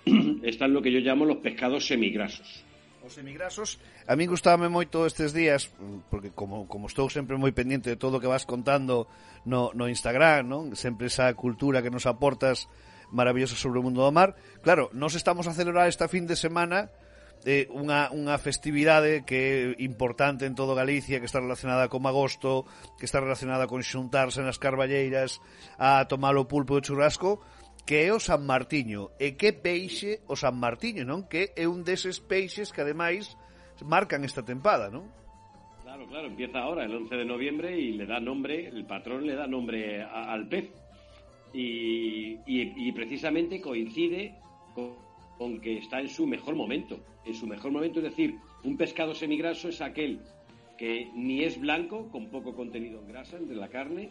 están 0.42 0.72
lo 0.72 0.82
que 0.82 0.92
yo 0.92 1.00
llamo 1.00 1.24
los 1.24 1.38
pescados 1.38 1.86
semigrasos. 1.86 2.64
Os 3.02 3.18
emigrasos, 3.18 3.82
a 4.06 4.14
min 4.14 4.30
gustábame 4.30 4.70
moito 4.70 5.10
estes 5.10 5.34
días, 5.34 5.74
porque 6.06 6.30
como, 6.30 6.70
como 6.70 6.86
estou 6.86 7.10
sempre 7.10 7.34
moi 7.34 7.50
pendiente 7.50 7.90
de 7.90 7.98
todo 7.98 8.18
o 8.18 8.22
que 8.22 8.30
vas 8.30 8.46
contando 8.46 9.10
no, 9.42 9.74
no 9.74 9.90
Instagram, 9.90 10.46
non? 10.46 10.78
sempre 10.78 11.10
esa 11.10 11.26
cultura 11.34 11.82
que 11.82 11.90
nos 11.90 12.06
aportas 12.06 12.70
maravillosa 13.10 13.58
sobre 13.58 13.82
o 13.82 13.84
mundo 13.84 14.06
do 14.06 14.14
mar. 14.14 14.38
Claro, 14.62 14.86
nos 14.94 15.18
estamos 15.18 15.50
a 15.50 15.52
celebrar 15.52 15.90
esta 15.90 16.06
fin 16.06 16.30
de 16.30 16.38
semana 16.38 16.94
eh, 17.44 17.66
unha, 17.74 18.10
unha 18.14 18.38
festividade 18.38 19.26
que 19.26 19.74
é 19.76 19.82
importante 19.82 20.46
en 20.46 20.54
todo 20.54 20.78
Galicia, 20.78 21.18
que 21.18 21.26
está 21.26 21.42
relacionada 21.42 21.90
con 21.90 22.06
Agosto, 22.06 22.66
que 22.98 23.06
está 23.06 23.18
relacionada 23.18 23.66
con 23.66 23.82
xuntarse 23.82 24.42
nas 24.42 24.62
carballeiras 24.62 25.42
a 25.78 26.06
tomar 26.06 26.38
o 26.38 26.46
pulpo 26.46 26.78
de 26.78 26.86
churrasco, 26.86 27.42
que 27.82 28.06
é 28.06 28.10
o 28.14 28.22
San 28.22 28.46
Martiño. 28.46 29.10
E 29.18 29.34
que 29.34 29.50
peixe 29.50 30.22
o 30.30 30.38
San 30.38 30.54
Martiño, 30.54 31.02
non? 31.02 31.26
Que 31.26 31.50
é 31.58 31.66
un 31.66 31.82
deses 31.82 32.22
peixes 32.22 32.70
que 32.70 32.82
ademais 32.82 33.34
marcan 33.82 34.22
esta 34.22 34.46
tempada, 34.46 34.86
non? 34.86 35.10
Claro, 35.82 36.06
claro, 36.06 36.26
empieza 36.30 36.62
ahora, 36.62 36.86
el 36.86 36.94
11 36.94 37.10
de 37.16 37.26
noviembre, 37.26 37.68
y 37.76 37.92
le 37.98 38.06
da 38.06 38.22
nombre, 38.22 38.70
el 38.70 38.86
patrón 38.86 39.26
le 39.26 39.34
da 39.34 39.46
nombre 39.50 40.00
a, 40.00 40.32
al 40.32 40.48
pez. 40.48 40.70
Y, 41.52 42.38
y, 42.46 42.88
y 42.88 42.92
precisamente 42.92 43.60
coincide 43.60 44.40
con 44.74 45.01
que 45.60 45.78
está 45.78 46.00
en 46.00 46.08
su 46.08 46.26
mejor 46.26 46.54
momento. 46.54 47.00
En 47.24 47.34
su 47.34 47.46
mejor 47.46 47.72
momento, 47.72 47.98
es 47.98 48.04
decir, 48.04 48.34
un 48.64 48.76
pescado 48.76 49.14
semigraso 49.14 49.68
es 49.68 49.80
aquel 49.80 50.20
que 50.78 51.08
ni 51.14 51.44
es 51.44 51.60
blanco, 51.60 52.08
con 52.10 52.28
poco 52.28 52.54
contenido 52.54 53.00
en 53.00 53.08
grasa 53.08 53.38
de 53.38 53.54
la 53.54 53.68
carne, 53.68 54.08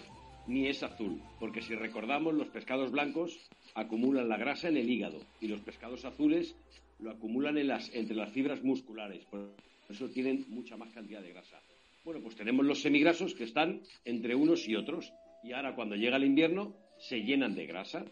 ni 0.47 0.67
es 0.67 0.83
azul. 0.83 1.21
Porque 1.39 1.61
si 1.61 1.75
recordamos, 1.75 2.33
los 2.33 2.47
pescados 2.47 2.91
blancos 2.91 3.37
acumulan 3.75 4.29
la 4.29 4.37
grasa 4.37 4.69
en 4.69 4.77
el 4.77 4.89
hígado 4.89 5.19
y 5.39 5.47
los 5.47 5.61
pescados 5.61 6.05
azules 6.05 6.55
lo 6.99 7.11
acumulan 7.11 7.57
entre 7.57 8.15
las 8.15 8.31
fibras 8.31 8.63
musculares. 8.63 9.25
Por 9.25 9.53
eso 9.89 10.09
tienen 10.09 10.45
mucha 10.49 10.77
más 10.77 10.91
cantidad 10.93 11.21
de 11.21 11.33
grasa. 11.33 11.59
Bueno, 12.03 12.21
pues 12.21 12.35
tenemos 12.35 12.65
los 12.65 12.81
semigrasos 12.81 13.35
que 13.35 13.43
están 13.43 13.81
entre 14.05 14.35
unos 14.35 14.67
y 14.67 14.75
otros. 14.75 15.11
Y 15.43 15.53
ahora, 15.53 15.75
cuando 15.75 15.95
llega 15.95 16.17
el 16.17 16.23
invierno, 16.23 16.73
se 16.97 17.21
llenan 17.21 17.55
de 17.55 17.65
grasa. 17.65 18.05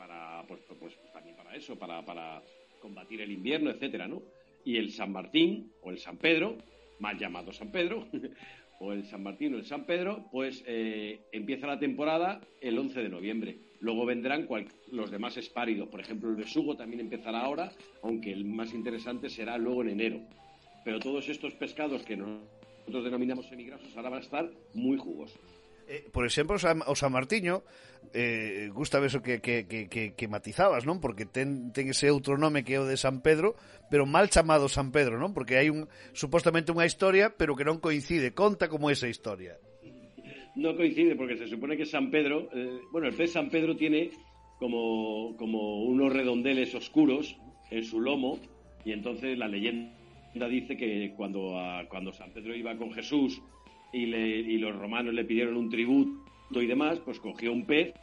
Para, 0.00 0.42
pues, 0.48 0.62
pues 0.78 0.94
también 1.12 1.36
para 1.36 1.54
eso, 1.54 1.78
para, 1.78 2.02
para 2.02 2.42
combatir 2.80 3.20
el 3.20 3.30
invierno, 3.30 3.68
etcétera, 3.70 4.08
¿no? 4.08 4.22
Y 4.64 4.78
el 4.78 4.92
San 4.92 5.12
Martín 5.12 5.72
o 5.82 5.90
el 5.90 5.98
San 5.98 6.16
Pedro, 6.16 6.56
mal 7.00 7.18
llamado 7.18 7.52
San 7.52 7.70
Pedro, 7.70 8.06
o 8.80 8.94
el 8.94 9.04
San 9.04 9.22
Martín 9.22 9.54
o 9.54 9.58
el 9.58 9.66
San 9.66 9.84
Pedro, 9.84 10.24
pues 10.32 10.64
eh, 10.66 11.20
empieza 11.32 11.66
la 11.66 11.78
temporada 11.78 12.40
el 12.62 12.78
11 12.78 13.02
de 13.02 13.08
noviembre. 13.10 13.58
Luego 13.80 14.06
vendrán 14.06 14.48
los 14.90 15.10
demás 15.10 15.36
espáridos. 15.36 15.90
Por 15.90 16.00
ejemplo, 16.00 16.30
el 16.30 16.36
besugo 16.36 16.76
también 16.76 17.00
empezará 17.00 17.42
ahora, 17.42 17.70
aunque 18.02 18.32
el 18.32 18.46
más 18.46 18.72
interesante 18.72 19.28
será 19.28 19.58
luego 19.58 19.82
en 19.82 19.90
enero. 19.90 20.20
Pero 20.82 20.98
todos 20.98 21.28
estos 21.28 21.52
pescados 21.54 22.02
que 22.04 22.16
nosotros 22.16 23.04
denominamos 23.04 23.46
semigrasos 23.46 23.94
ahora 23.96 24.08
van 24.08 24.20
a 24.20 24.22
estar 24.22 24.50
muy 24.72 24.96
jugosos. 24.96 25.40
Eh, 25.90 26.06
por 26.12 26.24
exemplo, 26.24 26.54
o 26.54 26.94
San 26.94 27.10
Martiño 27.10 27.66
eh, 28.14 28.70
gusta 28.72 29.04
eso 29.04 29.22
que, 29.22 29.40
que, 29.40 29.66
que, 29.66 30.14
que 30.14 30.28
matizabas, 30.30 30.86
non? 30.86 31.02
Porque 31.02 31.26
ten, 31.26 31.74
ese 31.74 32.14
outro 32.14 32.38
nome 32.38 32.62
que 32.62 32.78
é 32.78 32.80
o 32.80 32.86
de 32.86 32.94
San 32.94 33.18
Pedro, 33.26 33.58
pero 33.90 34.06
mal 34.06 34.30
chamado 34.30 34.70
San 34.70 34.94
Pedro, 34.94 35.18
non? 35.18 35.34
Porque 35.34 35.58
hai 35.58 35.66
un 35.66 35.90
supostamente 36.14 36.70
unha 36.70 36.86
historia, 36.86 37.34
pero 37.34 37.58
que 37.58 37.66
non 37.66 37.82
coincide. 37.82 38.30
Conta 38.30 38.70
como 38.70 38.86
esa 38.86 39.10
historia. 39.10 39.58
No 40.54 40.78
coincide 40.78 41.18
porque 41.18 41.34
se 41.34 41.50
supone 41.50 41.74
que 41.74 41.86
San 41.86 42.14
Pedro, 42.14 42.46
eh, 42.54 42.78
bueno, 42.94 43.10
el 43.10 43.14
pez 43.18 43.34
San 43.34 43.50
Pedro 43.50 43.74
tiene 43.74 44.14
como, 44.62 45.34
como 45.34 45.82
unos 45.90 46.14
redondeles 46.14 46.70
oscuros 46.78 47.34
en 47.74 47.82
su 47.82 47.98
lomo 47.98 48.38
y 48.86 48.94
entonces 48.94 49.34
la 49.34 49.50
leyenda 49.50 50.46
dice 50.46 50.76
que 50.78 51.14
cuando, 51.18 51.58
cuando 51.90 52.14
San 52.14 52.30
Pedro 52.30 52.54
iba 52.54 52.78
con 52.78 52.94
Jesús 52.94 53.42
y, 53.92 54.06
le, 54.06 54.28
y 54.28 54.58
los 54.58 54.76
romanos 54.76 55.14
le 55.14 55.24
pidieron 55.24 55.56
un 55.56 55.70
tributo 55.70 56.62
y 56.62 56.66
demás, 56.66 56.98
pues 57.00 57.20
cogió 57.20 57.52
un 57.52 57.64
pez 57.64 57.94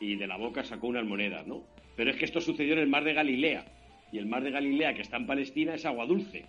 y 0.00 0.16
de 0.16 0.26
la 0.26 0.36
boca 0.36 0.64
sacó 0.64 0.88
unas 0.88 1.04
monedas, 1.04 1.46
¿no? 1.46 1.62
Pero 1.96 2.10
es 2.10 2.16
que 2.16 2.24
esto 2.24 2.40
sucedió 2.40 2.74
en 2.74 2.80
el 2.80 2.88
mar 2.88 3.04
de 3.04 3.14
Galilea. 3.14 3.64
Y 4.12 4.18
el 4.18 4.26
mar 4.26 4.42
de 4.42 4.50
Galilea, 4.50 4.94
que 4.94 5.02
está 5.02 5.16
en 5.16 5.26
Palestina, 5.26 5.74
es 5.74 5.84
agua 5.84 6.06
dulce. 6.06 6.46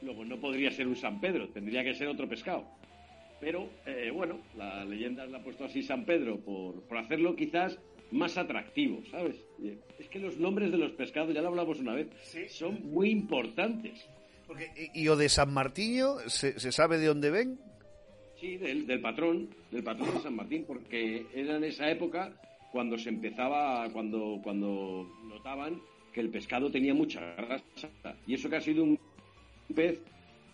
Luego 0.00 0.24
no 0.24 0.38
podría 0.38 0.70
ser 0.70 0.86
un 0.86 0.96
San 0.96 1.20
Pedro, 1.20 1.48
tendría 1.48 1.84
que 1.84 1.94
ser 1.94 2.08
otro 2.08 2.28
pescado. 2.28 2.64
Pero 3.40 3.68
eh, 3.86 4.10
bueno, 4.12 4.38
la 4.56 4.84
leyenda 4.84 5.26
la 5.26 5.38
ha 5.38 5.42
puesto 5.42 5.64
así 5.64 5.82
San 5.82 6.04
Pedro 6.04 6.38
por, 6.38 6.82
por 6.82 6.98
hacerlo 6.98 7.34
quizás 7.34 7.78
más 8.12 8.38
atractivo, 8.38 9.02
¿sabes? 9.10 9.36
Es 9.98 10.08
que 10.08 10.20
los 10.20 10.36
nombres 10.36 10.70
de 10.70 10.78
los 10.78 10.92
pescados, 10.92 11.34
ya 11.34 11.42
lo 11.42 11.48
hablamos 11.48 11.80
una 11.80 11.94
vez, 11.94 12.08
son 12.50 12.92
muy 12.92 13.10
importantes. 13.10 14.06
Porque, 14.46 14.70
y, 14.94 15.08
o 15.08 15.16
de 15.16 15.28
San 15.28 15.52
Martiño, 15.52 16.18
¿se, 16.26 16.60
¿se 16.60 16.72
sabe 16.72 16.98
de 16.98 17.06
dónde 17.06 17.30
ven? 17.30 17.58
Sí, 18.42 18.56
del, 18.56 19.00
patrón, 19.00 19.48
del 19.70 19.84
patrón 19.84 20.14
de 20.14 20.20
San 20.20 20.34
Martín, 20.34 20.64
porque 20.66 21.26
era 21.32 21.58
en 21.58 21.62
esa 21.62 21.88
época 21.88 22.32
cuando 22.72 22.98
se 22.98 23.08
empezaba, 23.08 23.88
cuando, 23.92 24.40
cuando 24.42 25.08
notaban 25.28 25.80
que 26.12 26.22
el 26.22 26.28
pescado 26.28 26.68
tenía 26.68 26.92
mucha 26.92 27.20
grasa. 27.36 27.62
Y 28.26 28.34
eso 28.34 28.50
que 28.50 28.56
ha 28.56 28.60
sido 28.60 28.82
un 28.82 28.98
pez 29.72 30.00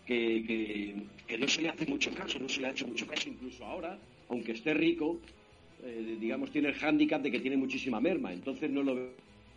que, 0.05 0.97
no 1.39 1.49
se 1.49 1.63
le 1.63 1.71
hace 1.71 1.87
mucho 1.87 2.11
caso, 2.11 2.39
no 2.39 2.47
se 2.47 2.61
le 2.61 2.67
ha 2.67 2.73
hecho 2.73 2.87
mucho 2.87 3.07
caso 3.07 3.31
incluso 3.31 3.65
ahora, 3.65 3.99
aunque 4.29 4.53
esté 4.53 4.75
rico, 4.75 5.19
eh, 5.83 6.19
digamos, 6.21 6.51
tiene 6.51 6.69
el 6.69 6.75
hándicap 6.75 7.23
de 7.23 7.31
que 7.31 7.41
tiene 7.41 7.57
muchísima 7.57 8.01
merma, 8.01 8.35
entonces 8.35 8.71
no 8.71 8.83
lo 8.83 8.97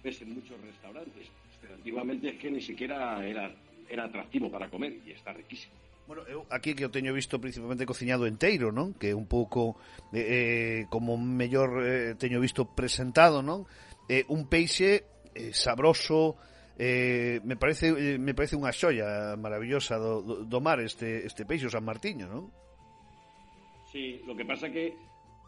ves 0.01 0.21
en 0.21 0.35
muchos 0.35 0.57
restaurantes. 0.61 1.27
Antiguamente 1.69 2.29
es 2.29 2.35
que 2.37 2.49
ni 2.49 2.61
siquiera 2.61 3.27
era, 3.27 3.53
era 3.89 4.05
atractivo 4.05 4.49
para 4.49 4.69
comer 4.69 4.99
y 5.05 5.11
está 5.11 5.33
riquísimo. 5.33 5.73
Bueno, 6.11 6.27
eu 6.27 6.43
aquí 6.51 6.75
que 6.75 6.83
eu 6.83 6.91
teño 6.91 7.15
visto 7.15 7.39
principalmente 7.39 7.87
cociñado 7.87 8.27
enteiro, 8.27 8.67
non? 8.75 8.91
Que 8.99 9.11
é 9.11 9.15
un 9.15 9.31
pouco 9.31 9.79
eh, 10.11 10.83
como 10.91 11.15
mellor 11.15 11.79
eh, 11.87 12.19
teño 12.19 12.43
visto 12.43 12.67
presentado, 12.67 13.39
non? 13.39 13.63
Eh, 14.11 14.27
un 14.27 14.51
peixe 14.51 15.07
eh, 15.31 15.55
sabroso, 15.55 16.35
eh, 16.75 17.39
me 17.47 17.55
parece 17.55 17.95
eh, 17.95 18.19
me 18.19 18.35
parece 18.35 18.59
unha 18.59 18.75
xoia 18.75 19.39
maravillosa 19.39 19.95
do, 19.95 20.19
do, 20.19 20.35
do 20.43 20.59
mar 20.59 20.83
este 20.83 21.23
este 21.23 21.47
peixe 21.47 21.71
o 21.71 21.71
San 21.71 21.87
Martiño, 21.87 22.27
non? 22.27 22.51
Sí, 23.87 24.19
lo 24.27 24.35
que 24.35 24.43
pasa 24.43 24.67
que 24.67 24.91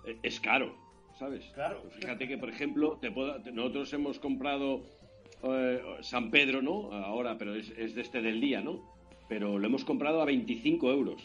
eh, 0.08 0.16
es 0.24 0.40
caro, 0.40 0.72
¿sabes? 1.20 1.44
Claro. 1.52 1.84
Fíjate 2.00 2.24
que, 2.24 2.40
por 2.40 2.48
ejemplo, 2.48 2.96
te 3.04 3.12
puedo, 3.12 3.36
nosotros 3.52 3.92
hemos 3.92 4.16
comprado 4.16 4.88
eh, 5.44 5.84
San 6.00 6.32
Pedro, 6.32 6.64
¿no? 6.64 6.88
Ahora, 6.96 7.36
pero 7.36 7.52
es, 7.52 7.68
es 7.76 7.92
de 7.96 8.00
este 8.00 8.24
del 8.24 8.40
día, 8.40 8.64
¿no? 8.64 8.93
Pero 9.28 9.58
lo 9.58 9.68
hemos 9.68 9.86
comprado 9.86 10.22
a 10.22 10.26
25 10.26 10.92
euros. 10.92 11.22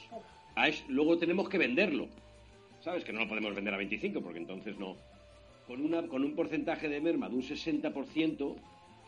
A 0.54 0.68
es, 0.68 0.84
luego 0.88 1.18
tenemos 1.18 1.48
que 1.48 1.58
venderlo. 1.58 2.08
¿Sabes? 2.80 3.04
Que 3.04 3.12
no 3.12 3.20
lo 3.20 3.28
podemos 3.28 3.54
vender 3.54 3.74
a 3.74 3.78
25 3.78 4.20
porque 4.20 4.38
entonces 4.38 4.78
no. 4.78 4.96
Con, 5.66 5.84
una, 5.84 6.06
con 6.06 6.24
un 6.24 6.34
porcentaje 6.34 6.88
de 6.88 7.00
merma 7.00 7.28
de 7.28 7.36
un 7.36 7.42
60%, 7.42 8.56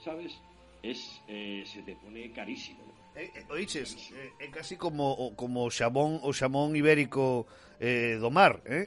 ¿sabes? 0.05 0.39
Es, 0.83 1.23
eh, 1.29 1.63
se 1.67 1.83
te 1.83 1.95
pone 1.97 2.31
carísimo. 2.33 2.81
Eh, 3.17 3.31
eh, 3.35 3.45
oiches, 3.51 4.13
eh, 4.15 4.31
é 4.39 4.49
casi 4.55 4.79
como 4.79 5.35
como 5.35 5.67
xamón 5.67 6.23
o 6.23 6.31
xamón 6.31 6.79
ibérico 6.79 7.43
eh, 7.83 8.15
do 8.23 8.31
mar, 8.31 8.63
eh? 8.71 8.87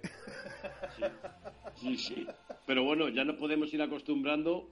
Sí. 0.95 1.03
sí, 1.75 1.97
sí. 1.97 2.27
Pero 2.65 2.83
bueno, 2.83 3.09
ya 3.09 3.25
no 3.25 3.35
podemos 3.35 3.73
ir 3.73 3.81
acostumbrando 3.81 4.69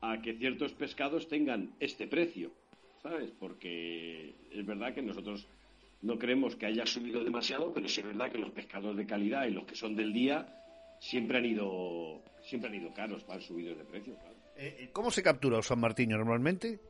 a 0.00 0.20
que 0.20 0.34
ciertos 0.34 0.72
pescados 0.72 1.28
tengan 1.28 1.70
este 1.78 2.08
precio. 2.08 2.50
¿Sabes? 3.02 3.30
Porque 3.38 4.34
es 4.50 4.66
verdad 4.66 4.94
que 4.94 5.02
nosotros 5.02 5.46
no 6.02 6.18
creemos 6.18 6.56
que 6.56 6.66
haya 6.66 6.86
subido 6.86 7.22
demasiado, 7.22 7.72
pero 7.72 7.88
sí 7.88 8.00
es 8.00 8.06
verdad 8.06 8.30
que 8.30 8.38
los 8.38 8.50
pescados 8.50 8.96
de 8.96 9.06
calidad 9.06 9.46
y 9.46 9.50
los 9.50 9.64
que 9.64 9.74
son 9.74 9.96
del 9.96 10.12
día 10.12 10.56
siempre 11.00 11.38
han 11.38 11.46
ido 11.46 12.22
siempre 12.42 12.70
han 12.70 12.76
ido 12.76 12.92
caros, 12.94 13.26
van 13.26 13.40
subidos 13.40 13.76
de 13.76 13.84
precio, 13.84 14.14
claro. 14.14 14.36
Eh, 14.56 14.90
¿Cómo 14.92 15.10
se 15.10 15.22
captura 15.22 15.62
San 15.62 15.80
Martín 15.80 16.10
normalmente? 16.10 16.80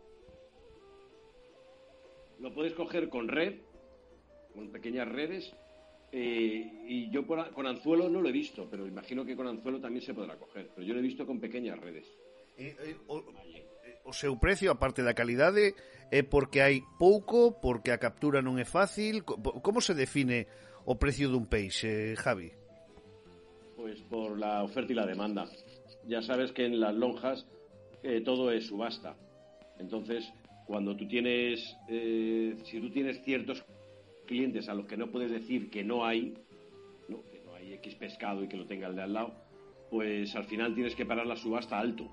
Lo 2.39 2.55
puedes 2.55 2.73
coger 2.73 3.09
con 3.09 3.29
red, 3.29 3.57
con 4.55 4.71
pequeñas 4.71 5.09
redes, 5.09 5.53
eh, 6.13 6.85
y 6.87 7.11
yo 7.11 7.25
por, 7.25 7.53
con 7.53 7.67
anzuelo 7.67 8.09
no 8.09 8.21
lo 8.21 8.29
he 8.29 8.33
visto, 8.33 8.67
pero 8.69 8.87
imagino 8.87 9.25
que 9.25 9.37
con 9.37 9.47
anzuelo 9.47 9.81
también 9.81 10.05
se 10.05 10.15
podrá 10.15 10.37
coger, 10.37 10.71
pero 10.75 10.87
yo 10.87 10.95
lo 10.95 11.01
he 11.01 11.03
visto 11.03 11.27
con 11.27 11.39
pequeñas 11.39 11.79
redes. 11.79 12.07
Eh, 12.57 12.77
eh, 12.81 12.97
o, 13.07 13.23
o 14.11 14.13
seu 14.13 14.35
precio, 14.37 14.75
a 14.75 14.75
parte 14.75 15.07
da 15.07 15.15
calidade, 15.15 15.75
é 16.11 16.27
porque 16.27 16.59
hai 16.59 16.83
pouco, 16.99 17.63
porque 17.63 17.95
a 17.95 18.03
captura 18.03 18.43
non 18.43 18.59
é 18.59 18.67
fácil? 18.67 19.23
Como 19.23 19.79
se 19.79 19.95
define 19.95 20.51
o 20.85 20.99
precio 20.99 21.31
dun 21.31 21.47
peixe, 21.47 22.19
Javi? 22.19 22.51
Pois 23.79 24.03
por 24.11 24.35
la 24.35 24.67
oferta 24.67 24.91
e 24.91 24.99
la 24.99 25.07
demanda. 25.07 25.47
Ya 26.11 26.21
sabes 26.27 26.51
que 26.51 26.67
en 26.67 26.83
las 26.83 26.95
lonjas 26.99 27.47
eh, 28.03 28.21
todo 28.21 28.51
es 28.51 28.67
subasta. 28.67 29.15
Entonces, 29.79 30.27
cuando 30.67 30.97
tú 30.97 31.07
tienes, 31.07 31.77
eh, 31.89 32.59
si 32.65 32.81
tú 32.81 32.91
tienes 32.91 33.23
ciertos 33.23 33.65
clientes 34.27 34.69
a 34.69 34.75
los 34.75 34.87
que 34.87 34.97
no 34.97 35.11
puedes 35.11 35.31
decir 35.31 35.71
que 35.71 35.85
no 35.85 36.05
hay, 36.05 36.35
¿no? 37.09 37.23
que 37.31 37.41
no 37.47 37.55
hay 37.55 37.75
X 37.75 37.95
pescado 37.95 38.43
y 38.43 38.49
que 38.49 38.57
lo 38.57 38.67
tenga 38.67 38.89
el 38.89 38.97
de 38.97 39.03
al 39.03 39.13
lado, 39.13 39.35
pues 39.91 40.35
al 40.35 40.45
final 40.45 40.75
tienes 40.75 40.95
que 40.95 41.07
parar 41.07 41.27
la 41.27 41.37
subasta 41.37 41.79
alto. 41.79 42.11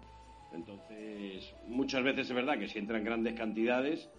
Entonces, 0.54 1.54
muchas 1.68 2.04
veces 2.04 2.30
es 2.30 2.36
verdad 2.36 2.58
que 2.58 2.68
si 2.68 2.80
entran 2.80 3.04
grandes 3.04 3.34
cantidades, 3.34 4.10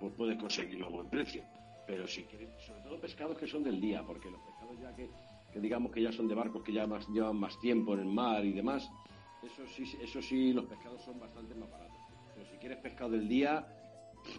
pues 0.00 0.12
puedes 0.14 0.38
conseguirlo 0.38 0.86
a 0.86 0.90
buen 0.90 1.08
precio. 1.08 1.42
Pero 1.86 2.06
si 2.06 2.24
quieres, 2.24 2.50
sobre 2.66 2.80
todo 2.82 3.00
pescados 3.00 3.38
que 3.38 3.46
son 3.46 3.62
del 3.62 3.80
día, 3.80 4.02
porque 4.04 4.30
los 4.30 4.40
pescados 4.40 4.78
ya 4.80 4.94
que, 4.94 5.08
que 5.52 5.60
digamos 5.60 5.92
que 5.92 6.02
ya 6.02 6.12
son 6.12 6.26
de 6.28 6.34
barcos 6.34 6.62
que 6.62 6.72
ya 6.72 6.86
más, 6.86 7.08
llevan 7.08 7.36
más 7.36 7.58
tiempo 7.60 7.94
en 7.94 8.00
el 8.00 8.06
mar 8.06 8.44
y 8.44 8.52
demás, 8.52 8.90
eso 9.42 9.64
sí, 9.66 9.84
eso 10.02 10.20
sí, 10.20 10.52
los 10.52 10.64
pescados 10.66 11.02
son 11.02 11.20
bastante 11.20 11.54
más 11.54 11.70
baratos. 11.70 11.96
Pero 12.34 12.46
si 12.46 12.56
quieres 12.56 12.78
pescado 12.78 13.10
del 13.10 13.28
día, 13.28 13.66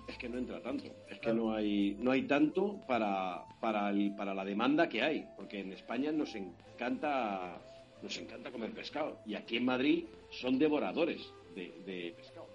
es 0.08 0.18
que 0.18 0.28
no 0.28 0.38
entra 0.38 0.62
tanto, 0.62 0.86
es 1.10 1.20
que 1.20 1.34
no 1.34 1.54
hay, 1.54 1.96
no 2.00 2.12
hay 2.12 2.24
tanto 2.24 2.82
para, 2.88 3.46
para, 3.62 3.90
el, 3.90 4.14
para 4.16 4.34
la 4.34 4.44
demanda 4.44 4.90
que 4.90 5.02
hay, 5.02 5.26
porque 5.38 5.62
en 5.62 5.72
España 5.72 6.12
nos 6.12 6.36
encanta 6.36 7.62
nos 8.02 8.18
encanta 8.18 8.52
comer 8.52 8.72
pescado. 8.72 9.20
Y 9.26 9.36
aquí 9.36 9.58
en 9.58 9.66
Madrid 9.66 10.06
son 10.30 10.60
devoradores 10.60 11.22
de, 11.56 11.74
de 11.86 12.14
pescado. 12.16 12.48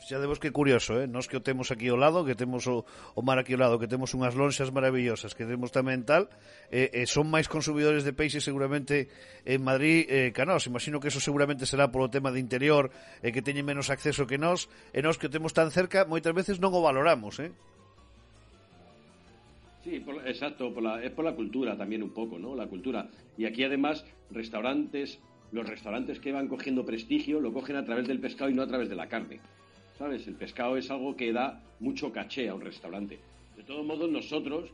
Xa 0.00 0.16
debos 0.16 0.40
que 0.40 0.48
curioso, 0.48 0.96
eh? 0.96 1.04
Nos 1.04 1.28
que 1.28 1.36
o 1.36 1.44
temos 1.44 1.68
aquí 1.68 1.92
ao 1.92 2.00
lado, 2.00 2.24
que 2.24 2.32
temos 2.32 2.64
o, 2.64 2.88
o 2.88 3.20
mar 3.20 3.36
aquí 3.36 3.52
ao 3.52 3.60
lado, 3.60 3.76
que 3.76 3.84
temos 3.84 4.16
unhas 4.16 4.32
lonxas 4.32 4.72
maravillosas, 4.72 5.36
que 5.36 5.44
temos 5.44 5.68
tamén 5.76 6.08
tal, 6.08 6.32
eh, 6.72 6.88
eh, 6.88 7.04
son 7.04 7.28
máis 7.28 7.52
consumidores 7.52 8.00
de 8.00 8.16
peixe 8.16 8.40
seguramente 8.40 9.12
en 9.44 9.60
Madrid 9.60 10.08
eh, 10.08 10.32
que 10.32 10.48
nós. 10.48 10.64
Imagino 10.64 11.04
que 11.04 11.12
eso 11.12 11.20
seguramente 11.20 11.68
será 11.68 11.92
polo 11.92 12.08
tema 12.08 12.32
de 12.32 12.40
interior, 12.40 12.88
eh, 13.20 13.28
que 13.28 13.44
teñen 13.44 13.68
menos 13.68 13.92
acceso 13.92 14.24
que 14.24 14.40
nós, 14.40 14.72
e 14.96 15.04
nós 15.04 15.20
que 15.20 15.28
o 15.28 15.32
temos 15.32 15.52
tan 15.52 15.68
cerca, 15.68 16.08
moitas 16.08 16.32
veces 16.32 16.56
non 16.64 16.72
o 16.72 16.80
valoramos, 16.80 17.36
eh? 17.36 17.52
Sí, 19.84 20.00
por, 20.00 20.26
exacto, 20.28 20.72
por 20.74 20.82
la, 20.82 21.02
es 21.02 21.10
por 21.12 21.24
la 21.24 21.34
cultura 21.34 21.76
también 21.76 22.02
un 22.02 22.10
poco, 22.10 22.38
¿no? 22.38 22.54
La 22.54 22.66
cultura. 22.66 23.08
Y 23.38 23.46
aquí 23.46 23.64
además, 23.64 24.04
restaurantes, 24.30 25.20
los 25.52 25.68
restaurantes 25.68 26.20
que 26.20 26.32
van 26.32 26.48
cogiendo 26.48 26.84
prestigio 26.84 27.40
lo 27.40 27.52
cogen 27.52 27.76
a 27.76 27.84
través 27.84 28.06
del 28.06 28.20
pescado 28.20 28.50
y 28.50 28.54
no 28.54 28.62
a 28.62 28.66
través 28.66 28.88
de 28.88 28.96
la 28.96 29.08
carne. 29.08 29.40
¿sabes? 30.00 30.26
El 30.26 30.34
pescado 30.34 30.78
es 30.78 30.90
algo 30.90 31.14
que 31.14 31.30
da 31.30 31.62
mucho 31.78 32.10
caché 32.10 32.48
a 32.48 32.54
un 32.54 32.62
restaurante. 32.62 33.20
De 33.54 33.62
todos 33.62 33.84
modos, 33.84 34.10
nosotros, 34.10 34.70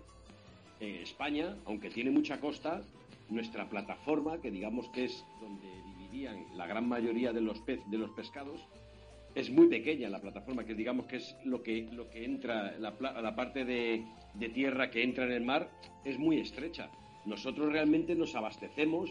en 0.78 0.94
España, 1.02 1.57
aunque 1.64 1.90
tiene 1.90 2.12
mucha 2.12 2.38
costa, 2.38 2.82
nuestra 3.28 3.68
plataforma, 3.68 4.40
que 4.40 4.52
digamos 4.52 4.88
que 4.90 5.07
es 5.07 5.24
donde 5.40 5.66
dividían 5.98 6.46
la 6.57 6.68
gran 6.68 6.88
mayoría 6.88 7.32
de 7.32 7.40
los, 7.40 7.59
pez, 7.59 7.80
de 7.90 7.98
los 7.98 8.11
pescados, 8.11 8.61
es 9.37 9.51
muy 9.51 9.68
pequeña 9.68 10.09
la 10.09 10.18
plataforma, 10.18 10.64
que 10.64 10.74
digamos 10.74 11.07
que 11.07 11.16
es 11.16 11.37
lo 11.45 11.62
que, 11.62 11.87
lo 11.93 12.09
que 12.09 12.24
entra, 12.24 12.74
la, 12.78 12.95
la 12.99 13.37
parte 13.37 13.66
de, 13.66 14.03
de 14.32 14.49
tierra 14.49 14.91
que 14.91 15.03
entra 15.03 15.26
en 15.26 15.32
el 15.32 15.45
mar, 15.45 15.68
es 16.05 16.18
muy 16.18 16.41
estrecha. 16.41 16.91
Nosotros 17.26 17.70
realmente 17.70 18.14
nos 18.14 18.34
abastecemos 18.34 19.11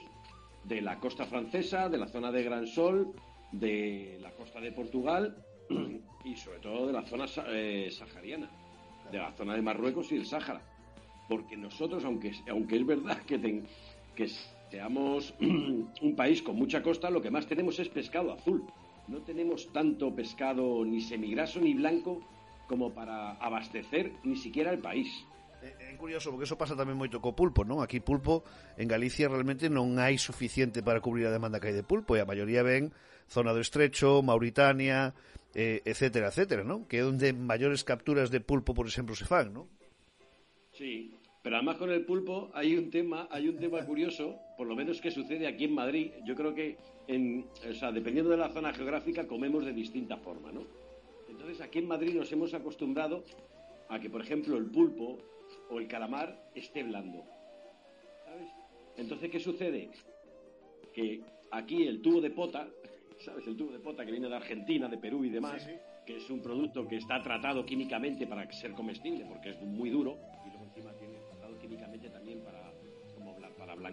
de 0.64 0.82
la 0.82 1.00
costa 1.00 1.26
francesa, 1.28 1.90
de 1.90 2.00
la 2.00 2.08
zona 2.08 2.32
de 2.32 2.44
Gran 2.44 2.66
Sol, 2.66 3.14
de 3.52 4.18
la 4.20 4.32
costa 4.32 4.60
de 4.60 4.72
Portugal 4.72 5.38
y 6.26 6.36
sobre 6.36 6.58
todo 6.58 6.88
de 6.88 6.94
la 6.94 7.04
zona 7.04 7.26
eh, 7.50 7.90
sahariana, 7.92 8.50
de 9.12 9.20
la 9.20 9.32
zona 9.34 9.54
de 9.54 9.62
Marruecos 9.62 10.12
y 10.12 10.16
del 10.16 10.26
Sáhara. 10.26 10.62
Porque 11.30 11.56
nosotros, 11.56 12.04
aunque, 12.04 12.32
aunque 12.50 12.78
es 12.78 12.86
verdad 12.86 13.20
que, 13.28 13.62
que 14.16 14.28
seamos 14.72 15.36
un 15.40 16.16
país 16.16 16.42
con 16.42 16.56
mucha 16.56 16.82
costa, 16.82 17.12
lo 17.12 17.22
que 17.22 17.30
más 17.30 17.46
tenemos 17.46 17.78
es 17.78 17.90
pescado 17.90 18.34
azul. 18.34 18.66
No 19.08 19.22
tenemos 19.22 19.70
tanto 19.72 20.14
pescado 20.16 20.84
ni 20.84 21.02
semigraso 21.02 21.60
ni 21.60 21.74
blanco 21.74 22.22
como 22.68 22.94
para 22.94 23.38
abastecer 23.38 24.14
ni 24.24 24.36
siquiera 24.36 24.72
el 24.72 24.80
país. 24.80 25.10
É, 25.62 25.94
é 25.94 25.98
curioso, 25.98 26.30
porque 26.30 26.46
eso 26.46 26.58
pasa 26.58 26.78
tamén 26.78 26.98
moito 26.98 27.22
co 27.22 27.34
pulpo, 27.34 27.66
non? 27.66 27.82
Aquí 27.82 28.02
pulpo, 28.02 28.46
en 28.78 28.86
Galicia 28.90 29.30
realmente 29.30 29.70
non 29.70 29.98
hai 29.98 30.18
suficiente 30.22 30.86
para 30.86 31.02
cubrir 31.02 31.26
a 31.30 31.34
demanda 31.34 31.58
que 31.58 31.70
hai 31.70 31.78
de 31.78 31.86
pulpo, 31.86 32.14
e 32.14 32.22
a 32.22 32.30
maioría 32.30 32.62
ven 32.62 32.94
zona 33.30 33.54
do 33.54 33.62
Estrecho, 33.62 34.22
Mauritania, 34.22 35.14
eh, 35.58 35.82
etcétera, 35.86 36.30
etcétera, 36.30 36.62
¿no? 36.62 36.86
Que 36.86 37.02
é 37.02 37.04
onde 37.06 37.34
maiores 37.34 37.82
capturas 37.82 38.30
de 38.30 38.42
pulpo, 38.42 38.78
por 38.78 38.86
exemplo, 38.86 39.18
se 39.18 39.26
fan, 39.26 39.54
¿no? 39.54 39.66
Sí, 40.76 41.16
pero 41.46 41.58
además 41.58 41.78
con 41.78 41.92
el 41.92 42.04
pulpo 42.04 42.50
hay 42.56 42.76
un 42.76 42.90
tema, 42.90 43.28
hay 43.30 43.48
un 43.48 43.58
tema 43.58 43.86
curioso, 43.86 44.40
por 44.58 44.66
lo 44.66 44.76
menos 44.76 45.00
que 45.00 45.12
sucede 45.12 45.46
aquí 45.46 45.66
en 45.66 45.76
Madrid. 45.76 46.12
Yo 46.24 46.34
creo 46.34 46.56
que, 46.56 46.76
en, 47.08 47.46
o 47.70 47.74
sea, 47.76 47.92
dependiendo 47.92 48.32
de 48.32 48.38
la 48.38 48.50
zona 48.50 48.74
geográfica, 48.74 49.28
comemos 49.28 49.64
de 49.64 49.72
distinta 49.72 50.18
forma, 50.18 50.52
¿no? 50.52 50.66
Entonces 51.30 51.62
aquí 51.62 51.78
en 51.78 51.88
Madrid 51.88 52.16
nos 52.16 52.32
hemos 52.32 52.56
acostumbrado 52.56 53.24
a 53.90 54.00
que, 54.00 54.10
por 54.10 54.22
ejemplo, 54.22 54.58
el 54.58 54.66
pulpo 54.72 55.20
o 55.70 55.78
el 55.78 55.88
calamar 55.88 56.50
esté 56.56 56.82
blando. 56.82 57.24
¿Sabes? 58.26 58.50
Entonces, 58.98 59.30
¿qué 59.30 59.40
sucede? 59.40 59.92
Que 60.96 61.22
aquí 61.52 61.86
el 61.86 62.02
tubo 62.02 62.22
de 62.22 62.32
pota, 62.32 62.68
¿sabes? 63.20 63.46
El 63.46 63.56
tubo 63.56 63.72
de 63.72 63.80
pota 63.82 64.04
que 64.04 64.12
viene 64.12 64.30
de 64.30 64.36
Argentina, 64.36 64.88
de 64.88 64.98
Perú 64.98 65.24
y 65.24 65.30
demás, 65.30 65.62
sí, 65.62 65.70
sí. 65.70 65.78
que 66.08 66.18
es 66.18 66.28
un 66.28 66.42
producto 66.42 66.88
que 66.88 66.96
está 66.96 67.22
tratado 67.22 67.64
químicamente 67.64 68.26
para 68.26 68.52
ser 68.52 68.72
comestible, 68.72 69.26
porque 69.26 69.52
es 69.52 69.62
muy 69.62 69.92
duro, 69.92 70.18
y 70.44 70.50
luego 70.50 70.64
encima 70.64 70.92
tiene 70.94 71.05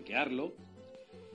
blanquearlo. 0.03 0.53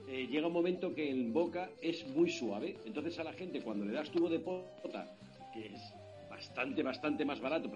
Eh, 0.08 0.26
llega 0.26 0.46
un 0.46 0.52
momento 0.52 0.94
que 0.94 1.10
en 1.10 1.32
boca 1.32 1.70
es 1.82 2.06
muy 2.08 2.30
suave, 2.30 2.76
entonces 2.86 3.18
a 3.18 3.24
la 3.24 3.32
gente 3.32 3.60
cuando 3.60 3.84
le 3.84 3.92
das 3.92 4.10
tubo 4.10 4.28
de 4.28 4.38
pota, 4.38 5.12
que 5.52 5.66
es 5.66 5.94
bastante, 6.30 6.82
bastante 6.82 7.24
más 7.24 7.40
barato, 7.40 7.70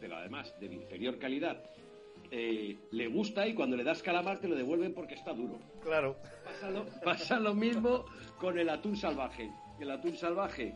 pero 0.00 0.16
además 0.16 0.52
de 0.58 0.66
inferior 0.66 1.18
calidad, 1.18 1.62
eh, 2.30 2.76
le 2.90 3.06
gusta 3.06 3.46
y 3.46 3.54
cuando 3.54 3.76
le 3.76 3.84
das 3.84 4.02
calamar 4.02 4.40
te 4.40 4.48
lo 4.48 4.56
devuelven 4.56 4.92
porque 4.92 5.14
está 5.14 5.32
duro. 5.32 5.58
Claro. 5.82 6.16
Pasa 6.44 6.70
lo, 6.70 6.84
pasa 7.04 7.38
lo 7.38 7.54
mismo 7.54 8.04
con 8.40 8.58
el 8.58 8.68
atún 8.68 8.96
salvaje. 8.96 9.48
El 9.78 9.90
atún 9.92 10.16
salvaje 10.16 10.74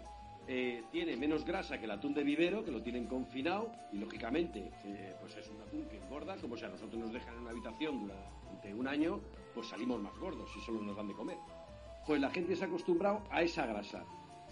eh, 0.49 0.83
tiene 0.91 1.17
menos 1.17 1.45
grasa 1.45 1.79
que 1.79 1.85
el 1.85 1.91
atún 1.91 2.15
de 2.15 2.25
vivero, 2.25 2.65
que 2.65 2.71
lo 2.71 2.83
tienen 2.83 3.07
confinado 3.07 3.73
y 3.93 3.99
lógicamente 3.99 4.71
eh, 4.85 5.15
pues 5.21 5.37
es 5.37 5.49
un 5.49 5.61
atún 5.61 5.85
que 5.89 5.99
engorda, 5.99 6.37
como 6.37 6.57
si 6.57 6.65
a 6.65 6.69
nosotros 6.69 7.01
nos 7.01 7.13
dejan 7.13 7.35
en 7.35 7.41
una 7.41 7.51
habitación 7.51 8.01
durante 8.01 8.75
un 8.75 8.89
año, 8.89 9.21
pues 9.55 9.69
salimos 9.69 10.01
más 10.01 10.17
gordos 10.19 10.51
y 10.57 10.61
solo 10.61 10.83
nos 10.83 10.97
dan 10.97 11.09
de 11.09 11.15
comer. 11.15 11.37
Pues 12.07 12.21
la 12.21 12.31
gente 12.31 12.57
se 12.57 12.65
ha 12.65 12.67
acostumbrado 12.67 13.23
a 13.31 13.43
esa 13.43 13.67
grasa. 13.67 14.05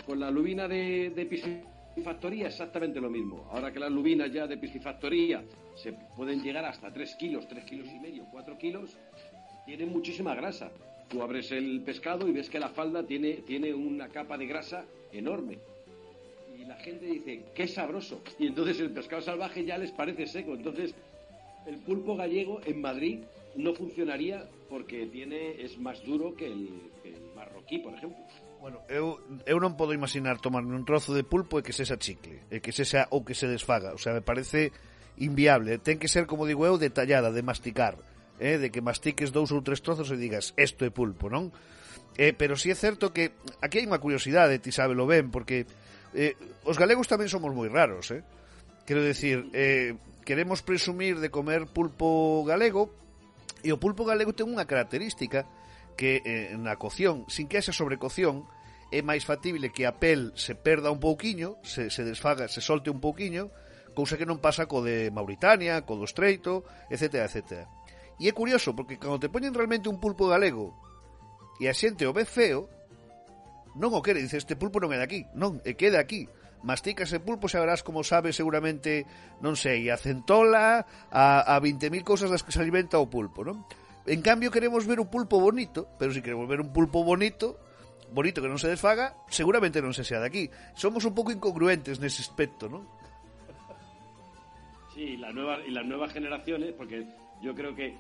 Con 0.07 0.21
la 0.21 0.31
lubina 0.31 0.69
de, 0.69 1.11
de 1.11 1.27
piscifactoría 1.27 2.47
exactamente 2.47 3.01
lo 3.01 3.11
mismo. 3.11 3.49
Ahora 3.51 3.73
que 3.73 3.81
las 3.81 3.91
lubinas 3.91 4.33
ya 4.33 4.47
de 4.47 4.57
piscifactoría 4.57 5.45
se 5.75 5.93
pueden 5.93 6.43
llegar 6.43 6.65
hasta 6.65 6.93
3 6.93 7.17
kilos, 7.17 7.49
3 7.49 7.65
kilos 7.65 7.89
y 7.89 7.99
medio, 7.99 8.27
4 8.31 8.57
kilos, 8.57 8.97
tienen 9.67 9.91
muchísima 9.91 10.35
grasa. 10.35 10.71
Tú 11.09 11.23
abres 11.23 11.51
el 11.51 11.83
pescado 11.83 12.29
y 12.29 12.33
ves 12.33 12.49
que 12.49 12.61
la 12.61 12.69
falda 12.69 13.05
tiene, 13.05 13.43
tiene 13.43 13.75
una 13.75 14.09
capa 14.09 14.39
de 14.39 14.47
grasa 14.47 14.85
enorme. 15.13 15.59
La 16.71 16.77
gente 16.77 17.05
dice, 17.05 17.43
qué 17.53 17.67
sabroso. 17.67 18.23
Y 18.39 18.47
entonces 18.47 18.79
el 18.79 18.93
pescado 18.93 19.21
salvaje 19.21 19.65
ya 19.65 19.77
les 19.77 19.91
parece 19.91 20.25
seco. 20.29 20.55
Entonces 20.55 20.95
el 21.67 21.79
pulpo 21.79 22.15
gallego 22.15 22.61
en 22.65 22.81
Madrid 22.81 23.19
no 23.57 23.75
funcionaría 23.75 24.49
porque 24.69 25.07
tiene 25.07 25.61
es 25.61 25.77
más 25.81 26.01
duro 26.05 26.37
que 26.37 26.47
el, 26.47 26.71
marroquí, 27.35 27.79
por 27.79 27.95
ejemplo. 27.95 28.19
Bueno, 28.61 28.79
eu, 28.89 29.19
eu 29.51 29.59
non 29.59 29.75
imaginar 29.91 30.39
tomar 30.39 30.63
un 30.63 30.87
trozo 30.87 31.11
de 31.11 31.27
pulpo 31.27 31.59
e 31.59 31.67
que 31.67 31.75
sexa 31.75 31.99
chicle, 31.99 32.47
e 32.55 32.63
que 32.63 32.71
sexa 32.71 33.11
ou 33.11 33.27
que 33.27 33.35
se 33.35 33.51
desfaga. 33.51 33.91
O 33.91 33.99
sea, 33.99 34.15
me 34.15 34.23
parece 34.23 34.71
inviable. 35.19 35.83
Ten 35.83 35.99
que 35.99 36.07
ser, 36.07 36.31
como 36.31 36.47
digo 36.47 36.63
eu, 36.63 36.79
detallada, 36.79 37.35
de 37.35 37.43
masticar. 37.43 37.99
Eh, 38.39 38.63
de 38.63 38.71
que 38.71 38.79
mastiques 38.79 39.35
dous 39.35 39.51
ou 39.51 39.59
tres 39.59 39.83
trozos 39.83 40.07
e 40.07 40.17
digas, 40.23 40.55
isto 40.55 40.87
é 40.87 40.95
pulpo, 40.95 41.27
non? 41.27 41.51
Eh, 42.15 42.31
pero 42.31 42.55
sí 42.55 42.71
é 42.71 42.79
certo 42.79 43.11
que 43.11 43.35
aquí 43.59 43.83
hai 43.83 43.91
unha 43.91 43.99
curiosidade, 43.99 44.63
ti 44.63 44.71
sábelo 44.71 45.11
ben, 45.11 45.35
porque 45.35 45.67
Eh, 46.15 46.35
os 46.67 46.75
galegos 46.75 47.07
tamén 47.07 47.31
somos 47.31 47.55
moi 47.55 47.71
raros, 47.71 48.11
eh? 48.11 48.27
Quero 48.83 49.03
decir, 49.03 49.47
eh, 49.55 49.95
queremos 50.27 50.63
presumir 50.63 51.23
de 51.23 51.31
comer 51.31 51.71
pulpo 51.71 52.43
galego 52.43 52.91
e 53.63 53.71
o 53.71 53.79
pulpo 53.79 54.03
galego 54.03 54.35
ten 54.35 54.51
unha 54.51 54.67
característica 54.67 55.47
que 55.95 56.23
eh, 56.25 56.57
na 56.59 56.75
cocción, 56.81 57.29
sin 57.31 57.47
que 57.47 57.61
haxa 57.61 57.77
sobrecoción, 57.77 58.49
é 58.91 59.07
máis 59.07 59.23
factible 59.23 59.71
que 59.71 59.87
a 59.87 59.95
pel 60.03 60.35
se 60.35 60.59
perda 60.59 60.91
un 60.91 60.99
pouquiño, 60.99 61.63
se, 61.63 61.95
se 61.95 62.03
desfaga, 62.03 62.51
se 62.51 62.59
solte 62.59 62.91
un 62.91 62.99
pouquiño, 62.99 63.55
cousa 63.95 64.19
que 64.19 64.27
non 64.27 64.43
pasa 64.43 64.67
co 64.67 64.83
de 64.83 65.15
Mauritania, 65.15 65.87
co 65.87 65.95
do 65.95 66.09
Estreito, 66.09 66.67
etc, 66.91 67.27
etc. 67.27 67.71
E 68.19 68.27
é 68.27 68.33
curioso, 68.35 68.75
porque 68.75 68.99
cando 68.99 69.23
te 69.23 69.31
poñen 69.31 69.55
realmente 69.55 69.87
un 69.87 70.03
pulpo 70.03 70.27
galego 70.27 70.75
e 71.63 71.71
a 71.71 71.75
xente 71.77 72.09
o 72.09 72.13
ve 72.17 72.27
feo, 72.27 72.67
non 73.79 73.95
o 73.95 74.03
quere, 74.03 74.23
dice, 74.23 74.41
este 74.41 74.59
pulpo 74.59 74.83
non 74.83 74.91
é 74.91 74.99
de 74.99 75.07
aquí, 75.07 75.21
non, 75.37 75.63
e 75.63 75.79
queda 75.79 76.03
aquí. 76.03 76.27
Mastica 76.61 77.09
ese 77.09 77.25
pulpo, 77.25 77.49
xa 77.49 77.63
verás 77.63 77.81
como 77.81 78.05
sabe 78.05 78.37
seguramente, 78.37 79.09
non 79.41 79.57
sei, 79.57 79.89
a 79.89 79.97
centola, 79.97 80.85
a, 81.09 81.25
a 81.45 81.55
20.000 81.57 82.05
cousas 82.05 82.29
das 82.29 82.45
que 82.45 82.53
se 82.53 82.61
alimenta 82.61 83.01
o 83.01 83.09
pulpo, 83.09 83.47
non? 83.47 83.65
En 84.05 84.21
cambio, 84.21 84.51
queremos 84.51 84.85
ver 84.85 85.01
un 85.01 85.09
pulpo 85.09 85.41
bonito, 85.41 85.89
pero 85.97 86.13
se 86.13 86.21
si 86.21 86.25
queremos 86.25 86.49
ver 86.49 86.61
un 86.61 86.73
pulpo 86.73 87.05
bonito, 87.05 87.57
bonito 88.13 88.43
que 88.43 88.51
non 88.51 88.61
se 88.61 88.69
desfaga, 88.69 89.17
seguramente 89.31 89.81
non 89.81 89.97
se 89.97 90.05
sea 90.05 90.21
de 90.21 90.29
aquí. 90.29 90.45
Somos 90.77 91.07
un 91.07 91.15
pouco 91.17 91.33
incongruentes 91.33 91.97
nese 91.97 92.21
aspecto, 92.21 92.69
non? 92.69 92.85
Sí, 94.93 95.17
la 95.17 95.33
nueva, 95.33 95.63
y 95.65 95.71
las 95.71 95.87
nuevas 95.87 96.13
generaciones, 96.13 96.75
porque 96.77 97.07
yo 97.41 97.55
creo 97.55 97.73
que 97.75 97.97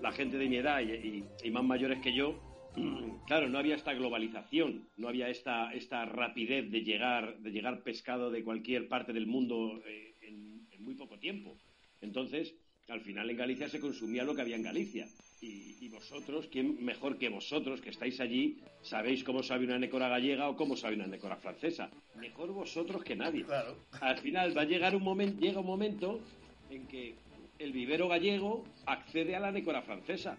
la 0.00 0.12
gente 0.12 0.38
de 0.38 0.48
mi 0.48 0.56
edad 0.56 0.80
y, 0.80 0.92
y, 0.92 1.28
y 1.44 1.50
más 1.50 1.64
mayores 1.64 2.00
que 2.00 2.14
yo, 2.14 2.32
claro, 3.26 3.48
no 3.48 3.58
había 3.58 3.74
esta 3.74 3.94
globalización, 3.94 4.88
no 4.96 5.08
había 5.08 5.28
esta, 5.28 5.72
esta 5.72 6.04
rapidez 6.04 6.70
de 6.70 6.82
llegar, 6.82 7.38
de 7.38 7.50
llegar 7.50 7.82
pescado 7.82 8.30
de 8.30 8.44
cualquier 8.44 8.88
parte 8.88 9.12
del 9.12 9.26
mundo 9.26 9.82
eh, 9.86 10.14
en, 10.22 10.66
en 10.70 10.84
muy 10.84 10.94
poco 10.94 11.18
tiempo. 11.18 11.56
Entonces, 12.00 12.54
al 12.88 13.00
final 13.00 13.30
en 13.30 13.36
Galicia 13.36 13.68
se 13.68 13.80
consumía 13.80 14.24
lo 14.24 14.34
que 14.34 14.42
había 14.42 14.56
en 14.56 14.62
Galicia. 14.62 15.06
Y, 15.40 15.76
y, 15.80 15.88
vosotros, 15.88 16.48
¿quién 16.52 16.84
mejor 16.84 17.16
que 17.16 17.30
vosotros 17.30 17.80
que 17.80 17.88
estáis 17.88 18.20
allí, 18.20 18.58
sabéis 18.82 19.24
cómo 19.24 19.42
sabe 19.42 19.64
una 19.64 19.78
nécora 19.78 20.08
gallega 20.08 20.50
o 20.50 20.56
cómo 20.56 20.76
sabe 20.76 20.96
una 20.96 21.06
nécora 21.06 21.36
francesa? 21.36 21.90
Mejor 22.16 22.52
vosotros 22.52 23.02
que 23.02 23.16
nadie. 23.16 23.44
Claro. 23.44 23.76
Al 24.02 24.18
final 24.18 24.54
va 24.56 24.62
a 24.62 24.66
llegar 24.66 24.94
un 24.94 25.02
momento, 25.02 25.40
llega 25.40 25.60
un 25.60 25.66
momento 25.66 26.20
en 26.68 26.86
que 26.86 27.14
el 27.58 27.72
vivero 27.72 28.08
gallego 28.08 28.64
accede 28.84 29.34
a 29.34 29.40
la 29.40 29.50
nécora 29.50 29.80
francesa, 29.80 30.36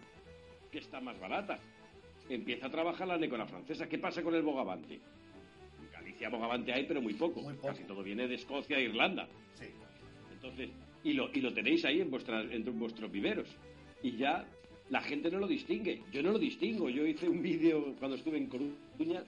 que 0.72 0.80
está 0.80 1.02
más 1.02 1.20
barata. 1.20 1.60
Empieza 2.30 2.68
a 2.68 2.72
trabajar 2.72 3.08
la 3.08 3.18
nécora 3.18 3.46
francesa. 3.46 3.88
¿Qué 3.88 3.98
pasa 3.98 4.24
con 4.24 4.36
el 4.36 4.42
bogavante? 4.42 4.96
En 4.96 5.92
Galicia 5.92 6.30
bogavante 6.30 6.74
hay, 6.74 6.86
pero 6.86 7.02
muy 7.02 7.14
poco. 7.14 7.42
Muy 7.42 7.56
poco. 7.56 7.68
Casi 7.68 7.84
todo 7.84 8.04
viene 8.04 8.28
de 8.28 8.36
Escocia 8.36 8.78
e 8.78 8.84
Irlanda. 8.84 9.28
Sí. 9.54 9.66
Entonces, 10.32 10.70
y 11.04 11.14
lo, 11.14 11.30
y 11.34 11.42
lo 11.42 11.54
tenéis 11.54 11.84
ahí 11.86 12.02
en, 12.02 12.10
vuestras, 12.10 12.50
en 12.52 12.64
vuestros 12.80 13.12
viveros. 13.12 13.48
Y 14.04 14.18
ya 14.18 14.46
la 14.90 15.02
gente 15.02 15.30
no 15.32 15.40
lo 15.40 15.48
distingue. 15.48 16.04
Yo 16.12 16.22
no 16.22 16.32
lo 16.32 16.40
distingo. 16.40 16.90
Yo 16.90 17.06
hice 17.06 17.28
un 17.28 17.42
vídeo 17.42 17.96
cuando 18.00 18.18
estuve 18.18 18.38
en 18.38 18.48
Coruña, 18.48 19.24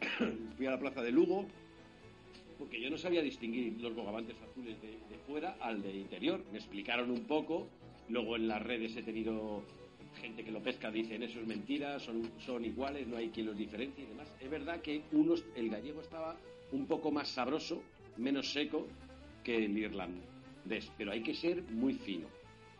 fui 0.56 0.66
a 0.66 0.70
la 0.70 0.78
plaza 0.78 1.02
de 1.02 1.12
Lugo, 1.12 1.46
porque 2.58 2.80
yo 2.80 2.90
no 2.90 2.98
sabía 2.98 3.22
distinguir 3.22 3.80
los 3.80 3.94
bogavantes 3.94 4.36
azules 4.42 4.80
de, 4.82 4.88
de 4.88 5.18
fuera 5.26 5.56
al 5.60 5.82
de 5.82 5.94
interior. 5.94 6.44
Me 6.52 6.58
explicaron 6.58 7.10
un 7.10 7.24
poco. 7.24 7.68
Luego 8.08 8.36
en 8.36 8.48
las 8.48 8.62
redes 8.62 8.96
he 8.96 9.02
tenido 9.02 9.62
gente 10.18 10.44
que 10.44 10.50
lo 10.50 10.60
pesca, 10.62 10.90
dicen 10.90 11.22
eso 11.22 11.40
es 11.40 11.46
mentira, 11.46 11.98
son, 11.98 12.30
son 12.44 12.64
iguales, 12.64 13.06
no 13.06 13.16
hay 13.16 13.30
quien 13.30 13.46
los 13.46 13.56
diferencie 13.56 14.04
y 14.04 14.06
demás. 14.08 14.28
Es 14.40 14.50
verdad 14.50 14.80
que 14.80 15.02
unos, 15.12 15.44
el 15.56 15.70
gallego 15.70 16.00
estaba 16.00 16.36
un 16.72 16.86
poco 16.86 17.10
más 17.10 17.28
sabroso, 17.28 17.82
menos 18.18 18.52
seco 18.52 18.86
que 19.42 19.64
el 19.64 19.76
irlandés, 19.78 20.90
pero 20.98 21.12
hay 21.12 21.22
que 21.22 21.34
ser 21.34 21.62
muy 21.62 21.94
fino. 21.94 22.26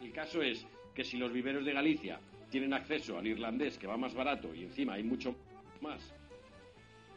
El 0.02 0.12
caso 0.12 0.42
es 0.42 0.66
que 0.94 1.04
si 1.04 1.16
los 1.16 1.32
viveros 1.32 1.64
de 1.64 1.72
Galicia 1.72 2.20
tienen 2.50 2.72
acceso 2.74 3.18
al 3.18 3.26
irlandés 3.26 3.78
que 3.78 3.86
va 3.86 3.96
más 3.96 4.14
barato 4.14 4.54
y 4.54 4.64
encima 4.64 4.94
hay 4.94 5.02
mucho 5.02 5.34
más 5.80 6.00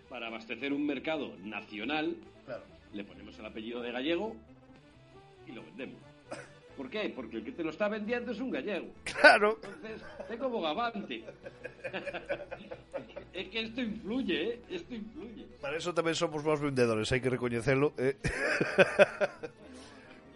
para 0.09 0.27
abastecer 0.27 0.73
un 0.73 0.85
mercado 0.85 1.35
nacional, 1.43 2.15
Claro. 2.45 2.63
le 2.93 3.03
ponemos 3.03 3.37
el 3.39 3.45
apellido 3.45 3.81
de 3.81 3.91
gallego 3.91 4.35
y 5.47 5.51
lo 5.53 5.63
vendemos. 5.63 5.99
¿Por 6.91 7.01
qué? 7.01 7.09
Porque 7.15 7.37
el 7.37 7.45
que 7.45 7.53
te 7.53 7.63
lo 7.63 7.69
está 7.69 7.87
vendiendo 7.87 8.33
es 8.33 8.39
un 8.39 8.51
gallego. 8.51 8.87
Claro. 9.05 9.57
Entonces, 9.63 10.01
tengo 10.27 10.49
bogavante. 10.49 11.23
es 13.33 13.47
que 13.47 13.61
esto 13.61 13.81
influye, 13.81 14.49
¿eh? 14.49 14.59
Esto 14.69 14.95
influye. 14.95 15.45
Para 15.61 15.77
eso 15.77 15.93
tamén 15.95 16.19
somos 16.19 16.43
vos 16.43 16.59
vendedores, 16.59 17.07
hai 17.15 17.23
que 17.23 17.31
recoñecelo. 17.31 17.95
Eh. 17.95 18.19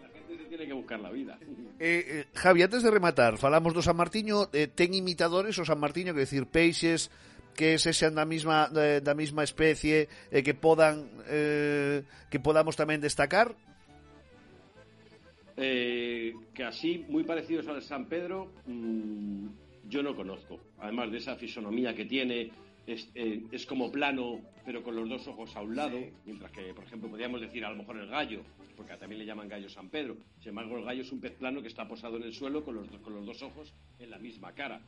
La 0.00 0.08
gente 0.16 0.32
se 0.32 0.48
tiene 0.48 0.64
que 0.64 0.72
buscar 0.72 0.96
la 0.96 1.12
vida. 1.12 1.36
Eh, 1.76 2.24
eh, 2.24 2.32
Javi, 2.32 2.64
antes 2.64 2.80
de 2.80 2.88
rematar, 2.88 3.36
falamos 3.36 3.76
do 3.76 3.84
San 3.84 4.00
Martiño, 4.00 4.48
eh, 4.56 4.72
ten 4.72 4.96
imitadores 4.96 5.60
o 5.60 5.64
San 5.68 5.76
Martiño, 5.76 6.16
que 6.16 6.24
decir, 6.24 6.48
peixes 6.48 7.12
que 7.52 7.76
se 7.76 7.92
sean 7.92 8.16
da 8.16 8.24
mesma 8.24 8.72
eh, 8.72 9.04
da 9.04 9.12
mesma 9.12 9.44
especie 9.44 10.08
eh, 10.32 10.40
que 10.40 10.56
podan 10.56 11.04
eh, 11.28 12.00
que 12.32 12.40
podamos 12.40 12.80
tamén 12.80 13.04
destacar? 13.04 13.52
Eh, 15.56 16.34
que 16.52 16.64
así, 16.64 17.04
muy 17.08 17.24
parecidos 17.24 17.66
al 17.68 17.82
San 17.82 18.06
Pedro, 18.08 18.52
mmm, 18.66 19.46
yo 19.88 20.02
no 20.02 20.14
conozco. 20.14 20.60
Además 20.78 21.10
de 21.10 21.18
esa 21.18 21.36
fisonomía 21.36 21.94
que 21.94 22.04
tiene, 22.04 22.50
es, 22.86 23.10
eh, 23.14 23.42
es, 23.50 23.64
como 23.64 23.90
plano, 23.90 24.40
pero 24.64 24.82
con 24.82 24.94
los 24.94 25.08
dos 25.08 25.26
ojos 25.28 25.56
a 25.56 25.62
un 25.62 25.74
lado, 25.74 25.98
sí. 25.98 26.10
mientras 26.26 26.52
que, 26.52 26.74
por 26.74 26.84
ejemplo, 26.84 27.08
podríamos 27.08 27.40
decir 27.40 27.64
a 27.64 27.70
lo 27.70 27.76
mejor 27.76 27.96
el 27.96 28.08
gallo, 28.08 28.42
porque 28.76 28.94
también 28.96 29.20
le 29.20 29.26
llaman 29.26 29.48
gallo 29.48 29.68
San 29.68 29.88
Pedro. 29.88 30.16
Sin 30.40 30.50
embargo, 30.50 30.76
el 30.76 30.84
gallo 30.84 31.02
es 31.02 31.10
un 31.10 31.20
pez 31.20 31.32
plano 31.32 31.62
que 31.62 31.68
está 31.68 31.88
posado 31.88 32.18
en 32.18 32.24
el 32.24 32.34
suelo 32.34 32.62
con 32.62 32.74
los, 32.74 32.88
con 32.98 33.14
los 33.14 33.24
dos 33.24 33.42
ojos 33.42 33.72
en 33.98 34.10
la 34.10 34.18
misma 34.18 34.52
cara. 34.52 34.82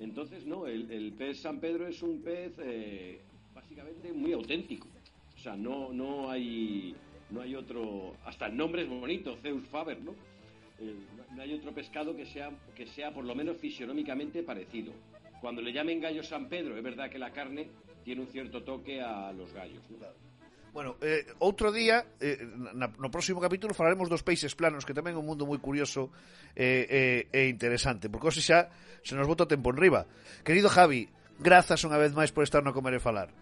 Entonces, 0.00 0.44
no, 0.44 0.66
el, 0.66 0.90
el 0.90 1.12
pez 1.12 1.40
San 1.40 1.60
Pedro 1.60 1.86
es 1.86 2.02
un 2.02 2.22
pez 2.22 2.58
eh, 2.58 3.20
básicamente 3.54 4.12
muy 4.12 4.32
auténtico. 4.32 4.88
O 5.36 5.38
sea, 5.38 5.56
no, 5.56 5.92
no 5.92 6.30
hay 6.30 6.94
no 7.30 7.42
hay 7.42 7.54
otro, 7.54 8.16
hasta 8.24 8.46
el 8.46 8.56
nombre 8.56 8.82
es 8.82 8.88
bonito, 8.88 9.36
Zeus 9.36 9.66
Faber, 9.68 10.00
¿no? 10.00 10.12
Eh, 10.80 10.94
no 11.34 11.42
hay 11.42 11.54
otro 11.54 11.72
pescado 11.72 12.16
que 12.16 12.26
sea, 12.26 12.50
que 12.74 12.86
sea 12.86 13.12
por 13.12 13.24
lo 13.24 13.34
menos 13.34 13.56
fisionómicamente 13.58 14.42
parecido. 14.42 14.92
Cuando 15.40 15.62
le 15.62 15.72
llamen 15.72 16.00
gallo 16.00 16.22
San 16.22 16.48
Pedro, 16.48 16.76
es 16.76 16.82
verdad 16.82 17.10
que 17.10 17.18
la 17.18 17.32
carne 17.32 17.68
tiene 18.04 18.22
un 18.22 18.28
cierto 18.28 18.62
toque 18.62 19.00
a 19.00 19.32
los 19.32 19.52
gallos. 19.52 19.82
¿no? 19.90 19.98
Bueno, 20.72 20.96
eh, 21.02 21.26
outro 21.42 21.74
día, 21.74 22.06
eh, 22.22 22.38
na, 22.74 22.86
no 22.86 23.10
próximo 23.10 23.42
capítulo, 23.42 23.74
falaremos 23.74 24.06
dos 24.06 24.22
peixes 24.22 24.54
planos, 24.54 24.86
que 24.86 24.94
tamén 24.94 25.18
é 25.18 25.20
un 25.20 25.26
mundo 25.26 25.42
moi 25.42 25.58
curioso 25.58 26.14
eh, 26.54 27.26
eh, 27.34 27.34
e 27.34 27.50
interesante, 27.50 28.06
porque 28.06 28.30
hoxe 28.30 28.38
xa 28.38 28.70
se 29.02 29.18
nos 29.18 29.26
bota 29.26 29.50
tempo 29.50 29.74
en 29.74 29.82
riba. 29.82 30.06
Querido 30.46 30.70
Javi, 30.70 31.10
grazas 31.42 31.82
unha 31.82 31.98
vez 31.98 32.14
máis 32.14 32.30
por 32.30 32.46
estar 32.46 32.62
no 32.62 32.70
Comer 32.70 32.94
e 32.94 33.02
Falar 33.02 33.34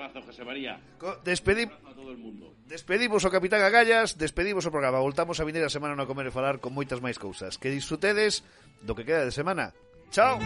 abrazo, 0.00 0.22
José 0.26 0.44
María. 0.44 0.80
Co 0.98 1.20
despedimos 1.24 1.76
a 1.84 1.92
todo 1.92 2.10
el 2.10 2.18
mundo. 2.18 2.56
Despedimos 2.64 3.24
o 3.24 3.30
capitán 3.30 3.60
Agallas, 3.60 4.16
despedimos 4.16 4.64
o 4.64 4.72
programa. 4.72 5.00
Voltamos 5.00 5.40
a 5.40 5.44
vinir 5.44 5.60
a 5.60 5.68
semana 5.68 5.92
no 5.92 6.04
a 6.04 6.08
comer 6.08 6.26
e 6.28 6.32
falar 6.32 6.56
con 6.58 6.72
moitas 6.72 7.04
máis 7.04 7.20
cousas. 7.20 7.60
Que 7.60 7.68
disfrutedes 7.68 8.40
do 8.80 8.96
que 8.96 9.04
queda 9.04 9.28
de 9.28 9.34
semana. 9.34 9.76
Chao. 10.08 10.40